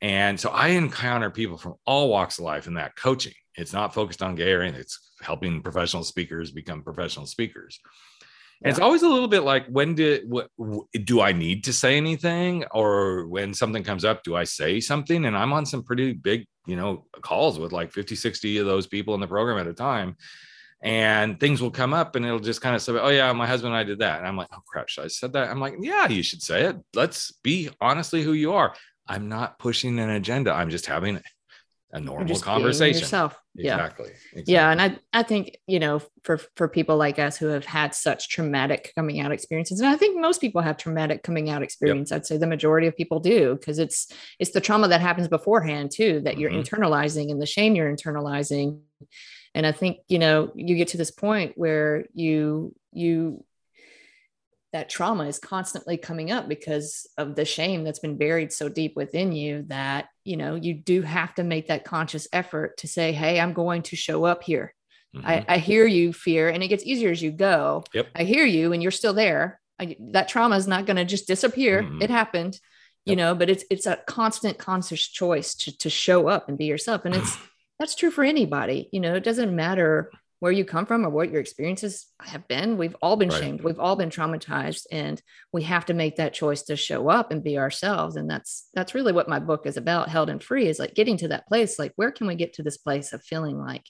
and 0.00 0.38
so 0.38 0.50
i 0.50 0.68
encounter 0.68 1.30
people 1.30 1.56
from 1.56 1.74
all 1.86 2.08
walks 2.08 2.38
of 2.38 2.44
life 2.44 2.66
in 2.66 2.74
that 2.74 2.94
coaching 2.96 3.32
it's 3.60 3.72
not 3.72 3.94
focused 3.94 4.22
on 4.22 4.34
gay 4.34 4.52
or 4.52 4.62
anything 4.62 4.80
it's 4.80 5.12
helping 5.20 5.62
professional 5.62 6.02
speakers 6.02 6.50
become 6.50 6.82
professional 6.82 7.26
speakers 7.26 7.80
and 8.62 8.70
it's 8.70 8.80
always 8.80 9.02
a 9.02 9.08
little 9.08 9.28
bit 9.28 9.40
like 9.40 9.66
when 9.66 9.94
did 9.94 10.28
what 10.28 10.48
do 11.04 11.20
i 11.20 11.32
need 11.32 11.64
to 11.64 11.72
say 11.72 11.96
anything 11.96 12.64
or 12.72 13.26
when 13.26 13.54
something 13.54 13.82
comes 13.82 14.04
up 14.04 14.22
do 14.22 14.34
i 14.36 14.44
say 14.44 14.80
something 14.80 15.24
and 15.24 15.36
i'm 15.36 15.52
on 15.52 15.66
some 15.66 15.82
pretty 15.82 16.12
big 16.12 16.46
you 16.66 16.76
know 16.76 17.06
calls 17.22 17.58
with 17.58 17.72
like 17.72 17.92
50 17.92 18.14
60 18.14 18.58
of 18.58 18.66
those 18.66 18.86
people 18.86 19.14
in 19.14 19.20
the 19.20 19.26
program 19.26 19.58
at 19.58 19.66
a 19.66 19.74
time 19.74 20.16
and 20.82 21.38
things 21.38 21.60
will 21.60 21.70
come 21.70 21.92
up 21.92 22.16
and 22.16 22.24
it'll 22.24 22.38
just 22.38 22.62
kind 22.62 22.74
of 22.74 22.80
say, 22.80 22.92
Oh, 22.92 23.08
yeah, 23.08 23.32
my 23.32 23.46
husband 23.46 23.74
and 23.74 23.80
I 23.80 23.84
did 23.84 23.98
that. 23.98 24.18
And 24.18 24.26
I'm 24.26 24.36
like, 24.36 24.48
Oh, 24.52 24.62
crap, 24.66 24.88
should 24.88 25.04
I 25.04 25.08
said 25.08 25.34
that? 25.34 25.50
I'm 25.50 25.60
like, 25.60 25.74
Yeah, 25.80 26.08
you 26.08 26.22
should 26.22 26.42
say 26.42 26.64
it. 26.64 26.76
Let's 26.94 27.32
be 27.42 27.70
honestly 27.80 28.22
who 28.22 28.32
you 28.32 28.54
are. 28.54 28.74
I'm 29.06 29.28
not 29.28 29.58
pushing 29.58 29.98
an 29.98 30.10
agenda. 30.10 30.52
I'm 30.52 30.70
just 30.70 30.86
having 30.86 31.20
a 31.92 32.00
normal 32.00 32.38
conversation. 32.38 33.00
Yourself. 33.00 33.36
Yeah. 33.54 33.74
Exactly. 33.74 34.10
Yeah, 34.46 34.70
and 34.70 34.80
I 34.80 34.98
I 35.12 35.22
think 35.24 35.58
you 35.66 35.80
know 35.80 36.00
for 36.22 36.38
for 36.54 36.68
people 36.68 36.96
like 36.96 37.18
us 37.18 37.36
who 37.36 37.46
have 37.46 37.64
had 37.64 37.94
such 37.94 38.28
traumatic 38.28 38.92
coming 38.94 39.20
out 39.20 39.32
experiences, 39.32 39.80
and 39.80 39.88
I 39.88 39.96
think 39.96 40.20
most 40.20 40.40
people 40.40 40.62
have 40.62 40.76
traumatic 40.76 41.22
coming 41.24 41.50
out 41.50 41.62
experience. 41.62 42.12
I'd 42.12 42.26
say 42.26 42.36
the 42.36 42.46
majority 42.46 42.86
of 42.86 42.96
people 42.96 43.18
do 43.18 43.56
because 43.56 43.78
it's 43.80 44.12
it's 44.38 44.52
the 44.52 44.60
trauma 44.60 44.86
that 44.88 45.00
happens 45.00 45.26
beforehand 45.28 45.90
too 45.90 46.20
that 46.20 46.38
you're 46.38 46.50
Mhm. 46.52 46.64
internalizing 46.64 47.30
and 47.30 47.42
the 47.42 47.46
shame 47.46 47.74
you're 47.74 47.92
internalizing. 47.92 48.80
And 49.54 49.66
I 49.66 49.72
think 49.72 49.98
you 50.08 50.20
know 50.20 50.52
you 50.54 50.76
get 50.76 50.88
to 50.88 50.96
this 50.96 51.10
point 51.10 51.52
where 51.56 52.06
you 52.14 52.74
you 52.92 53.44
that 54.72 54.88
trauma 54.88 55.24
is 55.26 55.38
constantly 55.38 55.96
coming 55.96 56.30
up 56.30 56.48
because 56.48 57.06
of 57.18 57.34
the 57.34 57.44
shame 57.44 57.82
that's 57.84 57.98
been 57.98 58.16
buried 58.16 58.52
so 58.52 58.68
deep 58.68 58.94
within 58.96 59.32
you 59.32 59.62
that 59.68 60.08
you 60.24 60.36
know 60.36 60.54
you 60.54 60.74
do 60.74 61.02
have 61.02 61.34
to 61.34 61.42
make 61.44 61.68
that 61.68 61.84
conscious 61.84 62.28
effort 62.32 62.76
to 62.78 62.86
say 62.86 63.12
hey 63.12 63.40
i'm 63.40 63.52
going 63.52 63.82
to 63.82 63.96
show 63.96 64.24
up 64.24 64.42
here 64.42 64.74
Mhm. 65.12 65.24
I, 65.26 65.44
I 65.48 65.58
hear 65.58 65.84
you 65.86 66.12
fear 66.12 66.48
and 66.48 66.62
it 66.62 66.68
gets 66.68 66.84
easier 66.86 67.10
as 67.10 67.20
you 67.20 67.32
go 67.32 67.82
Yep. 67.92 68.06
i 68.14 68.22
hear 68.22 68.44
you 68.44 68.72
and 68.72 68.80
you're 68.80 68.92
still 68.92 69.12
there 69.12 69.60
I, 69.80 69.96
that 70.12 70.28
trauma 70.28 70.56
is 70.56 70.68
not 70.68 70.86
going 70.86 70.98
to 70.98 71.04
just 71.04 71.26
disappear 71.26 71.82
Mhm. 71.82 72.00
it 72.02 72.10
happened 72.10 72.60
you 73.06 73.12
Yep. 73.12 73.18
know 73.18 73.34
but 73.34 73.50
it's 73.50 73.64
it's 73.70 73.86
a 73.86 73.96
constant 74.06 74.56
conscious 74.58 75.04
choice 75.08 75.54
to, 75.56 75.76
to 75.78 75.90
show 75.90 76.28
up 76.28 76.48
and 76.48 76.56
be 76.56 76.66
yourself 76.66 77.04
and 77.06 77.16
it's 77.16 77.36
that's 77.80 77.96
true 77.96 78.10
for 78.12 78.22
anybody 78.22 78.88
you 78.92 79.00
know 79.00 79.14
it 79.16 79.24
doesn't 79.24 79.54
matter 79.56 80.12
where 80.40 80.50
you 80.52 80.64
come 80.64 80.86
from 80.86 81.04
or 81.06 81.10
what 81.10 81.30
your 81.30 81.40
experiences 81.40 82.06
have 82.20 82.46
been 82.48 82.76
we've 82.78 82.96
all 83.02 83.16
been 83.16 83.28
Right. 83.28 83.40
shamed 83.40 83.60
we've 83.62 83.78
all 83.78 83.94
been 83.96 84.10
traumatized 84.10 84.86
and 84.90 85.20
we 85.52 85.62
have 85.64 85.86
to 85.86 85.94
make 85.94 86.16
that 86.16 86.34
choice 86.34 86.62
to 86.64 86.76
show 86.76 87.08
up 87.08 87.30
and 87.30 87.44
be 87.44 87.58
ourselves 87.58 88.16
and 88.16 88.28
that's 88.28 88.68
that's 88.74 88.94
really 88.94 89.12
what 89.12 89.28
my 89.28 89.38
book 89.38 89.66
is 89.66 89.76
about 89.76 90.08
held 90.08 90.28
and 90.30 90.42
free 90.42 90.66
is 90.66 90.78
like 90.78 90.94
getting 90.94 91.16
to 91.18 91.28
that 91.28 91.46
place 91.46 91.78
like 91.78 91.92
where 91.96 92.10
can 92.10 92.26
we 92.26 92.34
get 92.34 92.54
to 92.54 92.62
this 92.62 92.78
place 92.78 93.12
of 93.12 93.22
feeling 93.22 93.58
like 93.58 93.84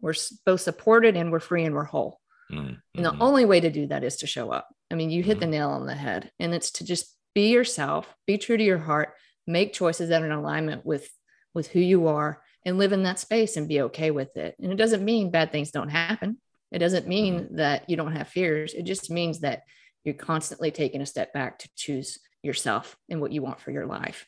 we're 0.00 0.14
both 0.46 0.60
supported 0.60 1.16
and 1.16 1.32
we're 1.32 1.40
free 1.40 1.64
and 1.64 1.74
we're 1.74 1.84
whole 1.84 2.20
Mhm. 2.50 2.78
and 2.94 3.04
the 3.04 3.10
Mhm. 3.12 3.20
only 3.20 3.44
way 3.46 3.60
to 3.60 3.70
do 3.70 3.86
that 3.86 4.04
is 4.04 4.16
to 4.18 4.26
show 4.26 4.50
up. 4.50 4.68
I 4.90 4.94
mean, 4.94 5.10
you 5.10 5.22
hit 5.22 5.38
Mm-hmm. 5.38 5.40
the 5.40 5.46
nail 5.58 5.70
on 5.70 5.86
the 5.86 5.94
head, 5.94 6.30
and 6.38 6.52
it's 6.52 6.70
to 6.72 6.84
just 6.84 7.16
be 7.34 7.50
yourself, 7.50 8.14
be 8.26 8.36
true 8.36 8.58
to 8.58 8.64
your 8.64 8.76
heart, 8.76 9.14
make 9.46 9.72
choices 9.72 10.10
that 10.10 10.20
are 10.22 10.26
in 10.26 10.32
alignment 10.32 10.84
with 10.84 11.08
with 11.54 11.68
who 11.68 11.80
you 11.80 12.08
are, 12.08 12.42
and 12.64 12.78
live 12.78 12.92
in 12.92 13.02
that 13.04 13.18
space 13.18 13.56
and 13.56 13.68
be 13.68 13.82
okay 13.82 14.10
with 14.10 14.36
it. 14.36 14.54
And 14.60 14.72
it 14.72 14.76
doesn't 14.76 15.04
mean 15.04 15.30
bad 15.30 15.50
things 15.52 15.70
don't 15.70 15.88
happen. 15.88 16.38
It 16.70 16.78
doesn't 16.78 17.06
mean 17.08 17.40
Mm-hmm. 17.40 17.56
that 17.56 17.88
you 17.90 17.96
don't 17.96 18.16
have 18.16 18.28
fears. 18.28 18.72
It 18.74 18.84
just 18.84 19.10
means 19.10 19.40
that 19.40 19.62
you're 20.04 20.14
constantly 20.14 20.70
taking 20.70 21.00
a 21.02 21.06
step 21.06 21.32
back 21.32 21.58
to 21.60 21.68
choose 21.76 22.18
yourself 22.42 22.96
and 23.08 23.20
what 23.20 23.32
you 23.32 23.42
want 23.42 23.60
for 23.60 23.70
your 23.70 23.86
life. 23.86 24.26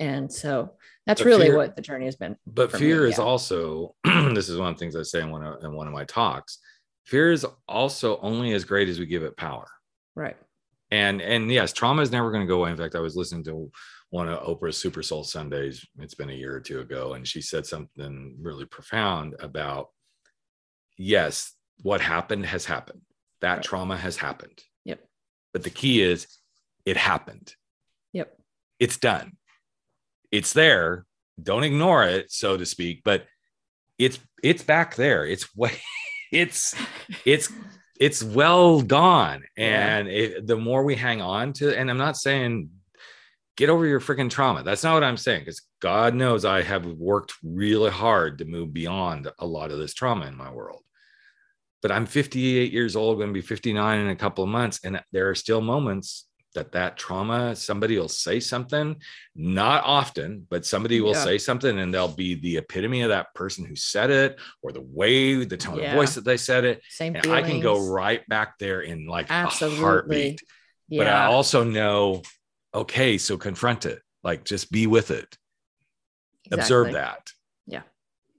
And 0.00 0.30
so 0.32 0.72
that's 1.06 1.20
But 1.22 1.26
really 1.26 1.46
fear- 1.46 1.56
what 1.56 1.76
the 1.76 1.82
journey 1.82 2.06
has 2.06 2.16
been. 2.16 2.36
but 2.46 2.72
fear 2.72 3.02
me, 3.04 3.10
is 3.10 3.18
yeah. 3.18 3.24
also 3.24 3.94
this 4.04 4.48
is 4.48 4.58
one 4.58 4.68
of 4.70 4.74
the 4.74 4.78
things 4.80 4.96
i 4.96 5.02
say 5.02 5.20
in 5.20 5.30
one 5.30 5.44
of, 5.44 5.62
in 5.62 5.72
one 5.72 5.86
of 5.86 5.92
my 5.92 6.04
talks 6.04 6.58
fear 7.04 7.30
is 7.30 7.46
also 7.68 8.18
only 8.20 8.52
as 8.54 8.64
great 8.64 8.88
as 8.88 8.98
we 8.98 9.06
give 9.06 9.22
it 9.22 9.36
power 9.36 9.68
Right. 10.16 10.36
and 10.90 11.20
and 11.22 11.50
yes 11.52 11.72
trauma 11.72 12.02
is 12.02 12.10
never 12.10 12.30
going 12.32 12.42
to 12.42 12.46
go 12.48 12.56
away 12.60 12.70
in 12.70 12.76
fact 12.76 12.96
i 12.96 13.00
was 13.00 13.14
listening 13.16 13.44
to 13.44 13.70
one 14.14 14.28
of 14.28 14.38
oprah's 14.44 14.76
super 14.76 15.02
soul 15.02 15.24
sundays 15.24 15.84
it's 15.98 16.14
been 16.14 16.30
a 16.30 16.40
year 16.42 16.54
or 16.54 16.60
two 16.60 16.78
ago 16.80 17.14
and 17.14 17.26
she 17.26 17.40
said 17.42 17.66
something 17.66 18.36
really 18.40 18.64
profound 18.64 19.34
about 19.40 19.88
yes 20.96 21.52
what 21.82 22.00
happened 22.00 22.46
has 22.46 22.64
happened 22.64 23.00
that 23.40 23.54
Right. 23.56 23.62
trauma 23.64 23.96
has 23.96 24.16
happened 24.16 24.58
Yep. 24.84 25.00
but 25.52 25.62
the 25.64 25.70
key 25.80 26.00
is 26.00 26.26
it 26.84 26.96
happened 26.96 27.54
Yep. 28.12 28.28
it's 28.78 28.98
done 28.98 29.32
it's 30.30 30.52
there 30.52 31.06
don't 31.42 31.64
ignore 31.64 32.04
it 32.04 32.30
so 32.30 32.56
to 32.56 32.64
speak 32.64 33.02
but 33.04 33.26
it's 33.98 34.20
it's 34.44 34.62
back 34.62 34.94
there 34.94 35.26
it's 35.26 35.46
way 35.62 35.72
it's 36.30 36.74
it's 37.24 37.52
it's 37.98 38.22
well 38.22 38.80
gone 38.82 39.42
Yeah. 39.56 39.96
and 39.98 40.08
it, 40.08 40.46
the 40.46 40.56
more 40.56 40.84
we 40.84 40.94
hang 40.94 41.20
on 41.20 41.52
to 41.54 41.76
and 41.76 41.90
i'm 41.90 41.98
not 41.98 42.16
saying 42.16 42.70
get 43.56 43.68
over 43.70 43.86
your 43.86 44.00
freaking 44.00 44.30
trauma 44.30 44.62
that's 44.62 44.82
not 44.82 44.94
what 44.94 45.04
i'm 45.04 45.16
saying 45.16 45.40
because 45.40 45.62
god 45.80 46.14
knows 46.14 46.44
i 46.44 46.62
have 46.62 46.84
worked 46.86 47.32
really 47.42 47.90
hard 47.90 48.38
to 48.38 48.44
move 48.44 48.72
beyond 48.72 49.30
a 49.38 49.46
lot 49.46 49.70
of 49.70 49.78
this 49.78 49.94
trauma 49.94 50.26
in 50.26 50.36
my 50.36 50.50
world 50.50 50.82
but 51.82 51.92
I'm 51.92 52.06
58 52.06 52.72
years 52.72 52.96
old, 52.96 53.18
going 53.18 53.28
to 53.28 53.34
be 53.34 53.42
59 53.42 53.98
in 54.00 54.08
a 54.08 54.16
couple 54.16 54.42
of 54.42 54.48
months. 54.48 54.80
And 54.84 55.02
there 55.12 55.28
are 55.28 55.34
still 55.34 55.60
moments 55.60 56.26
that 56.54 56.72
that 56.72 56.96
trauma, 56.96 57.54
somebody 57.54 57.98
will 57.98 58.08
say 58.08 58.40
something, 58.40 58.96
not 59.36 59.84
often, 59.84 60.46
but 60.48 60.64
somebody 60.64 61.02
will 61.02 61.10
Yeah. 61.12 61.22
say 61.24 61.36
something 61.36 61.78
and 61.78 61.92
they'll 61.92 62.08
be 62.08 62.36
the 62.36 62.56
epitome 62.56 63.02
of 63.02 63.10
that 63.10 63.34
person 63.34 63.66
who 63.66 63.76
said 63.76 64.08
it 64.08 64.40
or 64.62 64.72
the 64.72 64.80
way, 64.80 65.44
the 65.44 65.58
tone 65.58 65.76
Yeah. 65.78 65.90
of 65.90 65.96
voice 65.96 66.14
that 66.14 66.24
they 66.24 66.38
said 66.38 66.64
it. 66.64 66.80
Same 66.88 67.16
And 67.16 67.26
I 67.26 67.42
can 67.42 67.60
go 67.60 67.86
right 67.90 68.26
back 68.30 68.56
there 68.58 68.80
in 68.80 69.06
like 69.06 69.28
a 69.28 69.32
Absolutely. 69.34 69.78
heartbeat. 69.84 70.40
Yeah. 70.88 71.00
But 71.04 71.06
I 71.08 71.26
also 71.26 71.64
know, 71.64 72.22
okay, 72.74 73.16
so 73.18 73.36
confront 73.38 73.86
it. 73.86 74.02
Like 74.22 74.44
just 74.44 74.72
be 74.72 74.86
with 74.86 75.10
it 75.10 75.36
exactly. 76.46 76.60
observe 76.62 76.92
that 76.94 77.30
Yeah. 77.66 77.82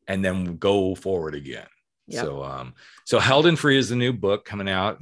and 0.07 0.23
then 0.25 0.57
go 0.57 0.95
forward 0.95 1.35
again 1.35 1.67
Yep. 2.07 2.25
so 2.25 2.43
um 2.43 2.73
so 3.05 3.19
held 3.19 3.45
and 3.47 3.57
free 3.57 3.77
is 3.77 3.89
the 3.89 3.95
new 3.95 4.11
book 4.13 4.45
coming 4.45 4.67
out 4.69 4.99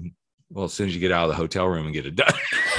well 0.49 0.65
as 0.65 0.73
soon 0.73 0.87
as 0.87 0.93
you 0.93 0.99
get 1.01 1.11
out 1.11 1.23
of 1.23 1.29
the 1.29 1.35
hotel 1.35 1.67
room 1.67 1.85
and 1.85 1.93
get 1.93 2.05
it 2.05 2.15
done 2.15 2.33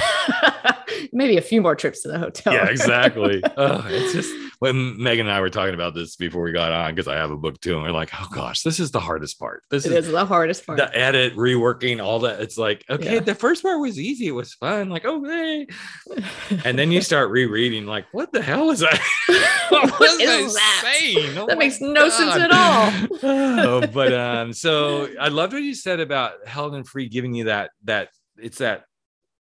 Maybe 1.15 1.37
a 1.37 1.41
few 1.41 1.61
more 1.61 1.75
trips 1.75 2.01
to 2.01 2.09
the 2.09 2.19
hotel. 2.19 2.53
yeah 2.53 2.67
exactly 2.69 3.41
oh, 3.57 3.85
it's 3.89 4.13
just 4.13 4.31
when 4.59 5.01
meagan 5.01 5.25
and 5.27 5.35
i 5.35 5.39
were 5.41 5.49
talking 5.49 5.73
about 5.73 5.93
this 5.95 6.15
before 6.15 6.43
we 6.43 6.51
got 6.51 6.71
on 6.71 6.93
because 6.93 7.07
i 7.07 7.15
have 7.15 7.29
a 7.31 7.37
book 7.37 7.59
too 7.61 7.73
and 7.75 7.83
we're 7.83 7.91
like 7.91 8.09
oh 8.19 8.27
gosh 8.33 8.61
this 8.63 8.79
is 8.79 8.91
the 8.91 8.99
hardest 8.99 9.37
part 9.39 9.63
this 9.69 9.85
it 9.85 9.91
is 9.91 10.05
is 10.07 10.11
the 10.11 10.25
hardest 10.25 10.65
part. 10.65 10.77
the 10.77 10.97
edit 10.97 11.35
reworking 11.35 12.01
all 12.03 12.19
that 12.19 12.39
it's 12.39 12.57
like 12.57 12.83
okay 12.89 13.15
Yeah. 13.15 13.19
the 13.21 13.35
first 13.35 13.63
part 13.63 13.79
was 13.81 13.99
easy 13.99 14.27
it 14.27 14.31
was 14.31 14.53
fun 14.53 14.89
like 14.89 15.05
okay. 15.05 15.67
and 16.65 16.77
then 16.79 16.91
you 16.91 17.01
start 17.01 17.31
rereading 17.31 17.85
like 17.85 18.05
what 18.11 18.31
the 18.31 18.41
hell 18.41 18.69
is 18.71 18.79
that 18.79 18.99
What 19.69 19.99
was 19.99 20.11
I 20.21 20.25
that? 20.25 20.93
saying? 20.99 21.37
Oh 21.37 21.47
that 21.47 21.57
makes 21.57 21.81
no 21.81 22.07
sense 22.09 22.35
at 22.35 22.51
all. 22.51 22.91
oh, 23.23 23.87
but 23.87 24.13
um, 24.13 24.53
so 24.53 25.09
I 25.19 25.29
loved 25.29 25.53
what 25.53 25.63
you 25.63 25.73
said 25.73 25.99
about 25.99 26.47
held 26.47 26.75
and 26.75 26.87
free 26.87 27.09
giving 27.09 27.33
you 27.33 27.45
that 27.45 27.71
that 27.85 28.09
it's 28.37 28.59
that 28.59 28.83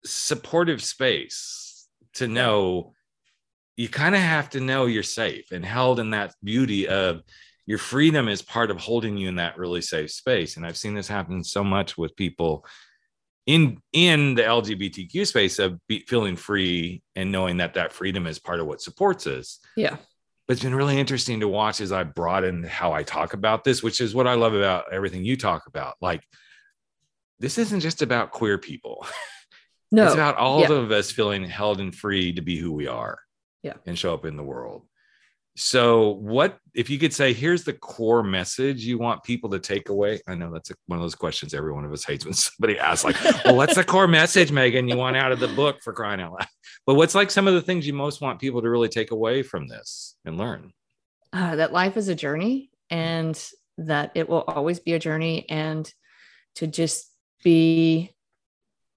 supportive 0.05 0.83
space 0.83 1.87
to 2.15 2.27
know 2.27 2.93
you 3.77 3.89
kind 3.89 4.15
of 4.15 4.21
have 4.21 4.49
to 4.51 4.59
know 4.61 4.85
you're 4.85 5.03
safe 5.03 5.51
and 5.51 5.65
held 5.65 5.99
in 5.99 6.11
that 6.11 6.33
beauty 6.43 6.87
of 6.87 7.21
your 7.65 7.77
freedom 7.77 8.27
is 8.27 8.41
part 8.41 8.71
of 8.71 8.77
holding 8.79 9.17
you 9.17 9.27
in 9.27 9.35
that 9.35 9.57
really 9.57 9.81
safe 9.81 10.11
space. 10.11 10.55
And 10.55 10.65
I've 10.65 10.77
seen 10.77 10.93
this 10.93 11.07
happen 11.07 11.43
so 11.43 11.63
much 11.63 11.97
with 11.97 12.15
people 12.15 12.65
in 13.47 13.79
in 13.91 14.35
the 14.35 14.43
LGBTQ 14.43 15.27
space 15.27 15.59
of 15.59 15.79
be, 15.87 15.99
feeling 16.07 16.35
free 16.35 17.03
and 17.15 17.31
knowing 17.31 17.57
that 17.57 17.73
that 17.73 17.91
freedom 17.91 18.27
is 18.27 18.39
part 18.39 18.59
of 18.59 18.65
what 18.67 18.81
supports 18.81 19.27
us 19.27 19.59
Yeah. 19.75 19.97
but 20.47 20.53
it's 20.53 20.63
been 20.63 20.73
really 20.73 20.97
interesting 20.99 21.41
to 21.41 21.47
watch 21.47 21.81
as 21.81 21.91
I 21.91 22.03
broaden 22.03 22.63
how 22.63 22.93
I 22.93 23.03
talk 23.03 23.33
about 23.33 23.63
this, 23.63 23.83
which 23.83 23.99
is 23.99 24.15
what 24.15 24.25
I 24.27 24.33
love 24.35 24.53
about 24.53 24.85
everything 24.91 25.25
you 25.25 25.35
talk 25.37 25.67
about. 25.67 25.95
Like, 26.01 26.23
this 27.39 27.57
isn't 27.57 27.81
just 27.81 28.01
about 28.01 28.31
queer 28.31 28.57
people. 28.57 29.05
No. 29.95 30.05
It's 30.05 30.13
about 30.13 30.37
all 30.37 30.61
Yeah. 30.61 30.71
of 30.73 30.91
us 30.91 31.11
feeling 31.11 31.43
held 31.45 31.79
and 31.79 31.95
free 31.95 32.33
to 32.33 32.41
be 32.41 32.57
who 32.57 32.71
we 32.71 32.87
are. 32.87 33.19
Yeah. 33.63 33.73
And 33.85 33.97
show 33.97 34.13
up 34.13 34.25
in 34.25 34.37
the 34.37 34.43
world. 34.43 34.83
So, 35.57 36.09
what 36.15 36.57
if 36.73 36.89
you 36.89 36.99
could 36.99 37.13
say, 37.13 37.31
here's 37.31 37.63
the 37.63 37.71
core 37.71 38.23
message 38.23 38.83
you 38.85 38.97
want 38.99 39.23
people 39.23 39.49
to 39.51 39.59
take 39.59 39.87
away? 39.87 40.19
I 40.27 40.35
know 40.35 40.51
that's 40.51 40.69
a, 40.69 40.75
one 40.87 40.99
of 40.99 41.03
those 41.03 41.15
questions 41.15 41.53
every 41.53 41.71
one 41.71 41.85
of 41.85 41.93
us 41.93 42.03
hates 42.03 42.25
when 42.25 42.33
somebody 42.45 42.77
asks, 42.77 43.05
like, 43.05 43.15
well, 43.45 43.55
what's 43.55 43.75
the 43.75 43.83
core 43.85 44.07
message, 44.07 44.51
Meagan, 44.51 44.89
you 44.89 44.97
want 44.97 45.15
out 45.15 45.31
of 45.31 45.39
the 45.39 45.47
book 45.47 45.77
for 45.81 45.93
crying 45.93 46.19
out 46.19 46.33
loud? 46.33 46.47
But 46.85 46.95
what's 46.95 47.15
like 47.15 47.31
some 47.31 47.47
of 47.47 47.53
the 47.53 47.61
things 47.61 47.87
you 47.87 47.93
most 47.93 48.19
want 48.21 48.39
people 48.41 48.61
to 48.61 48.69
really 48.69 48.89
take 48.89 49.11
away 49.11 49.43
from 49.43 49.67
this 49.67 50.15
and 50.25 50.37
learn? 50.37 50.71
uh, 51.33 51.55
that 51.57 51.73
life 51.73 51.97
is 51.97 52.07
a 52.07 52.15
journey 52.15 52.69
and 52.89 53.41
that 53.77 54.11
it 54.15 54.29
will 54.29 54.43
always 54.47 54.79
be 54.79 54.93
a 54.93 54.99
journey 54.99 55.45
and 55.49 55.91
to 56.55 56.65
just 56.67 57.11
be 57.43 58.14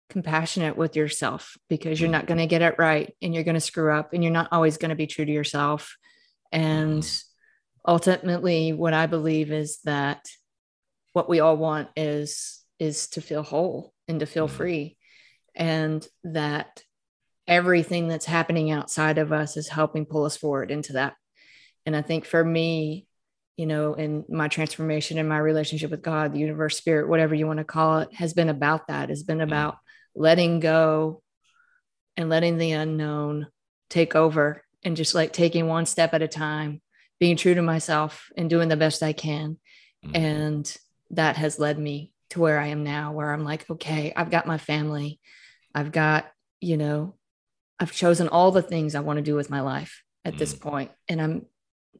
compassionate 0.08 0.76
with 0.76 0.96
yourself 0.96 1.56
because 1.68 2.00
you're 2.00 2.08
mm. 2.08 2.12
not 2.12 2.26
going 2.26 2.38
to 2.38 2.46
get 2.46 2.62
it 2.62 2.76
right 2.78 3.14
and 3.20 3.34
you're 3.34 3.44
going 3.44 3.54
to 3.54 3.60
screw 3.60 3.92
up 3.92 4.12
and 4.12 4.22
you're 4.22 4.32
not 4.32 4.48
always 4.52 4.78
going 4.78 4.90
to 4.90 4.96
be 4.96 5.06
true 5.06 5.24
to 5.24 5.32
yourself. 5.32 5.96
And 6.50 7.02
mm. 7.02 7.24
ultimately 7.86 8.72
what 8.72 8.94
i 8.94 9.06
believe 9.06 9.52
is 9.52 9.80
that 9.84 10.26
what 11.12 11.28
we 11.28 11.40
all 11.40 11.56
want 11.56 11.88
is 11.96 12.62
is 12.78 13.08
to 13.08 13.20
feel 13.20 13.42
whole 13.42 13.92
and 14.06 14.20
to 14.20 14.26
feel 14.26 14.48
Mhm. 14.48 14.52
free. 14.52 14.96
And 15.54 16.06
that 16.24 16.82
everything 17.46 18.08
that's 18.08 18.26
happening 18.26 18.70
outside 18.70 19.18
of 19.18 19.32
us 19.32 19.56
is 19.56 19.68
helping 19.68 20.06
pull 20.06 20.24
us 20.24 20.36
forward 20.36 20.70
into 20.70 20.92
that. 20.92 21.14
And 21.86 21.96
I 21.96 22.02
think 22.02 22.24
for 22.24 22.44
me, 22.44 23.06
you 23.56 23.66
know, 23.66 23.94
in 23.94 24.24
my 24.28 24.46
transformation 24.46 25.18
and 25.18 25.28
my 25.28 25.38
relationship 25.38 25.90
with 25.90 26.02
God, 26.02 26.32
the 26.32 26.38
universe, 26.38 26.76
spirit, 26.76 27.08
whatever 27.08 27.34
you 27.34 27.46
want 27.46 27.58
to 27.58 27.64
call 27.64 27.98
it, 28.00 28.14
has 28.14 28.32
been 28.32 28.48
about 28.48 28.86
that, 28.86 29.08
has 29.08 29.24
been 29.24 29.38
mm. 29.38 29.44
about 29.44 29.78
letting 30.18 30.60
go 30.60 31.22
and 32.16 32.28
letting 32.28 32.58
the 32.58 32.72
unknown 32.72 33.46
take 33.88 34.16
over 34.16 34.62
and 34.82 34.96
just 34.96 35.14
like 35.14 35.32
taking 35.32 35.66
one 35.68 35.86
step 35.86 36.12
at 36.12 36.22
a 36.22 36.28
time, 36.28 36.82
being 37.20 37.36
true 37.36 37.54
to 37.54 37.62
myself 37.62 38.30
and 38.36 38.50
doing 38.50 38.68
the 38.68 38.76
best 38.76 39.02
I 39.02 39.12
can. 39.12 39.58
Mhm. 40.04 40.16
And 40.16 40.76
that 41.10 41.36
has 41.36 41.58
led 41.58 41.78
me 41.78 42.12
to 42.30 42.40
where 42.40 42.58
I 42.58 42.66
am 42.68 42.82
now, 42.82 43.12
where 43.12 43.32
I'm 43.32 43.44
like, 43.44 43.68
okay, 43.70 44.12
I've 44.14 44.30
got 44.30 44.46
my 44.46 44.58
family. 44.58 45.20
I've 45.74 45.92
got, 45.92 46.30
you 46.60 46.76
know, 46.76 47.14
I've 47.78 47.92
chosen 47.92 48.28
all 48.28 48.50
the 48.50 48.62
things 48.62 48.94
I 48.94 49.00
want 49.00 49.18
to 49.18 49.22
do 49.22 49.36
with 49.36 49.50
my 49.50 49.60
life 49.60 50.02
at 50.24 50.36
this 50.36 50.54
Mm. 50.54 50.60
point, 50.60 50.90
And 51.08 51.22
I'm 51.22 51.46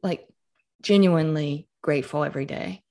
like 0.03 0.27
genuinely 0.83 1.69
grateful 1.83 2.25
every 2.25 2.45
day. 2.45 2.83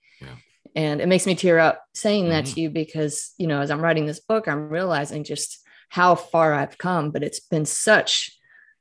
And 0.78 1.02
it 1.02 1.08
makes 1.08 1.26
me 1.26 1.34
tear 1.34 1.58
up 1.58 1.84
saying 1.96 2.30
that 2.30 2.46
Mhm. 2.46 2.54
to 2.54 2.62
you 2.62 2.70
because, 2.70 3.34
you 3.38 3.48
know, 3.48 3.62
as 3.62 3.72
I'm 3.72 3.82
writing 3.82 4.06
this 4.06 4.20
book, 4.20 4.48
I'm 4.48 4.70
realizing 4.70 5.24
just 5.24 5.58
how 5.90 6.14
far 6.14 6.54
I've 6.54 6.78
come, 6.78 7.10
but 7.12 7.24
it's 7.24 7.40
been 7.40 7.66
such 7.66 8.32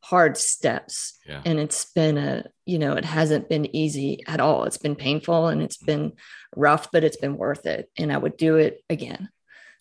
hard 0.02 0.36
steps. 0.36 1.18
Yeah. 1.26 1.42
and 1.44 1.58
it's 1.58 1.86
been 1.92 2.16
a 2.16 2.44
you 2.64 2.78
know 2.78 2.92
it 2.92 3.04
hasn't 3.04 3.48
been 3.48 3.74
easy 3.74 4.22
at 4.28 4.40
all. 4.40 4.62
It's 4.64 4.76
been 4.78 4.94
painful 4.94 5.48
and 5.48 5.60
it's 5.62 5.78
been 5.78 6.12
rough 6.54 6.92
but 6.92 7.02
it's 7.02 7.16
been 7.16 7.36
worth 7.36 7.66
it. 7.66 7.90
And 7.98 8.12
i 8.12 8.16
would 8.18 8.36
do 8.36 8.56
it 8.56 8.84
again. 8.90 9.30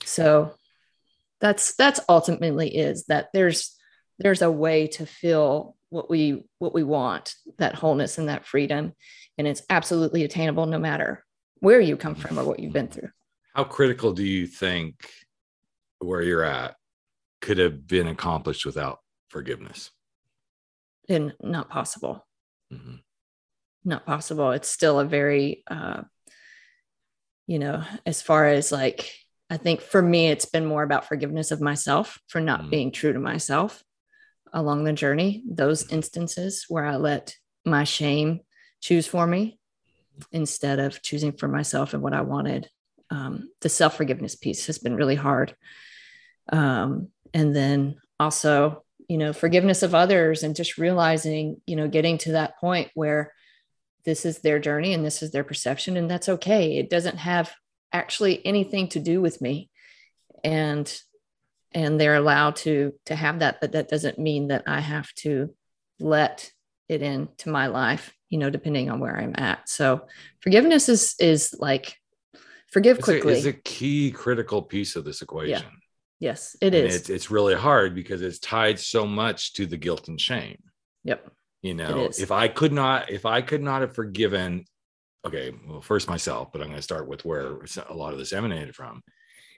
So 0.06 0.56
that's 1.42 1.76
that's 1.76 2.00
ultimately 2.08 2.76
is 2.76 3.06
that 3.08 3.28
there's 3.34 3.76
there's 4.20 4.42
a 4.42 4.50
way 4.50 4.88
to 4.88 5.06
feel 5.06 5.76
what 5.90 6.10
we 6.10 6.44
what 6.60 6.74
we 6.74 6.84
want 6.84 7.36
that 7.60 7.76
wholeness 7.76 8.18
and 8.18 8.30
that 8.30 8.46
freedom. 8.46 8.94
And 9.38 9.46
it's 9.48 9.64
absolutely 9.70 10.24
attainable 10.24 10.66
no 10.66 10.80
matter 10.80 11.25
where 11.60 11.80
you 11.80 11.98
come 11.98 12.16
from 12.16 12.38
or 12.40 12.44
what 12.46 12.60
you've 12.60 12.74
been 12.74 12.88
through 12.88 13.10
How 13.54 13.64
critical 13.64 14.14
do 14.14 14.24
you 14.24 14.48
think 14.48 15.10
where 16.00 16.22
you're 16.22 16.44
at 16.44 16.76
could 17.42 17.58
have 17.58 17.88
been 17.88 18.08
accomplished 18.08 18.66
without 18.66 19.00
forgiveness? 19.30 19.92
and 21.08 21.34
not 21.42 21.70
possible 21.70 22.26
Mhm. 22.74 23.00
not 23.84 24.06
possible 24.08 24.52
it's 24.52 24.70
still 24.70 25.00
a 25.00 25.06
very 25.06 25.64
uh 25.68 26.02
you 27.46 27.60
know 27.60 27.84
as 28.08 28.24
far 28.24 28.48
as 28.48 28.72
like 28.72 29.12
i 29.52 29.58
think 29.58 29.82
for 29.82 30.02
me 30.02 30.30
it's 30.30 30.46
been 30.48 30.66
more 30.66 30.82
about 30.82 31.08
forgiveness 31.08 31.52
of 31.52 31.62
myself 31.62 32.20
for 32.28 32.42
not 32.42 32.62
Mm. 32.62 32.70
being 32.72 32.92
true 32.92 33.14
to 33.14 33.20
myself 33.20 33.84
along 34.52 34.84
the 34.84 34.94
journey 34.94 35.44
those 35.48 35.92
instances 35.92 36.66
where 36.70 36.86
i 36.86 36.96
let 36.96 37.36
my 37.66 37.84
shame 37.84 38.40
choose 38.82 39.06
for 39.06 39.28
me 39.28 39.60
instead 40.32 40.80
of 40.80 41.02
choosing 41.02 41.32
for 41.32 41.48
myself 41.48 41.94
and 41.94 42.02
what 42.02 42.14
i 42.14 42.22
wanted. 42.22 42.70
Um, 43.10 43.50
the 43.62 43.70
self-forgiveness 43.70 44.36
piece 44.36 44.66
has 44.66 44.80
been 44.80 44.96
really 44.96 45.16
hard. 45.16 45.56
Um, 46.52 47.10
and 47.34 47.56
then 47.56 47.98
also 48.20 48.84
you 49.08 49.18
know 49.18 49.34
forgiveness 49.34 49.84
of 49.84 49.94
others 49.94 50.42
and 50.42 50.56
just 50.56 50.78
realizing 50.78 51.62
you 51.68 51.76
know 51.76 51.88
getting 51.88 52.18
to 52.20 52.32
that 52.32 52.58
point 52.60 52.90
where 52.96 53.34
this 54.04 54.26
is 54.26 54.40
their 54.40 54.60
journey 54.60 54.94
and 54.94 55.06
this 55.06 55.22
is 55.22 55.32
their 55.32 55.44
perception 55.44 55.98
and 55.98 56.10
that's 56.10 56.30
okay. 56.30 56.78
It 56.78 56.90
doesn't 56.90 57.18
have 57.18 57.54
actually 57.92 58.46
anything 58.46 58.88
to 58.90 59.00
do 59.00 59.22
with 59.22 59.42
me. 59.42 59.70
And 60.44 60.92
and 61.76 62.00
they're 62.00 62.16
allowed 62.16 62.56
to 62.56 62.94
to 63.06 63.16
have 63.16 63.40
that 63.40 63.60
but 63.62 63.74
that 63.74 63.90
doesn't 63.90 64.18
mean 64.18 64.48
that 64.48 64.64
i 64.66 64.80
have 64.80 65.14
to 65.14 65.54
let 66.00 66.52
it 66.90 67.02
into 67.02 67.50
my 67.50 67.68
life 67.68 68.14
you 68.30 68.38
know 68.38 68.50
depending 68.50 68.90
on 68.90 69.00
where 69.00 69.18
i'm 69.18 69.34
at 69.38 69.68
so 69.68 70.06
forgiveness 70.42 70.90
is 70.90 71.16
is 71.20 71.56
like 71.60 71.98
forgive 72.72 73.00
It's 73.00 73.08
a, 73.08 73.12
quickly 73.12 73.34
it's 73.34 73.46
a 73.46 73.54
key 73.54 74.12
critical 74.12 74.62
piece 74.62 74.96
of 74.96 75.06
this 75.06 75.22
equation. 75.22 75.66
yes 76.20 76.56
it 76.62 76.74
And 76.74 76.88
is 76.88 76.96
It's, 76.96 77.10
it's 77.10 77.32
really 77.32 77.56
hard 77.56 77.96
because 77.96 78.22
it's 78.22 78.40
tied 78.40 78.80
so 78.80 79.06
much 79.06 79.54
to 79.54 79.66
the 79.66 79.78
guilt 79.78 80.08
and 80.08 80.20
shame. 80.20 80.58
yep 81.04 81.28
You 81.62 81.74
know, 81.74 82.10
if 82.20 82.32
I 82.32 82.48
could 82.48 82.74
not, 82.74 83.10
if 83.10 83.26
I 83.26 83.42
could 83.42 83.62
not 83.64 83.82
have 83.82 83.96
forgiven, 83.96 84.66
okay, 85.26 85.52
well, 85.68 85.82
first 85.82 86.08
myself, 86.08 86.52
but 86.52 86.62
I'm 86.62 86.68
going 86.68 86.78
to 86.78 86.82
start 86.84 87.08
with 87.08 87.26
where 87.26 87.58
a 87.90 87.94
lot 87.94 88.14
of 88.14 88.20
this 88.20 88.34
emanated 88.34 88.76
from. 88.76 89.02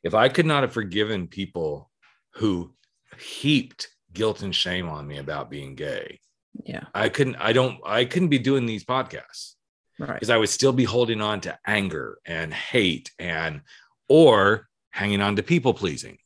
If 0.03 0.13
I 0.13 0.29
could 0.29 0.45
not 0.45 0.63
have 0.63 0.71
forgiven 0.71 1.27
people 1.27 1.89
who 2.35 2.73
heaped 3.19 3.89
guilt 4.13 4.41
and 4.43 4.55
shame 4.55 4.87
on 4.87 5.05
me 5.07 5.17
about 5.17 5.49
being 5.49 5.75
gay, 5.75 6.19
yeah 6.65 6.85
I 6.93 7.09
couldn't, 7.09 7.35
I 7.37 7.53
don't, 7.53 7.79
I 7.85 8.05
couldn't 8.05 8.29
be 8.29 8.39
doing 8.39 8.65
these 8.65 8.83
podcasts 8.83 9.53
right 9.99 10.13
because 10.13 10.29
I 10.29 10.37
would 10.37 10.49
still 10.49 10.73
be 10.73 10.83
holding 10.83 11.21
on 11.21 11.41
to 11.41 11.57
anger 11.65 12.19
and 12.25 12.53
hate 12.53 13.11
and 13.19 13.61
or 14.09 14.67
hanging 14.91 15.21
on 15.21 15.35
to 15.35 15.43
people 15.43 15.73
pleasing. 15.73 16.17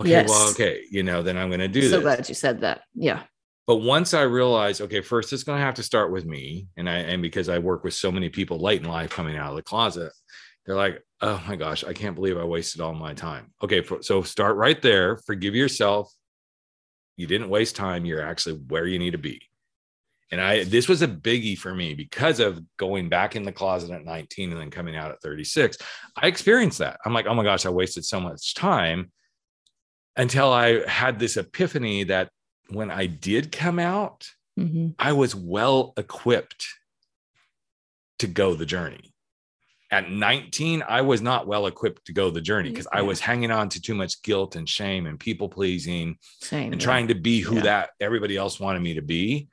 Okay, 0.00 0.10
Yes. 0.10 0.28
well, 0.28 0.50
okay, 0.50 0.82
you 0.90 1.02
know, 1.02 1.22
then 1.22 1.36
I'm 1.36 1.48
going 1.48 1.60
to 1.60 1.68
do 1.68 1.82
so 1.82 1.88
this. 1.96 2.00
glad 2.02 2.28
you 2.28 2.34
said 2.34 2.62
that. 2.62 2.82
Yeah. 2.94 3.24
But 3.66 3.76
once 3.76 4.14
I 4.14 4.22
realized, 4.22 4.80
okay, 4.80 5.02
first 5.02 5.32
it's 5.32 5.44
going 5.44 5.58
to 5.58 5.64
have 5.64 5.74
to 5.74 5.82
start 5.82 6.10
with 6.10 6.24
me, 6.24 6.66
and 6.76 6.88
I 6.88 6.96
and 6.98 7.20
because 7.22 7.48
I 7.48 7.58
work 7.58 7.84
with 7.84 7.94
so 7.94 8.10
many 8.10 8.28
people 8.28 8.58
late 8.58 8.80
in 8.82 8.88
life 8.88 9.10
coming 9.10 9.36
out 9.36 9.50
of 9.50 9.56
the 9.56 9.62
closet, 9.62 10.12
they're 10.64 10.74
like, 10.76 11.02
oh 11.20 11.42
my 11.46 11.56
gosh, 11.56 11.84
I 11.84 11.92
can't 11.92 12.14
believe 12.14 12.38
I 12.38 12.44
wasted 12.44 12.80
all 12.80 12.94
my 12.94 13.14
time. 13.14 13.52
Okay, 13.62 13.84
so 14.00 14.22
start 14.22 14.56
right 14.56 14.80
there. 14.80 15.18
Forgive 15.18 15.54
yourself. 15.54 16.12
You 17.16 17.26
didn't 17.26 17.50
waste 17.50 17.76
time. 17.76 18.04
You're 18.04 18.22
actually 18.26 18.56
where 18.68 18.86
you 18.86 18.98
need 18.98 19.12
to 19.12 19.18
be. 19.18 19.40
And 20.32 20.40
I 20.40 20.64
this 20.64 20.88
was 20.88 21.02
a 21.02 21.06
biggie 21.08 21.56
for 21.58 21.74
me 21.74 21.94
because 21.94 22.40
of 22.40 22.60
going 22.78 23.08
back 23.08 23.36
in 23.36 23.42
the 23.44 23.52
closet 23.52 23.90
at 23.90 24.04
19 24.04 24.50
and 24.50 24.60
then 24.60 24.70
coming 24.70 24.96
out 24.96 25.10
at 25.12 25.20
36. 25.20 25.76
I 26.16 26.26
experienced 26.26 26.78
that. 26.78 26.98
I'm 27.04 27.12
like, 27.12 27.26
oh 27.26 27.34
my 27.34 27.44
gosh, 27.44 27.66
I 27.66 27.70
wasted 27.70 28.04
so 28.04 28.18
much 28.18 28.54
time 28.54 29.12
until 30.16 30.50
I 30.52 30.86
had 30.88 31.18
this 31.18 31.36
epiphany 31.36 32.04
that 32.04 32.30
when 32.70 32.90
I 32.90 33.06
did 33.06 33.52
come 33.52 33.78
out, 33.78 34.26
Mhm. 34.58 34.94
I 34.98 35.12
was 35.12 35.34
well 35.34 35.92
equipped 35.96 36.66
to 38.18 38.26
go 38.26 38.54
the 38.54 38.66
journey. 38.66 39.14
At 39.90 40.10
19, 40.10 40.82
I 40.88 41.02
was 41.02 41.20
not 41.20 41.46
well 41.46 41.66
equipped 41.66 42.06
to 42.06 42.12
go 42.14 42.30
the 42.30 42.40
journey 42.40 42.70
because 42.70 42.86
I 42.90 43.02
was 43.02 43.20
hanging 43.20 43.50
on 43.50 43.68
to 43.70 43.80
too 43.80 43.94
much 43.94 44.22
guilt 44.22 44.56
and 44.56 44.66
shame 44.68 45.06
and 45.06 45.20
people 45.20 45.48
pleasing 45.50 46.16
Same. 46.40 46.72
and 46.72 46.80
yeah. 46.80 46.84
trying 46.84 47.08
to 47.08 47.14
be 47.14 47.40
who 47.40 47.56
Yeah. 47.56 47.62
that 47.62 47.90
everybody 48.00 48.36
else 48.38 48.58
wanted 48.58 48.80
me 48.80 48.94
to 48.94 49.02
be. 49.02 49.48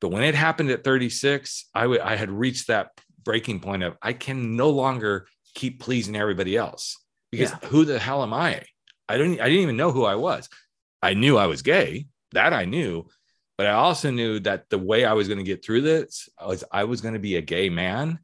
But 0.00 0.10
when 0.10 0.22
it 0.22 0.34
happened 0.34 0.70
at 0.70 0.84
36, 0.84 1.68
I 1.74 1.82
w- 1.82 2.00
I 2.02 2.16
had 2.16 2.30
reached 2.30 2.68
that 2.68 2.90
breaking 3.22 3.60
point 3.60 3.82
of 3.82 3.96
I 4.02 4.12
can 4.12 4.56
no 4.56 4.70
longer 4.70 5.26
keep 5.54 5.80
pleasing 5.80 6.16
everybody 6.16 6.56
else 6.56 6.96
because 7.30 7.52
who 7.64 7.84
the 7.84 7.98
hell 7.98 8.22
am 8.22 8.32
I? 8.32 8.62
I 9.08 9.18
don't 9.18 9.40
I 9.40 9.48
didn't 9.48 9.62
even 9.62 9.76
know 9.76 9.92
who 9.92 10.04
I 10.04 10.14
was. 10.14 10.48
I 11.02 11.14
knew 11.14 11.36
I 11.36 11.46
was 11.46 11.62
gay, 11.62 12.06
that 12.32 12.52
I 12.52 12.64
knew, 12.64 13.06
but 13.58 13.66
I 13.66 13.72
also 13.72 14.10
knew 14.10 14.40
that 14.40 14.70
the 14.70 14.78
way 14.78 15.04
I 15.04 15.12
was 15.12 15.28
going 15.28 15.38
to 15.38 15.44
get 15.44 15.64
through 15.64 15.82
this 15.82 16.28
was 16.42 16.64
I 16.72 16.84
was 16.84 17.00
going 17.00 17.14
to 17.14 17.20
be 17.20 17.36
a 17.36 17.42
gay 17.42 17.68
man 17.68 18.18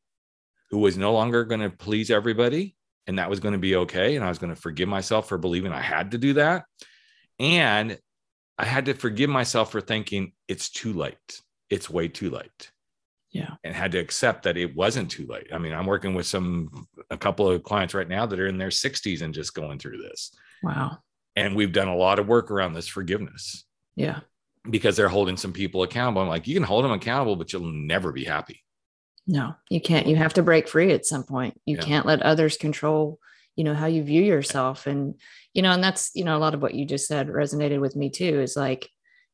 who 0.70 0.78
was 0.78 0.96
no 0.96 1.12
longer 1.12 1.44
going 1.44 1.60
to 1.60 1.70
please 1.70 2.10
everybody 2.10 2.76
and 3.06 3.18
that 3.18 3.30
was 3.30 3.40
going 3.40 3.52
to 3.52 3.58
be 3.58 3.76
okay 3.76 4.16
and 4.16 4.24
I 4.24 4.28
was 4.28 4.38
going 4.38 4.54
to 4.54 4.60
forgive 4.60 4.88
myself 4.88 5.28
for 5.28 5.38
believing 5.38 5.72
I 5.72 5.82
had 5.82 6.12
to 6.12 6.18
do 6.18 6.34
that. 6.34 6.64
And 7.38 7.98
I 8.58 8.64
had 8.64 8.86
to 8.86 8.94
forgive 8.94 9.28
myself 9.28 9.70
for 9.72 9.80
thinking 9.80 10.32
it's 10.48 10.70
too 10.70 10.92
late. 10.92 11.40
It's 11.70 11.90
way 11.90 12.08
too 12.08 12.30
late. 12.30 12.70
Yeah. 13.30 13.54
And 13.64 13.74
had 13.74 13.92
to 13.92 13.98
accept 13.98 14.44
that 14.44 14.56
it 14.56 14.74
wasn't 14.74 15.10
too 15.10 15.26
late. 15.26 15.48
I 15.52 15.58
mean, 15.58 15.72
I'm 15.72 15.86
working 15.86 16.14
with 16.14 16.26
some, 16.26 16.86
a 17.10 17.18
couple 17.18 17.50
of 17.50 17.62
clients 17.62 17.92
right 17.92 18.08
now 18.08 18.24
that 18.24 18.40
are 18.40 18.46
in 18.46 18.56
their 18.58 18.68
60s 18.68 19.20
and 19.20 19.34
just 19.34 19.54
going 19.54 19.78
through 19.78 19.98
this. 19.98 20.34
Wow. 20.62 20.98
And 21.34 21.54
we've 21.54 21.72
done 21.72 21.88
a 21.88 21.96
lot 21.96 22.18
of 22.18 22.28
work 22.28 22.50
around 22.50 22.72
this 22.72 22.88
forgiveness 22.88 23.64
Yeah. 23.94 24.20
because 24.70 24.96
they're 24.96 25.08
holding 25.08 25.36
some 25.36 25.52
people 25.52 25.82
accountable. 25.82 26.22
I'm 26.22 26.28
like, 26.28 26.46
you 26.46 26.54
can 26.54 26.62
hold 26.62 26.84
them 26.84 26.92
accountable, 26.92 27.36
but 27.36 27.52
you'll 27.52 27.66
never 27.70 28.10
be 28.10 28.24
happy. 28.24 28.62
No, 29.26 29.54
you 29.68 29.80
can't. 29.82 30.06
You 30.06 30.16
have 30.16 30.34
to 30.34 30.42
break 30.42 30.66
free 30.68 30.92
at 30.92 31.04
some 31.04 31.24
point. 31.24 31.60
You 31.66 31.76
Yeah. 31.76 31.82
can't 31.82 32.06
let 32.06 32.22
others 32.22 32.56
control, 32.56 33.18
you 33.54 33.64
know, 33.64 33.74
how 33.74 33.86
you 33.86 34.02
view 34.02 34.22
yourself. 34.22 34.86
And, 34.86 35.16
you 35.52 35.60
know, 35.60 35.72
and 35.72 35.84
that's, 35.84 36.12
you 36.14 36.24
know, 36.24 36.36
a 36.36 36.40
lot 36.40 36.54
of 36.54 36.62
what 36.62 36.74
you 36.74 36.86
just 36.86 37.06
said 37.06 37.28
resonated 37.28 37.80
with 37.80 37.96
me 37.96 38.08
too. 38.08 38.40
Is 38.40 38.56
like 38.56 38.88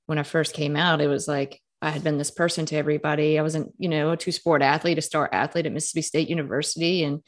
when 0.06 0.18
I 0.18 0.24
first 0.24 0.54
came 0.54 0.74
out, 0.76 1.00
it 1.00 1.08
was 1.08 1.28
like 1.28 1.61
I 1.82 1.90
had 1.90 2.04
been 2.04 2.16
this 2.16 2.30
person 2.30 2.64
to 2.66 2.76
everybody. 2.76 3.38
I 3.38 3.42
wasn't, 3.42 3.74
you 3.76 3.88
know, 3.88 4.12
a 4.12 4.16
two 4.16 4.30
sport 4.32 4.62
athlete, 4.62 4.98
a 4.98 5.02
star 5.02 5.28
athlete 5.32 5.66
at 5.66 5.72
Mississippi 5.72 6.02
State 6.02 6.28
University 6.30 7.02
and 7.02 7.22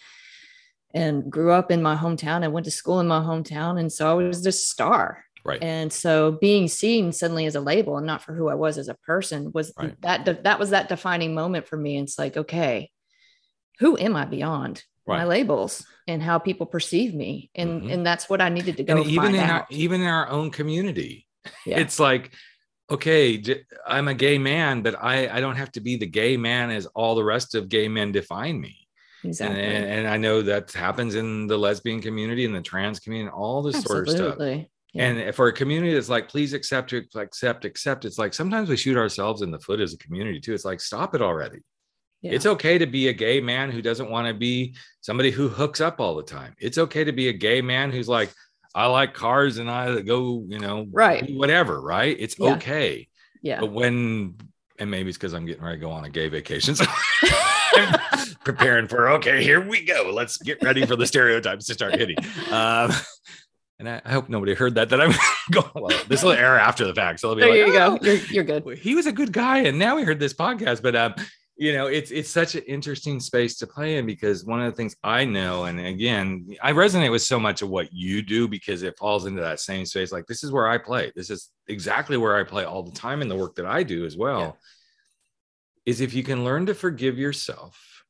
and 0.94 1.28
grew 1.28 1.50
up 1.50 1.72
in 1.72 1.82
my 1.82 1.96
hometown 1.96 2.44
and 2.44 2.52
went 2.52 2.64
to 2.66 2.70
school 2.70 3.00
in 3.00 3.08
my 3.08 3.18
hometown. 3.18 3.80
And 3.80 3.92
so 3.92 4.08
I 4.08 4.14
was 4.14 4.44
this 4.44 4.68
star. 4.68 5.24
Right. 5.44 5.60
And 5.60 5.92
so 5.92 6.38
being 6.40 6.68
seen 6.68 7.10
suddenly 7.10 7.46
as 7.46 7.56
a 7.56 7.60
label 7.60 7.96
and 7.98 8.06
not 8.06 8.22
for 8.22 8.32
who 8.32 8.48
I 8.48 8.54
was 8.54 8.78
as 8.78 8.88
a 8.88 8.94
person 8.94 9.50
was 9.52 9.72
Right. 9.76 10.00
that 10.02 10.44
that 10.44 10.58
was 10.60 10.70
that 10.70 10.88
defining 10.88 11.34
moment 11.34 11.66
for 11.66 11.76
me. 11.76 11.98
It's 11.98 12.16
like, 12.16 12.36
okay, 12.36 12.90
who 13.80 13.98
am 13.98 14.14
I 14.14 14.24
beyond 14.24 14.84
my 15.04 15.24
labels 15.24 15.84
and 16.06 16.22
how 16.22 16.38
people 16.38 16.64
perceive 16.66 17.12
me? 17.12 17.50
And 17.56 17.82
Mhm. 17.82 17.92
and 17.92 18.06
that's 18.06 18.30
what 18.30 18.40
I 18.40 18.48
needed 18.48 18.76
to 18.76 18.84
go 18.84 18.96
And 18.98 19.06
even 19.10 19.34
in 19.34 19.50
our, 19.50 19.66
even 19.70 20.00
in 20.00 20.06
our 20.06 20.28
own 20.30 20.52
community, 20.52 21.26
yeah. 21.66 21.80
it's 21.80 21.98
like 21.98 22.32
okay 22.90 23.42
I'm 23.86 24.08
a 24.08 24.14
gay 24.14 24.38
man 24.38 24.82
but 24.82 25.02
i 25.02 25.28
i 25.28 25.40
don't 25.40 25.56
have 25.56 25.72
to 25.72 25.80
be 25.80 25.96
the 25.96 26.06
gay 26.06 26.36
man 26.36 26.70
as 26.70 26.86
all 26.86 27.14
the 27.14 27.24
rest 27.24 27.54
of 27.54 27.68
gay 27.68 27.88
men 27.88 28.12
define 28.12 28.60
me 28.60 28.88
and, 29.22 29.30
exactly. 29.30 29.62
and, 29.62 29.84
and 29.86 30.08
i 30.08 30.16
know 30.16 30.42
that 30.42 30.70
happens 30.72 31.14
in 31.14 31.46
the 31.46 31.56
lesbian 31.56 32.00
community 32.00 32.44
and 32.44 32.54
the 32.54 32.60
trans 32.60 33.00
community 33.00 33.26
and 33.26 33.34
all 33.34 33.62
this 33.62 33.82
sort 33.82 34.08
of 34.08 34.14
stuff 34.14 34.32
Absolutely. 34.32 34.70
Yeah. 34.92 35.04
and 35.06 35.34
for 35.34 35.48
a 35.48 35.52
community 35.52 35.94
that's 35.94 36.10
like 36.10 36.28
please 36.28 36.52
accept 36.52 36.92
accept 36.92 37.64
accept 37.64 38.04
it's 38.04 38.18
like 38.18 38.34
sometimes 38.34 38.68
we 38.68 38.76
shoot 38.76 38.96
ourselves 38.96 39.42
in 39.42 39.50
the 39.50 39.58
foot 39.58 39.80
as 39.80 39.94
a 39.94 39.98
community 39.98 40.40
too 40.40 40.52
it's 40.52 40.64
like 40.64 40.80
stop 40.80 41.14
it 41.14 41.22
already 41.22 41.60
yeah. 42.20 42.32
it's 42.32 42.46
okay 42.46 42.78
to 42.78 42.86
be 42.86 43.08
a 43.08 43.12
gay 43.12 43.40
man 43.40 43.70
who 43.70 43.82
doesn't 43.82 44.10
want 44.10 44.28
to 44.28 44.34
be 44.34 44.76
somebody 45.00 45.30
who 45.30 45.48
hooks 45.48 45.80
up 45.80 46.00
all 46.00 46.14
the 46.14 46.22
time 46.22 46.54
it's 46.58 46.78
okay 46.78 47.02
to 47.02 47.12
be 47.12 47.28
a 47.28 47.32
gay 47.32 47.62
man 47.62 47.90
who's 47.90 48.08
like 48.08 48.30
i 48.74 48.86
like 48.86 49.14
cars 49.14 49.58
and 49.58 49.70
i 49.70 50.00
go 50.00 50.44
you 50.48 50.58
know 50.58 50.86
Right. 50.90 51.30
whatever 51.34 51.80
right 51.80 52.16
it's 52.18 52.36
Yeah. 52.38 52.54
okay 52.54 53.08
yeah. 53.42 53.60
but 53.60 53.72
when, 53.72 54.36
and 54.78 54.90
maybe 54.90 55.10
it's 55.10 55.18
because 55.18 55.34
I'm 55.34 55.44
getting 55.44 55.62
ready 55.62 55.76
to 55.76 55.80
go 55.82 55.90
on 55.90 56.04
a 56.04 56.08
gay 56.08 56.28
vacation. 56.28 56.74
So 56.74 56.86
I'm 57.74 57.94
preparing 58.44 58.88
for, 58.88 59.08
okay, 59.10 59.42
here 59.44 59.60
we 59.60 59.84
go. 59.84 60.10
Let's 60.14 60.38
get 60.38 60.62
ready 60.62 60.86
for 60.86 60.96
the 60.96 61.06
stereotypes 61.06 61.66
to 61.66 61.74
start 61.74 61.94
hitting. 61.94 62.16
Um, 62.50 62.90
and 63.78 63.86
I, 63.88 64.00
I 64.04 64.12
hope 64.12 64.30
nobody 64.30 64.54
heard 64.54 64.76
that, 64.76 64.88
that 64.88 65.00
I'm 65.00 65.12
going, 65.50 65.70
well, 65.74 66.00
this 66.08 66.22
will 66.22 66.32
air 66.32 66.58
after 66.58 66.86
the 66.86 66.94
fact. 66.94 67.20
So 67.20 67.28
they'll 67.28 67.36
be 67.36 67.40
There 67.42 67.66
like, 67.66 67.66
you 67.66 67.72
go. 67.78 67.98
"Oh, 68.00 68.04
You're 68.04 68.16
you're 68.30 68.44
good. 68.60 68.78
he 68.78 68.94
was 68.94 69.04
a 69.06 69.12
good 69.12 69.30
guy. 69.32 69.58
And 69.58 69.78
now 69.78 69.96
we 69.96 70.04
heard 70.04 70.18
this 70.20 70.32
podcast, 70.32 70.82
but, 70.82 70.96
um, 70.96 71.14
you 71.56 71.72
know, 71.72 71.86
it's 71.86 72.10
it's 72.10 72.30
such 72.30 72.56
an 72.56 72.64
interesting 72.66 73.20
space 73.20 73.56
to 73.58 73.66
play 73.66 73.96
in 73.96 74.06
because 74.06 74.44
one 74.44 74.60
of 74.60 74.70
the 74.72 74.76
things 74.76 74.96
I 75.04 75.24
know, 75.24 75.64
and 75.64 75.78
again, 75.78 76.48
I 76.60 76.72
resonate 76.72 77.12
with 77.12 77.22
so 77.22 77.38
much 77.38 77.62
of 77.62 77.68
what 77.68 77.92
you 77.92 78.22
do 78.22 78.48
because 78.48 78.82
it 78.82 78.98
falls 78.98 79.26
into 79.26 79.40
that 79.40 79.60
same 79.60 79.86
space. 79.86 80.10
Like 80.10 80.26
this 80.26 80.42
is 80.42 80.50
where 80.50 80.66
I 80.66 80.78
play. 80.78 81.12
This 81.14 81.30
is 81.30 81.50
exactly 81.68 82.16
where 82.16 82.36
I 82.36 82.42
play 82.42 82.64
all 82.64 82.82
the 82.82 82.92
time 82.92 83.22
in 83.22 83.28
the 83.28 83.36
work 83.36 83.54
that 83.56 83.66
I 83.66 83.84
do 83.84 84.04
as 84.04 84.16
well. 84.16 84.40
Yeah. 84.40 85.92
Is 85.92 86.00
if 86.00 86.12
you 86.12 86.24
can 86.24 86.44
learn 86.44 86.66
to 86.66 86.74
forgive 86.74 87.18
yourself 87.18 88.04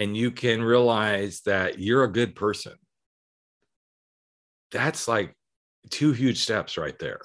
and 0.00 0.16
you 0.16 0.32
can 0.32 0.62
realize 0.62 1.42
that 1.42 1.78
you're 1.78 2.02
a 2.02 2.12
good 2.12 2.34
person. 2.34 2.72
That's 4.72 5.06
like 5.06 5.32
two 5.90 6.12
huge 6.12 6.38
steps 6.38 6.76
right 6.76 6.98
there. 6.98 7.20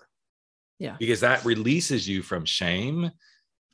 Yeah. 0.77 0.95
Because 0.99 1.21
that 1.21 1.43
releases 1.43 2.07
you 2.07 2.21
from 2.21 2.45
shame, 2.45 3.09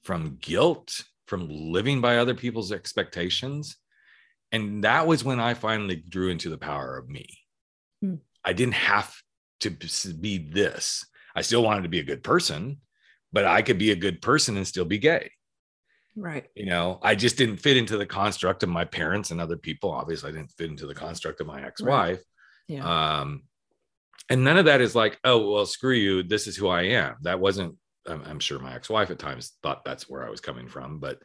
from 0.04 0.38
guilt, 0.40 1.04
from 1.28 1.48
living 1.50 2.02
by 2.02 2.18
other 2.18 2.36
people's 2.36 2.72
expectations. 2.72 3.78
And 4.52 4.84
that 4.84 5.08
was 5.08 5.24
when 5.24 5.40
I 5.40 5.54
finally 5.54 5.96
drew 5.96 6.30
into 6.30 6.50
the 6.50 6.58
power 6.58 6.98
of 6.98 7.10
me. 7.10 7.28
Hmm. 8.02 8.16
I 8.44 8.54
didn't 8.54 8.76
have 8.76 9.14
to 9.62 9.70
be 9.70 10.38
this. 10.38 11.06
I 11.36 11.42
still 11.42 11.64
wanted 11.64 11.84
to 11.84 11.90
be 11.90 12.00
a 12.00 12.04
good 12.04 12.24
person, 12.24 12.78
but 13.34 13.46
I 13.46 13.62
could 13.62 13.78
be 13.78 13.92
a 13.92 13.96
good 13.96 14.22
person 14.22 14.56
and 14.56 14.68
still 14.68 14.86
be 14.86 15.00
gay. 15.00 15.32
Right. 16.16 16.46
You 16.56 16.68
know, 16.68 17.00
I 17.02 17.16
just 17.16 17.38
didn't 17.38 17.58
fit 17.58 17.76
into 17.76 17.98
the 17.98 18.06
construct 18.06 18.64
of 18.64 18.70
my 18.70 18.86
parents 18.86 19.32
and 19.32 19.42
other 19.42 19.58
people. 19.58 19.92
Obviously, 19.92 20.30
I 20.30 20.34
didn't 20.34 20.54
fit 20.58 20.70
into 20.70 20.86
the 20.86 20.96
construct 20.96 21.42
of 21.42 21.48
my 21.48 21.66
ex-wife. 21.66 22.22
Yeah. 22.68 23.20
Um, 23.20 23.44
and 24.30 24.44
none 24.44 24.58
of 24.58 24.66
that 24.66 24.80
is 24.80 24.96
like, 24.96 25.20
oh, 25.24 25.52
well, 25.52 25.66
screw 25.66 25.94
you. 25.94 26.24
This 26.24 26.48
is 26.48 26.56
who 26.56 26.68
I 26.68 26.84
am. 26.84 27.16
That 27.24 27.40
wasn't, 27.40 27.76
I'm, 28.08 28.24
I'm 28.26 28.40
sure 28.40 28.60
my 28.60 28.76
ex 28.76 28.90
wife 28.90 29.12
at 29.12 29.20
times 29.20 29.54
thought 29.64 29.86
that's 29.86 30.10
where 30.10 30.26
I 30.26 30.30
was 30.30 30.42
coming 30.42 30.68
from. 30.68 31.00
But 31.00 31.20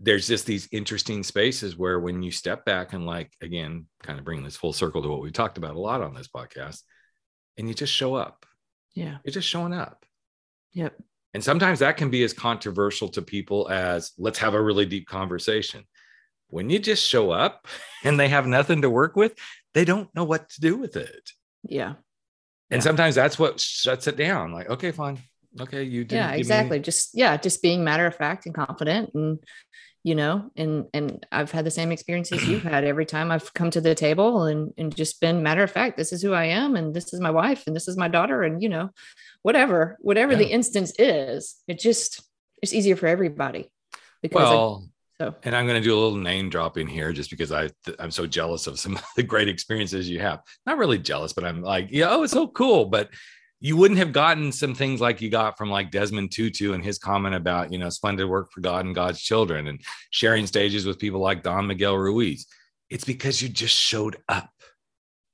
there's 0.00 0.28
just 0.28 0.46
these 0.46 0.68
interesting 0.72 1.22
spaces 1.22 1.76
where 1.76 1.98
when 1.98 2.22
you 2.22 2.30
step 2.30 2.64
back 2.64 2.92
and, 2.92 3.04
like, 3.06 3.32
again, 3.40 3.86
kind 4.02 4.18
of 4.18 4.24
bring 4.24 4.42
this 4.42 4.56
full 4.56 4.72
circle 4.72 5.02
to 5.02 5.08
what 5.08 5.22
we 5.22 5.30
talked 5.30 5.58
about 5.58 5.74
a 5.74 5.80
lot 5.80 6.02
on 6.02 6.14
this 6.14 6.28
podcast, 6.28 6.82
and 7.56 7.66
you 7.68 7.74
just 7.74 7.92
show 7.92 8.14
up, 8.14 8.46
yeah. 8.94 9.18
you're 9.24 9.32
just 9.32 9.48
showing 9.48 9.72
up. 9.72 10.04
Yep. 10.74 10.94
And 11.34 11.42
sometimes 11.42 11.80
that 11.80 11.96
can 11.96 12.10
be 12.10 12.22
as 12.22 12.32
controversial 12.32 13.08
to 13.10 13.22
people 13.22 13.68
as 13.68 14.12
let's 14.18 14.38
have 14.38 14.54
a 14.54 14.62
really 14.62 14.86
deep 14.86 15.06
conversation. 15.08 15.84
When 16.48 16.70
you 16.70 16.78
just 16.78 17.06
show 17.06 17.30
up 17.30 17.66
and 18.04 18.18
they 18.18 18.28
have 18.28 18.46
nothing 18.46 18.82
to 18.82 18.90
work 18.90 19.16
with, 19.16 19.34
they 19.74 19.84
don't 19.84 20.12
know 20.14 20.24
what 20.24 20.48
to 20.50 20.60
do 20.60 20.76
with 20.76 20.96
it. 20.96 21.30
Yeah. 21.64 21.94
And 22.70 22.78
Yeah. 22.78 22.80
sometimes 22.80 23.14
that's 23.16 23.38
what 23.38 23.60
shuts 23.60 24.06
it 24.06 24.16
down. 24.16 24.52
Like, 24.52 24.68
okay, 24.70 24.92
fine. 24.92 25.18
Okay, 25.60 25.82
you 25.82 26.04
did. 26.04 26.16
yeah 26.16 26.32
exactly 26.32 26.80
just 26.80 27.10
yeah 27.14 27.36
just 27.36 27.62
being 27.62 27.84
matter 27.84 28.06
of 28.06 28.14
fact 28.14 28.46
and 28.46 28.54
confident 28.54 29.10
and 29.14 29.38
you 30.04 30.14
know 30.14 30.50
and 30.56 30.86
and 30.94 31.26
i've 31.32 31.50
had 31.50 31.64
the 31.64 31.70
same 31.70 31.90
experiences 31.90 32.46
you've 32.46 32.62
had 32.62 32.84
every 32.84 33.04
time 33.04 33.30
i've 33.30 33.52
come 33.54 33.70
to 33.70 33.80
the 33.80 33.94
table 33.94 34.44
and 34.44 34.72
and 34.78 34.94
just 34.94 35.20
been 35.20 35.42
matter 35.42 35.62
of 35.62 35.70
fact 35.70 35.96
this 35.96 36.12
is 36.12 36.22
who 36.22 36.32
i 36.32 36.44
am 36.44 36.76
and 36.76 36.94
this 36.94 37.12
is 37.12 37.20
my 37.20 37.30
wife 37.30 37.64
and 37.66 37.74
this 37.74 37.88
is 37.88 37.96
my 37.96 38.08
daughter 38.08 38.42
and 38.42 38.62
you 38.62 38.68
know 38.68 38.90
whatever 39.42 39.98
whatever 40.00 40.36
the 40.36 40.46
instance 40.46 40.92
is 40.98 41.56
it 41.66 41.78
just 41.78 42.22
it's 42.62 42.72
easier 42.72 42.96
for 42.96 43.06
everybody 43.06 43.70
because 44.22 44.50
Well, 44.50 44.88
So, 45.20 45.34
and 45.42 45.54
I'm 45.56 45.66
going 45.66 45.80
to 45.82 45.84
do 45.84 45.94
a 45.94 45.98
little 45.98 46.16
name 46.18 46.48
dropping 46.48 46.86
here 46.86 47.12
just 47.12 47.30
because 47.30 47.50
I 47.50 47.70
I'm 47.98 48.12
so 48.12 48.26
jealous 48.26 48.66
of 48.68 48.78
some 48.78 48.96
of 48.96 49.04
the 49.16 49.24
great 49.24 49.48
experiences 49.48 50.08
you 50.08 50.20
have. 50.20 50.40
Not 50.64 50.78
really 50.78 50.98
jealous, 50.98 51.32
but 51.32 51.44
I'm 51.44 51.60
like, 51.60 51.88
yeah, 51.90 52.10
oh, 52.10 52.22
it's 52.22 52.32
so 52.32 52.46
cool. 52.46 52.84
But 52.86 53.10
you 53.60 53.76
wouldn't 53.76 53.98
have 53.98 54.12
gotten 54.12 54.52
some 54.52 54.74
things 54.74 55.00
like 55.00 55.20
you 55.20 55.30
got 55.30 55.58
from 55.58 55.70
like 55.70 55.90
Desmond 55.90 56.30
Tutu 56.30 56.72
and 56.72 56.84
his 56.84 56.98
comment 56.98 57.34
about, 57.34 57.72
you 57.72 57.78
know, 57.78 57.88
splendid 57.88 58.28
work 58.28 58.52
for 58.52 58.60
God 58.60 58.84
and 58.84 58.94
God's 58.94 59.20
children 59.20 59.66
and 59.66 59.80
sharing 60.10 60.46
stages 60.46 60.86
with 60.86 60.98
people 60.98 61.20
like 61.20 61.42
Don 61.42 61.66
Miguel 61.66 61.96
Ruiz. 61.96 62.46
It's 62.88 63.04
because 63.04 63.42
you 63.42 63.48
just 63.48 63.74
showed 63.74 64.16
up. 64.28 64.50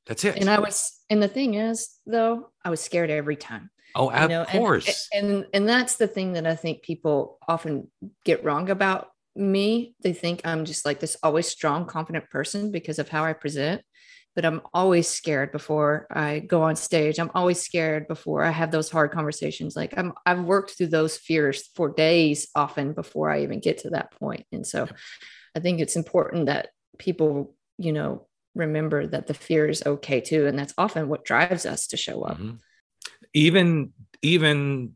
That's 0.07 0.25
it. 0.25 0.37
And 0.37 0.49
I 0.49 0.59
was, 0.59 1.01
and 1.11 1.23
the 1.23 1.29
thing 1.29 1.55
is, 1.55 1.91
though, 2.07 2.51
I 2.65 2.71
was 2.71 2.81
scared 2.81 3.11
every 3.11 3.37
time. 3.37 3.71
Oh, 3.95 4.11
of 4.11 4.29
know? 4.29 4.45
course. 4.45 5.09
And, 5.13 5.31
and 5.31 5.47
and 5.55 5.69
that's 5.69 5.97
the 5.97 6.09
thing 6.09 6.33
that 6.33 6.47
I 6.47 6.57
think 6.57 6.83
people 6.83 7.39
often 7.47 7.91
get 8.25 8.43
wrong 8.45 8.69
about 8.71 9.09
me. 9.37 9.95
They 10.03 10.13
think 10.13 10.41
I'm 10.45 10.65
just 10.65 10.85
like 10.85 10.99
this 10.99 11.17
always 11.23 11.47
strong, 11.47 11.87
confident 11.87 12.29
person 12.29 12.73
because 12.73 12.99
of 12.99 13.09
how 13.09 13.25
I 13.25 13.35
present. 13.35 13.83
But 14.35 14.45
I'm 14.45 14.63
always 14.73 15.07
scared 15.07 15.53
before 15.53 16.07
I 16.11 16.41
go 16.41 16.63
on 16.63 16.77
stage. 16.77 17.19
I'm 17.19 17.31
always 17.35 17.63
scared 17.63 18.09
before 18.09 18.43
I 18.43 18.51
have 18.51 18.71
those 18.71 18.91
hard 18.91 19.13
conversations. 19.13 19.77
Like 19.77 19.95
I'm 19.97 20.13
I've 20.27 20.43
worked 20.43 20.77
through 20.77 20.89
those 20.89 21.17
fears 21.17 21.69
for 21.77 21.89
days 21.89 22.49
often 22.55 22.93
before 22.93 23.31
I 23.31 23.43
even 23.43 23.61
get 23.61 23.79
to 23.79 23.91
that 23.91 24.13
point. 24.13 24.45
And 24.51 24.67
so 24.67 24.89
I 25.57 25.61
think 25.61 25.81
it's 25.81 25.97
important 25.97 26.47
that 26.47 26.71
people, 26.99 27.55
you 27.79 27.93
know, 27.93 28.27
remember 28.55 29.07
that 29.07 29.27
the 29.27 29.35
fear 29.35 29.69
is 29.69 29.85
okay 29.87 30.21
too. 30.21 30.47
And 30.47 30.59
that's 30.59 30.75
often 30.77 31.09
what 31.09 31.25
drives 31.25 31.65
us 31.65 31.87
to 31.89 31.97
show 31.97 32.23
up. 32.23 32.39
Mm-hmm 32.39 32.57
even 33.35 33.93
even 34.23 34.93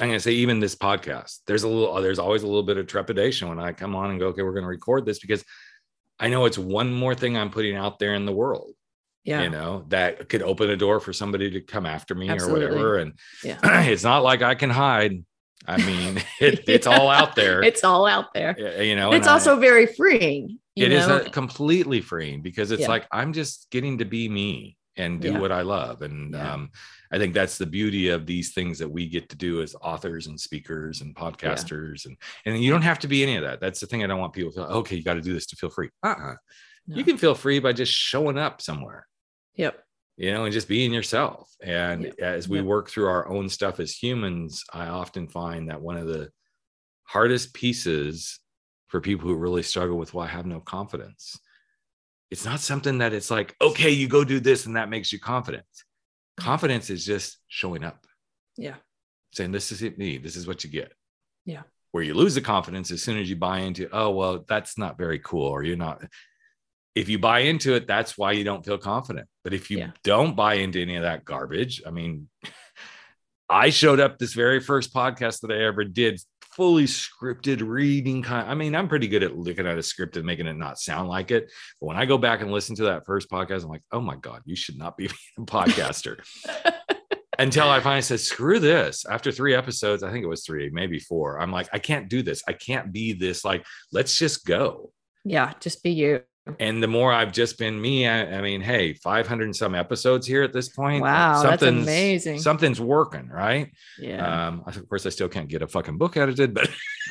I'm 0.00 0.08
going 0.08 0.16
to 0.16 0.20
say 0.20 0.32
even 0.32 0.60
this 0.60 0.76
podcast, 0.76 1.40
there's 1.48 1.64
a 1.64 1.68
little, 1.68 2.00
there's 2.00 2.20
always 2.20 2.44
a 2.44 2.46
little 2.46 2.62
bit 2.62 2.76
of 2.76 2.86
trepidation 2.86 3.48
when 3.48 3.58
I 3.58 3.72
come 3.72 3.96
on 3.96 4.10
and 4.10 4.20
go, 4.20 4.28
okay, 4.28 4.42
we're 4.42 4.52
going 4.52 4.62
to 4.62 4.68
record 4.68 5.04
this 5.04 5.18
because 5.18 5.44
I 6.20 6.28
know 6.28 6.44
it's 6.44 6.58
one 6.58 6.92
more 6.92 7.14
thing 7.14 7.36
I'm 7.36 7.50
putting 7.50 7.76
out 7.76 7.98
there 7.98 8.14
in 8.14 8.26
the 8.26 8.32
world. 8.32 8.72
Yeah. 9.24 9.42
You 9.42 9.50
know, 9.50 9.84
that 9.88 10.28
could 10.28 10.42
open 10.42 10.70
a 10.70 10.76
door 10.76 11.00
for 11.00 11.12
somebody 11.12 11.50
to 11.50 11.60
come 11.60 11.84
after 11.84 12.14
me 12.14 12.28
Absolutely. 12.30 12.64
or 12.64 12.68
whatever. 12.68 12.98
And 12.98 13.12
yeah. 13.44 13.58
it's 13.62 14.04
not 14.04 14.22
like 14.22 14.42
I 14.42 14.54
can 14.54 14.70
hide. 14.70 15.24
I 15.66 15.76
mean, 15.84 16.22
it, 16.40 16.64
it's 16.66 16.86
yeah. 16.86 16.96
all 16.96 17.10
out 17.10 17.36
there. 17.36 17.62
It's 17.62 17.84
all 17.84 18.06
out 18.06 18.32
there. 18.32 18.82
You 18.82 18.96
know, 18.96 19.12
it's 19.12 19.26
also 19.26 19.56
I, 19.56 19.60
very 19.60 19.86
freeing. 19.86 20.58
It 20.76 20.88
know? 20.90 20.96
is 20.96 21.26
a, 21.26 21.30
completely 21.30 22.00
freeing 22.00 22.40
because 22.40 22.70
it's 22.70 22.82
yeah. 22.82 22.88
like 22.88 23.06
I'm 23.12 23.32
just 23.32 23.68
getting 23.70 23.98
to 23.98 24.04
be 24.04 24.28
me 24.28 24.76
and 24.96 25.20
do 25.20 25.38
what 25.38 25.52
I 25.52 25.62
love. 25.62 26.02
And 26.02 26.34
um, 26.34 26.70
I 27.10 27.18
think 27.18 27.34
that's 27.34 27.58
the 27.58 27.66
beauty 27.66 28.08
of 28.08 28.26
these 28.26 28.52
things 28.52 28.78
that 28.78 28.90
we 28.90 29.08
get 29.08 29.28
to 29.30 29.36
do 29.36 29.62
as 29.62 29.74
authors 29.80 30.26
and 30.26 30.38
speakers 30.38 31.00
and 31.00 31.14
podcasters. 31.14 32.04
Yeah. 32.04 32.12
And 32.46 32.54
and 32.54 32.64
you 32.64 32.70
don't 32.70 32.82
have 32.82 32.98
to 33.00 33.08
be 33.08 33.22
any 33.22 33.36
of 33.36 33.42
that. 33.44 33.60
That's 33.60 33.80
the 33.80 33.86
thing 33.86 34.04
I 34.04 34.06
don't 34.06 34.20
want 34.20 34.32
people 34.32 34.52
to 34.52 34.66
okay, 34.66 34.96
you 34.96 35.02
got 35.02 35.14
to 35.14 35.20
do 35.20 35.32
this 35.32 35.46
to 35.46 35.56
feel 35.56 35.70
free. 35.70 35.90
Uh-uh. 36.02 36.34
No. 36.86 36.96
You 36.96 37.04
can 37.04 37.18
feel 37.18 37.34
free 37.34 37.58
by 37.58 37.72
just 37.72 37.92
showing 37.92 38.38
up 38.38 38.60
somewhere. 38.60 39.06
Yep. 39.56 39.78
You 40.16 40.32
know, 40.32 40.44
and 40.44 40.52
just 40.52 40.68
being 40.68 40.92
yourself. 40.92 41.50
And 41.62 42.04
yep. 42.04 42.14
as 42.18 42.48
we 42.48 42.58
yep. 42.58 42.66
work 42.66 42.90
through 42.90 43.06
our 43.06 43.28
own 43.28 43.48
stuff 43.48 43.78
as 43.78 43.94
humans, 43.94 44.64
I 44.72 44.88
often 44.88 45.28
find 45.28 45.68
that 45.68 45.80
one 45.80 45.96
of 45.96 46.08
the 46.08 46.30
hardest 47.04 47.54
pieces 47.54 48.40
for 48.88 49.00
people 49.00 49.28
who 49.28 49.36
really 49.36 49.62
struggle 49.62 49.96
with 49.96 50.14
why 50.14 50.22
well, 50.22 50.28
I 50.28 50.32
have 50.32 50.46
no 50.46 50.60
confidence. 50.60 51.38
It's 52.30 52.44
not 52.44 52.60
something 52.60 52.98
that 52.98 53.12
it's 53.12 53.30
like, 53.30 53.54
okay, 53.60 53.90
you 53.90 54.08
go 54.08 54.24
do 54.24 54.40
this 54.40 54.66
and 54.66 54.76
that 54.76 54.90
makes 54.90 55.12
you 55.12 55.20
confident 55.20 55.64
confidence 56.38 56.90
is 56.90 57.04
just 57.04 57.38
showing 57.48 57.84
up. 57.84 58.06
Yeah. 58.56 58.76
Saying 59.32 59.52
this 59.52 59.72
is 59.72 59.82
it 59.82 59.98
me. 59.98 60.18
This 60.18 60.36
is 60.36 60.46
what 60.46 60.64
you 60.64 60.70
get. 60.70 60.92
Yeah. 61.44 61.62
Where 61.92 62.02
you 62.02 62.14
lose 62.14 62.34
the 62.34 62.40
confidence 62.40 62.90
as 62.90 63.02
soon 63.02 63.18
as 63.18 63.28
you 63.28 63.36
buy 63.36 63.60
into 63.60 63.88
oh 63.92 64.10
well 64.10 64.44
that's 64.48 64.78
not 64.78 64.98
very 64.98 65.18
cool 65.18 65.46
or 65.46 65.62
you're 65.62 65.76
not. 65.76 66.02
If 66.94 67.08
you 67.08 67.18
buy 67.18 67.40
into 67.40 67.74
it 67.74 67.86
that's 67.86 68.18
why 68.18 68.32
you 68.32 68.44
don't 68.44 68.64
feel 68.64 68.78
confident. 68.78 69.28
But 69.44 69.54
if 69.54 69.70
you 69.70 69.78
yeah. 69.78 69.90
don't 70.04 70.36
buy 70.36 70.54
into 70.54 70.80
any 70.80 70.96
of 70.96 71.02
that 71.02 71.24
garbage 71.24 71.82
i 71.86 71.90
mean 71.90 72.28
i 73.48 73.70
showed 73.70 74.00
up 74.00 74.18
this 74.18 74.34
very 74.34 74.60
first 74.60 74.92
podcast 74.92 75.40
that 75.40 75.50
i 75.50 75.64
ever 75.64 75.84
did 75.84 76.20
fully 76.58 76.86
scripted 76.86 77.62
reading 77.64 78.20
kind. 78.20 78.50
I 78.50 78.54
mean, 78.56 78.74
I'm 78.74 78.88
pretty 78.88 79.06
good 79.06 79.22
at 79.22 79.38
looking 79.38 79.64
at 79.64 79.78
a 79.78 79.82
script 79.82 80.16
and 80.16 80.26
making 80.26 80.48
it 80.48 80.56
not 80.56 80.76
sound 80.76 81.08
like 81.08 81.30
it. 81.30 81.52
But 81.80 81.86
when 81.86 81.96
I 81.96 82.04
go 82.04 82.18
back 82.18 82.42
and 82.42 82.50
listen 82.50 82.74
to 82.76 82.82
that 82.86 83.06
first 83.06 83.30
podcast, 83.30 83.62
I'm 83.62 83.68
like, 83.68 83.84
oh 83.92 84.00
my 84.00 84.16
God, 84.16 84.42
you 84.44 84.56
should 84.56 84.76
not 84.76 84.96
be 84.96 85.06
a 85.38 85.42
podcaster. 85.42 86.18
Until 87.38 87.68
I 87.68 87.78
finally 87.78 88.02
said, 88.02 88.18
screw 88.18 88.58
this. 88.58 89.06
After 89.06 89.30
three 89.30 89.54
episodes, 89.54 90.02
I 90.02 90.10
think 90.10 90.24
it 90.24 90.28
was 90.28 90.44
three, 90.44 90.68
maybe 90.70 90.98
four. 90.98 91.40
I'm 91.40 91.52
like, 91.52 91.68
I 91.72 91.78
can't 91.78 92.08
do 92.08 92.22
this. 92.22 92.42
I 92.48 92.54
can't 92.54 92.92
be 92.92 93.12
this. 93.12 93.44
Like, 93.44 93.64
let's 93.92 94.18
just 94.18 94.44
go. 94.44 94.90
Yeah, 95.24 95.52
just 95.60 95.84
be 95.84 95.92
you 95.92 96.22
and 96.58 96.82
the 96.82 96.86
more 96.86 97.12
I've 97.12 97.32
just 97.32 97.58
been 97.58 97.80
me, 97.80 98.06
I, 98.06 98.38
I, 98.38 98.40
mean, 98.40 98.60
hey, 98.60 98.94
500 98.94 99.44
and 99.44 99.56
some 99.56 99.74
episodes 99.74 100.26
here 100.26 100.42
at 100.42 100.52
this 100.52 100.68
point. 100.68 101.02
Wow, 101.02 101.42
that's 101.42 101.62
amazing. 101.62 102.40
Something's 102.40 102.80
working, 102.80 103.28
right? 103.28 103.72
Yeah. 103.98 104.48
Um, 104.48 104.62
of 104.66 104.88
course, 104.88 105.06
I 105.06 105.10
still 105.10 105.28
can't 105.28 105.48
get 105.48 105.62
a 105.62 105.68
fucking 105.68 105.98
book 105.98 106.16
edited, 106.16 106.54
but 106.54 106.70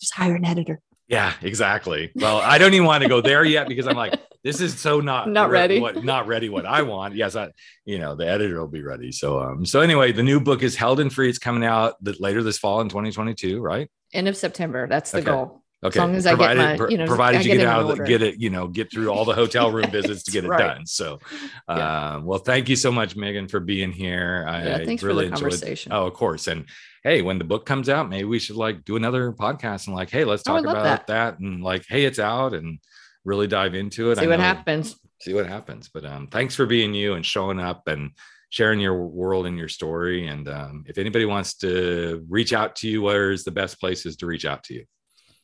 just 0.00 0.14
hire 0.14 0.34
an 0.34 0.44
editor. 0.44 0.80
Yeah, 1.08 1.34
exactly. 1.42 2.10
Well, 2.14 2.38
I 2.38 2.58
don't 2.58 2.72
even 2.74 2.86
want 2.86 3.02
to 3.02 3.08
go 3.08 3.20
there 3.20 3.44
yet 3.44 3.68
because 3.68 3.86
I'm 3.86 3.96
like, 3.96 4.18
this 4.44 4.60
is 4.60 4.80
so 4.80 5.00
not 5.00 5.28
not 5.28 5.50
re- 5.50 5.58
ready. 5.58 5.80
What 5.80 6.02
not 6.02 6.26
ready? 6.26 6.48
What 6.48 6.64
I 6.64 6.82
want? 6.82 7.14
Yes, 7.14 7.36
I, 7.36 7.50
you 7.84 7.98
know, 7.98 8.16
the 8.16 8.26
editor 8.26 8.60
will 8.60 8.68
be 8.68 8.82
ready. 8.82 9.12
So, 9.12 9.40
um, 9.40 9.66
so 9.66 9.80
anyway, 9.80 10.12
the 10.12 10.22
new 10.22 10.40
book 10.40 10.62
is 10.62 10.74
held 10.74 11.00
and 11.00 11.12
free. 11.12 11.28
It's 11.28 11.38
coming 11.38 11.64
out 11.64 11.96
later 12.18 12.42
this 12.42 12.58
fall 12.58 12.80
in 12.80 12.88
2022, 12.88 13.60
right? 13.60 13.90
End 14.12 14.26
of 14.26 14.36
September. 14.36 14.86
That's 14.88 15.10
the 15.10 15.18
okay. 15.18 15.26
goal. 15.26 15.61
Okay. 15.84 15.98
As 15.98 16.00
long 16.00 16.14
as 16.14 16.24
provided, 16.24 16.62
I 16.62 16.76
get 16.76 16.80
my, 16.80 16.88
you 16.88 16.98
know, 16.98 17.06
provided 17.06 17.44
you 17.44 17.56
get, 17.56 17.66
out 17.66 17.90
of 17.90 17.96
the, 17.96 18.04
get 18.04 18.22
it, 18.22 18.40
you 18.40 18.50
know, 18.50 18.68
get 18.68 18.92
through 18.92 19.08
all 19.08 19.24
the 19.24 19.34
hotel 19.34 19.72
room 19.72 19.90
visits 19.90 20.22
to 20.24 20.30
get 20.30 20.44
it 20.44 20.48
right. 20.50 20.76
done. 20.76 20.86
So, 20.86 21.18
yeah. 21.68 22.14
um, 22.14 22.24
well, 22.24 22.38
thank 22.38 22.68
you 22.68 22.76
so 22.76 22.92
much, 22.92 23.16
Meagan, 23.16 23.48
for 23.48 23.58
being 23.58 23.90
here. 23.90 24.44
I, 24.48 24.62
yeah, 24.64 24.84
thanks 24.84 25.02
really 25.02 25.24
for 25.24 25.30
the 25.30 25.40
conversation. 25.40 25.92
Oh, 25.92 26.06
of 26.06 26.14
course. 26.14 26.46
And 26.46 26.66
hey, 27.02 27.22
when 27.22 27.38
the 27.38 27.44
book 27.44 27.66
comes 27.66 27.88
out, 27.88 28.08
maybe 28.08 28.24
we 28.24 28.38
should 28.38 28.54
like 28.54 28.84
do 28.84 28.94
another 28.94 29.32
podcast 29.32 29.88
and 29.88 29.96
like, 29.96 30.08
hey, 30.08 30.24
let's 30.24 30.44
talk 30.44 30.62
about 30.62 30.84
that. 30.84 31.08
that. 31.08 31.40
and 31.40 31.64
like, 31.64 31.84
hey, 31.88 32.04
it's 32.04 32.20
out 32.20 32.54
and 32.54 32.78
really 33.24 33.48
dive 33.48 33.74
into 33.74 34.12
it. 34.12 34.18
See 34.18 34.24
I 34.24 34.28
what 34.28 34.38
know, 34.38 34.44
happens. 34.44 34.96
See 35.20 35.34
what 35.34 35.46
happens. 35.46 35.88
But 35.92 36.04
um, 36.04 36.28
thanks 36.28 36.54
for 36.54 36.64
being 36.64 36.94
you 36.94 37.14
and 37.14 37.26
showing 37.26 37.58
up 37.58 37.88
and 37.88 38.12
sharing 38.50 38.78
your 38.78 39.04
world 39.04 39.46
and 39.46 39.58
your 39.58 39.68
story. 39.68 40.28
And 40.28 40.48
um, 40.48 40.84
if 40.86 40.98
anybody 40.98 41.24
wants 41.24 41.54
to 41.58 42.24
reach 42.28 42.52
out 42.52 42.76
to 42.76 42.88
you, 42.88 43.02
where's 43.02 43.42
the 43.42 43.50
best 43.50 43.80
places 43.80 44.16
to 44.18 44.26
reach 44.26 44.44
out 44.44 44.62
to 44.64 44.74
you? 44.74 44.84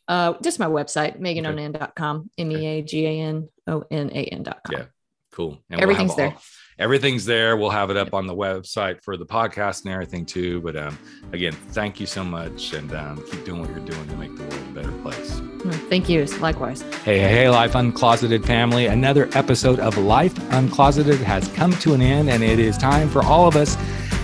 Uh, 0.09 0.35
just 0.43 0.59
my 0.59 0.67
website, 0.67 1.21
meaganonan.com, 1.21 2.31
M 2.39 2.53
E 2.53 2.67
A 2.67 2.83
G 2.83 3.07
A 3.07 3.21
N 3.21 3.49
O 3.67 3.85
N 3.91 4.11
A 4.15 4.25
N.com. 4.25 4.73
Yeah, 4.73 4.87
cool. 5.33 5.63
And 5.71 5.81
Everything's 5.81 6.09
we'll 6.11 6.17
there. 6.17 6.29
All, 6.29 6.43
everything's 6.79 7.25
there. 7.27 7.57
We'll 7.59 7.71
have 7.71 7.91
it 7.91 7.99
up 7.99 8.15
on 8.15 8.27
the 8.27 8.35
website 8.35 9.03
for 9.03 9.19
the 9.19 9.27
podcast 9.27 9.85
and 9.85 9.93
everything 9.93 10.25
too. 10.25 10.63
But 10.63 10.77
um, 10.77 10.99
again, 11.33 11.53
thank 11.53 12.01
you 12.01 12.07
so 12.07 12.25
much 12.25 12.73
and 12.73 12.93
um, 12.95 13.23
keep 13.31 13.45
doing 13.45 13.61
what 13.61 13.69
you're 13.71 13.81
doing 13.81 14.09
to 14.09 14.17
make 14.17 14.35
the 14.35 14.45
world 14.45 14.69
a 14.71 14.73
better 14.73 14.93
place. 15.03 15.41
Mm, 15.41 15.89
thank 15.91 16.09
you. 16.09 16.25
Likewise. 16.25 16.81
Hey, 17.05 17.19
hey, 17.19 17.51
Life 17.51 17.73
Uncloseted 17.75 18.47
family. 18.47 18.87
Another 18.87 19.29
episode 19.35 19.79
of 19.79 19.99
Life 19.99 20.35
Uncloseted 20.53 21.19
has 21.19 21.49
come 21.49 21.73
to 21.73 21.93
an 21.93 22.01
end, 22.01 22.31
and 22.31 22.43
it 22.43 22.59
is 22.59 22.79
time 22.79 23.11
for 23.11 23.23
all 23.23 23.47
of 23.47 23.57
us 23.57 23.77